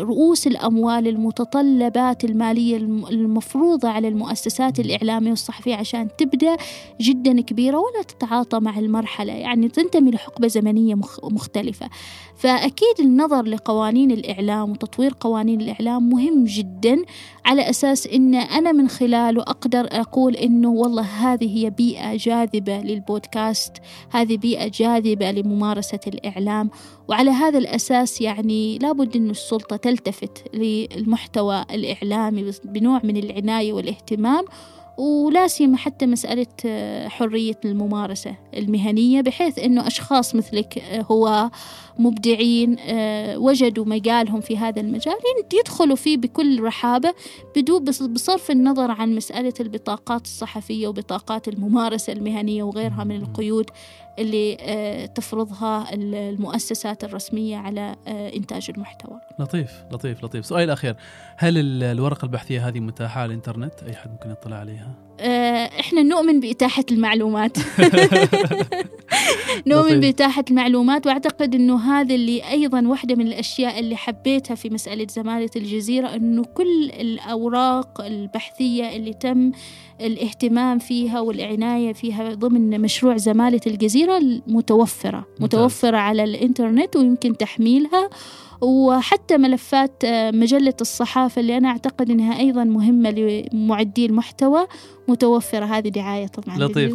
رؤوس 0.00 0.46
الأموال 0.46 1.08
المتطلبات 1.08 2.24
المالية 2.24 2.76
المفروضة 3.10 3.88
على 3.88 4.08
المؤسسات 4.08 4.80
الإعلامية 4.80 5.30
والصحفية 5.30 5.74
عشان 5.74 6.08
تبدأ 6.18 6.56
جدا 7.00 7.40
كبيرة 7.40 7.76
ولا 7.76 8.02
تتعاطى 8.02 8.60
مع 8.60 8.78
المرحلة 8.78 9.32
يعني 9.32 9.68
تنتمي 9.68 10.10
لحقبة 10.10 10.48
زمنية 10.48 10.94
مختلفة. 11.22 11.88
فأكيد 12.36 13.00
النظر 13.00 13.42
لقوانين 13.42 14.10
الإعلام 14.10 14.70
وتطوير 14.70 15.14
قوانين 15.20 15.60
الإعلام 15.60 16.10
مهم 16.10 16.44
جدا 16.44 17.02
على 17.44 17.70
أساس 17.70 18.06
أن 18.06 18.34
أنا 18.34 18.72
من 18.72 18.88
خلاله 18.88 19.42
أقدر 19.42 19.88
أقول 19.92 20.36
أنه 20.36 20.68
والله 20.68 21.02
هذه 21.02 21.57
هي 21.58 21.70
بيئة 21.70 22.16
جاذبة 22.16 22.80
للبودكاست 22.80 23.72
هذه 24.10 24.36
بيئة 24.36 24.68
جاذبة 24.68 25.30
لممارسة 25.30 26.00
الإعلام 26.06 26.70
وعلى 27.08 27.30
هذا 27.30 27.58
الأساس 27.58 28.20
يعني 28.20 28.78
لابد 28.78 29.16
أن 29.16 29.30
السلطة 29.30 29.76
تلتفت 29.76 30.44
للمحتوى 30.54 31.64
الإعلامي 31.70 32.52
بنوع 32.64 33.00
من 33.04 33.16
العناية 33.16 33.72
والاهتمام 33.72 34.44
ولا 34.98 35.46
سيما 35.46 35.76
حتى 35.76 36.06
مسألة 36.06 36.46
آه، 36.66 37.08
حرية 37.08 37.60
الممارسة 37.64 38.34
المهنية 38.56 39.20
بحيث 39.20 39.58
أنه 39.58 39.86
أشخاص 39.86 40.34
مثلك 40.34 40.78
آه، 40.78 41.02
هو 41.02 41.50
مبدعين 41.98 42.76
آه، 42.80 43.38
وجدوا 43.38 43.84
مجالهم 43.84 44.40
في 44.40 44.56
هذا 44.58 44.80
المجال 44.80 45.14
يدخلوا 45.60 45.96
فيه 45.96 46.16
بكل 46.16 46.62
رحابة 46.62 47.14
بصرف 48.10 48.50
النظر 48.50 48.90
عن 48.90 49.14
مسألة 49.14 49.54
البطاقات 49.60 50.22
الصحفية 50.22 50.88
وبطاقات 50.88 51.48
الممارسة 51.48 52.12
المهنية 52.12 52.62
وغيرها 52.62 53.04
من 53.04 53.16
القيود 53.16 53.70
اللي 54.18 54.56
آه، 54.60 55.06
تفرضها 55.06 55.94
المؤسسات 55.94 57.04
الرسمية 57.04 57.56
على 57.56 57.96
آه، 58.08 58.36
إنتاج 58.36 58.70
المحتوى. 58.76 59.20
لطيف 59.38 59.84
لطيف 59.92 60.24
لطيف. 60.24 60.46
سؤال 60.46 60.70
أخير. 60.70 60.96
هل 61.36 61.82
الورقة 61.82 62.24
البحثية 62.24 62.68
هذه 62.68 62.80
متاحة 62.80 63.20
على 63.20 63.28
الإنترنت؟ 63.28 63.82
أي 63.82 63.94
حد 63.94 64.10
ممكن 64.10 64.30
يطلع 64.30 64.56
عليها؟ 64.56 65.07
آه، 65.20 65.80
إحنا 65.80 66.02
نؤمن 66.02 66.40
بإتاحة 66.40 66.84
المعلومات. 66.92 67.56
نؤمن 69.66 70.00
بإتاحة 70.00 70.44
المعلومات 70.50 71.06
وأعتقد 71.06 71.54
أنه 71.54 71.92
هذا 71.92 72.14
اللي 72.14 72.50
أيضا 72.50 72.86
واحدة 72.86 73.14
من 73.14 73.26
الأشياء 73.26 73.80
اللي 73.80 73.96
حبيتها 73.96 74.54
في 74.54 74.70
مسألة 74.70 75.06
زمالة 75.10 75.50
الجزيرة 75.56 76.14
أنه 76.14 76.44
كل 76.44 76.90
الأوراق 77.00 78.00
البحثية 78.00 78.96
اللي 78.96 79.12
تم 79.14 79.52
الاهتمام 80.00 80.78
فيها 80.78 81.20
والعناية 81.20 81.92
فيها 81.92 82.34
ضمن 82.34 82.80
مشروع 82.80 83.16
زمالة 83.16 83.60
الجزيرة 83.66 84.22
متوفرة 84.46 85.26
متوفرة 85.40 85.96
على 85.96 86.24
الإنترنت 86.24 86.96
ويمكن 86.96 87.36
تحميلها. 87.36 88.10
وحتى 88.60 89.36
ملفات 89.36 90.04
آه، 90.04 90.30
مجلة 90.30 90.74
الصحافة 90.80 91.40
اللي 91.40 91.56
أنا 91.56 91.68
أعتقد 91.68 92.10
أنها 92.10 92.38
أيضا 92.38 92.64
مهمة 92.64 93.10
لمعدي 93.10 94.06
المحتوى 94.06 94.66
متوفرة. 95.08 95.64
هذه 95.64 95.88
دعاية 95.88 96.26
طبعا 96.26 96.58
لطيف. 96.58 96.92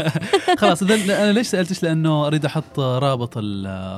خلاص 0.60 0.82
أنا 0.82 1.32
ليش 1.32 1.46
سألتش؟ 1.46 1.82
لأنه 1.82 2.26
أريد 2.26 2.44
أحط 2.44 2.80
رابط 2.80 3.38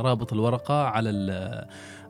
رابط 0.00 0.32
الورقة 0.32 0.84
على 0.84 1.10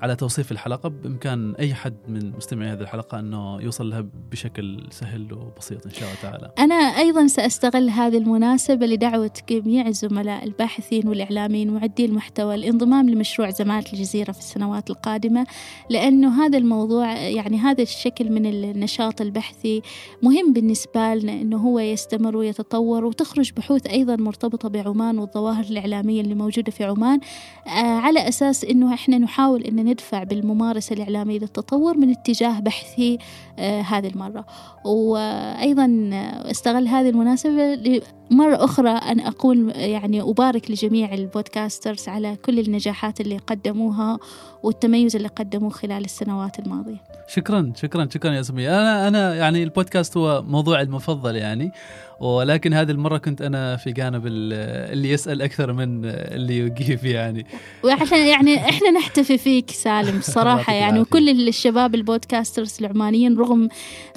على 0.03 0.16
توصيف 0.16 0.53
الحلقة 0.53 0.88
بإمكان 0.88 1.55
أي 1.55 1.74
حد 1.74 1.96
من 2.09 2.32
مستمعي 2.36 2.68
هذه 2.68 2.80
الحلقة 2.80 3.18
أنه 3.18 3.62
يوصل 3.62 3.90
لها 3.90 4.07
بشكل 4.30 4.86
سهل 4.90 5.32
وبسيط 5.32 5.86
إن 5.86 5.92
شاء 5.92 6.09
الله 6.09 6.20
تعالى. 6.22 6.51
أنا 6.59 6.74
أيضا 6.74 7.26
سأستغل 7.26 7.90
هذه 7.90 8.18
المناسبة 8.18 8.86
لدعوة 8.86 9.30
جميع 9.49 9.86
الزملاء 9.86 10.44
الباحثين 10.44 11.09
والإعلاميين 11.09 11.70
معدي 11.70 12.05
المحتوى 12.05 12.55
الانضمام 12.55 13.11
لمشروع 13.11 13.51
زمالة 13.51 13.92
الجزيرة 13.92 14.32
في 14.32 14.38
السنوات 14.38 14.90
القادمة 14.90 15.46
لأنه 15.90 16.44
هذا 16.46 16.59
الموضوع 16.59 17.16
يعني 17.16 17.59
هذا 17.59 17.82
الشكل 17.82 18.32
من 18.32 18.46
النشاط 18.46 19.20
البحثي 19.20 19.82
مهم 20.22 20.53
بالنسبة 20.53 21.14
لنا 21.14 21.32
أنه 21.32 21.57
هو 21.57 21.78
يستمر 21.78 22.36
ويتطور 22.36 23.05
وتخرج 23.05 23.53
بحوث 23.53 23.86
أيضا 23.86 24.16
مرتبطة 24.16 24.68
بعمان 24.68 25.18
والظواهر 25.18 25.64
الإعلامية 25.64 26.20
اللي 26.20 26.34
موجودة 26.34 26.72
في 26.72 26.84
عمان. 26.84 27.20
آه، 27.66 27.70
على 27.70 28.28
أساس 28.28 28.64
أنه 28.64 28.94
إحنا 28.94 29.18
نحاول 29.18 29.62
أن 29.62 29.88
ندفع 29.91 30.22
بالممارسة 30.22 30.95
الإعلامية 30.95 31.39
للتطور 31.39 31.97
من 31.97 32.11
اتجاه 32.11 32.61
بحثي 32.61 33.18
آه، 33.59 33.80
هذه 33.80 34.07
المرة. 34.09 34.47
وأيضا 34.84 36.11
استغل 36.51 36.89
هذه 36.89 37.09
المناسبة 37.09 38.01
مرة 38.30 38.64
أخرى 38.64 38.91
أن 38.91 39.20
أقول 39.20 39.72
يعني 39.76 40.20
أبارك 40.20 40.70
لجميع 40.70 41.14
ال 41.14 41.23
podcasters 41.23 42.09
على 42.09 42.36
كل 42.36 42.59
النجاحات 42.59 43.20
اللي 43.20 43.36
قدموها 43.36 44.18
والتميز 44.62 45.16
اللي 45.16 45.28
قدموه 45.28 45.70
خلال 45.70 46.05
السنوات 46.05 46.59
الماضية. 46.59 47.03
شكرا 47.28 47.72
شكرا 47.76 48.09
شكرا 48.14 48.32
يا 48.32 48.43
سمية. 48.43 48.80
أنا 48.80 49.09
أنا 49.09 49.34
يعني 49.34 49.62
البودكاست 49.62 50.16
هو 50.16 50.43
موضوعي 50.43 50.82
المفضل 50.82 51.36
يعني. 51.36 51.72
ولكن 52.20 52.74
هذه 52.74 52.90
المرة 52.90 53.18
كنت 53.18 53.42
أنا 53.42 53.76
في 53.76 53.92
جانب 53.92 54.22
اللي 54.26 55.10
يسأل 55.10 55.42
أكثر 55.42 55.72
من 55.72 56.04
اللي 56.04 56.58
يجيب 56.58 57.04
يعني. 57.04 57.46
وعشان 57.84 58.18
يعني 58.18 58.56
إحنا 58.56 58.90
نحتفي 58.90 59.38
فيك 59.38 59.70
سالم 59.70 60.16
الصراحة 60.26 60.72
يعني 60.72 61.00
وكل 61.00 61.48
الشباب 61.48 61.94
ال 61.94 62.02
podcasters 62.02 62.76
العمانيين 62.80 63.38
رغم 63.38 63.68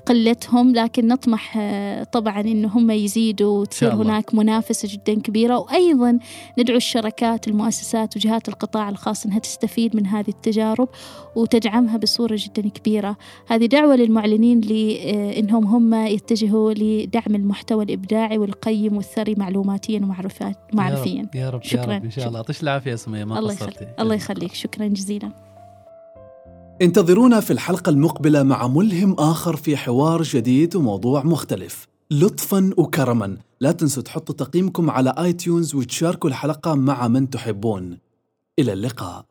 قلتهم 0.05 0.73
لكن 0.75 1.07
نطمح 1.07 1.57
آه، 1.57 2.03
طبعا 2.03 2.41
إن 2.41 2.65
هم 2.65 2.91
يزيدوا 2.91 3.59
وتصير 3.59 3.93
هناك 3.93 4.35
منافسة 4.35 4.89
جدا 4.91 5.21
كبيرة. 5.21 5.57
وأيضا 5.59 6.19
ندعو 6.59 6.77
الشركات 6.77 7.47
المؤسسات 7.47 8.17
وجهات 8.17 8.49
القطاع 8.49 8.89
الخاص 8.89 9.25
أنها 9.25 9.39
تستفيد 9.39 9.95
من 9.95 10.07
هذه 10.07 10.29
التجارب 10.29 10.89
وتدعمها 11.35 11.97
بصورة 11.97 12.37
جدا 12.39 12.69
كبيرة. 12.69 13.17
هذه 13.47 13.65
دعوة 13.65 13.95
للمعلنين 13.95 14.61
لأنهم 14.61 15.65
آه، 15.65 15.77
هم 15.77 15.93
يتجهوا 15.93 16.73
لدعم 16.73 17.35
المحتوى 17.35 17.85
الإبداعي 17.93 18.37
والقيم 18.37 18.97
والثري 18.97 19.35
معلوماتيا 19.35 19.99
ومعرفيا 20.73 21.29
يا 21.35 21.49
رب 21.49 21.63
شكرا 21.63 21.93
يا 21.93 21.97
رب 21.97 22.03
إن 22.03 22.11
شاء 22.11 22.27
الله. 22.27 22.39
يعطيك 22.39 22.63
العافية 22.63 22.95
سمية. 22.95 23.23
ما 23.23 23.39
الله 23.39 23.53
يخليك 23.53 23.95
الله 23.99 24.15
يخليك. 24.15 24.53
شكرا 24.53 24.87
جزيلا. 24.87 25.31
انتظرونا 26.81 27.39
في 27.39 27.53
الحلقة 27.53 27.89
المقبلة 27.89 28.43
مع 28.43 28.67
ملهم 28.67 29.13
آخر 29.19 29.55
في 29.55 29.77
حوار 29.77 30.21
جديد 30.21 30.75
وموضوع 30.75 31.23
مختلف. 31.23 31.87
لطفا 32.11 32.73
وكرما. 32.77 33.37
لا 33.59 33.71
تنسوا 33.71 34.03
تحطوا 34.03 34.35
تقييمكم 34.35 34.89
على 34.89 35.13
آي 35.17 35.33
تيونز 35.33 35.75
وتشاركوا 35.75 36.29
الحلقة 36.29 36.75
مع 36.75 37.07
من 37.07 37.29
تحبون. 37.29 37.97
إلى 38.59 38.73
اللقاء. 38.73 39.25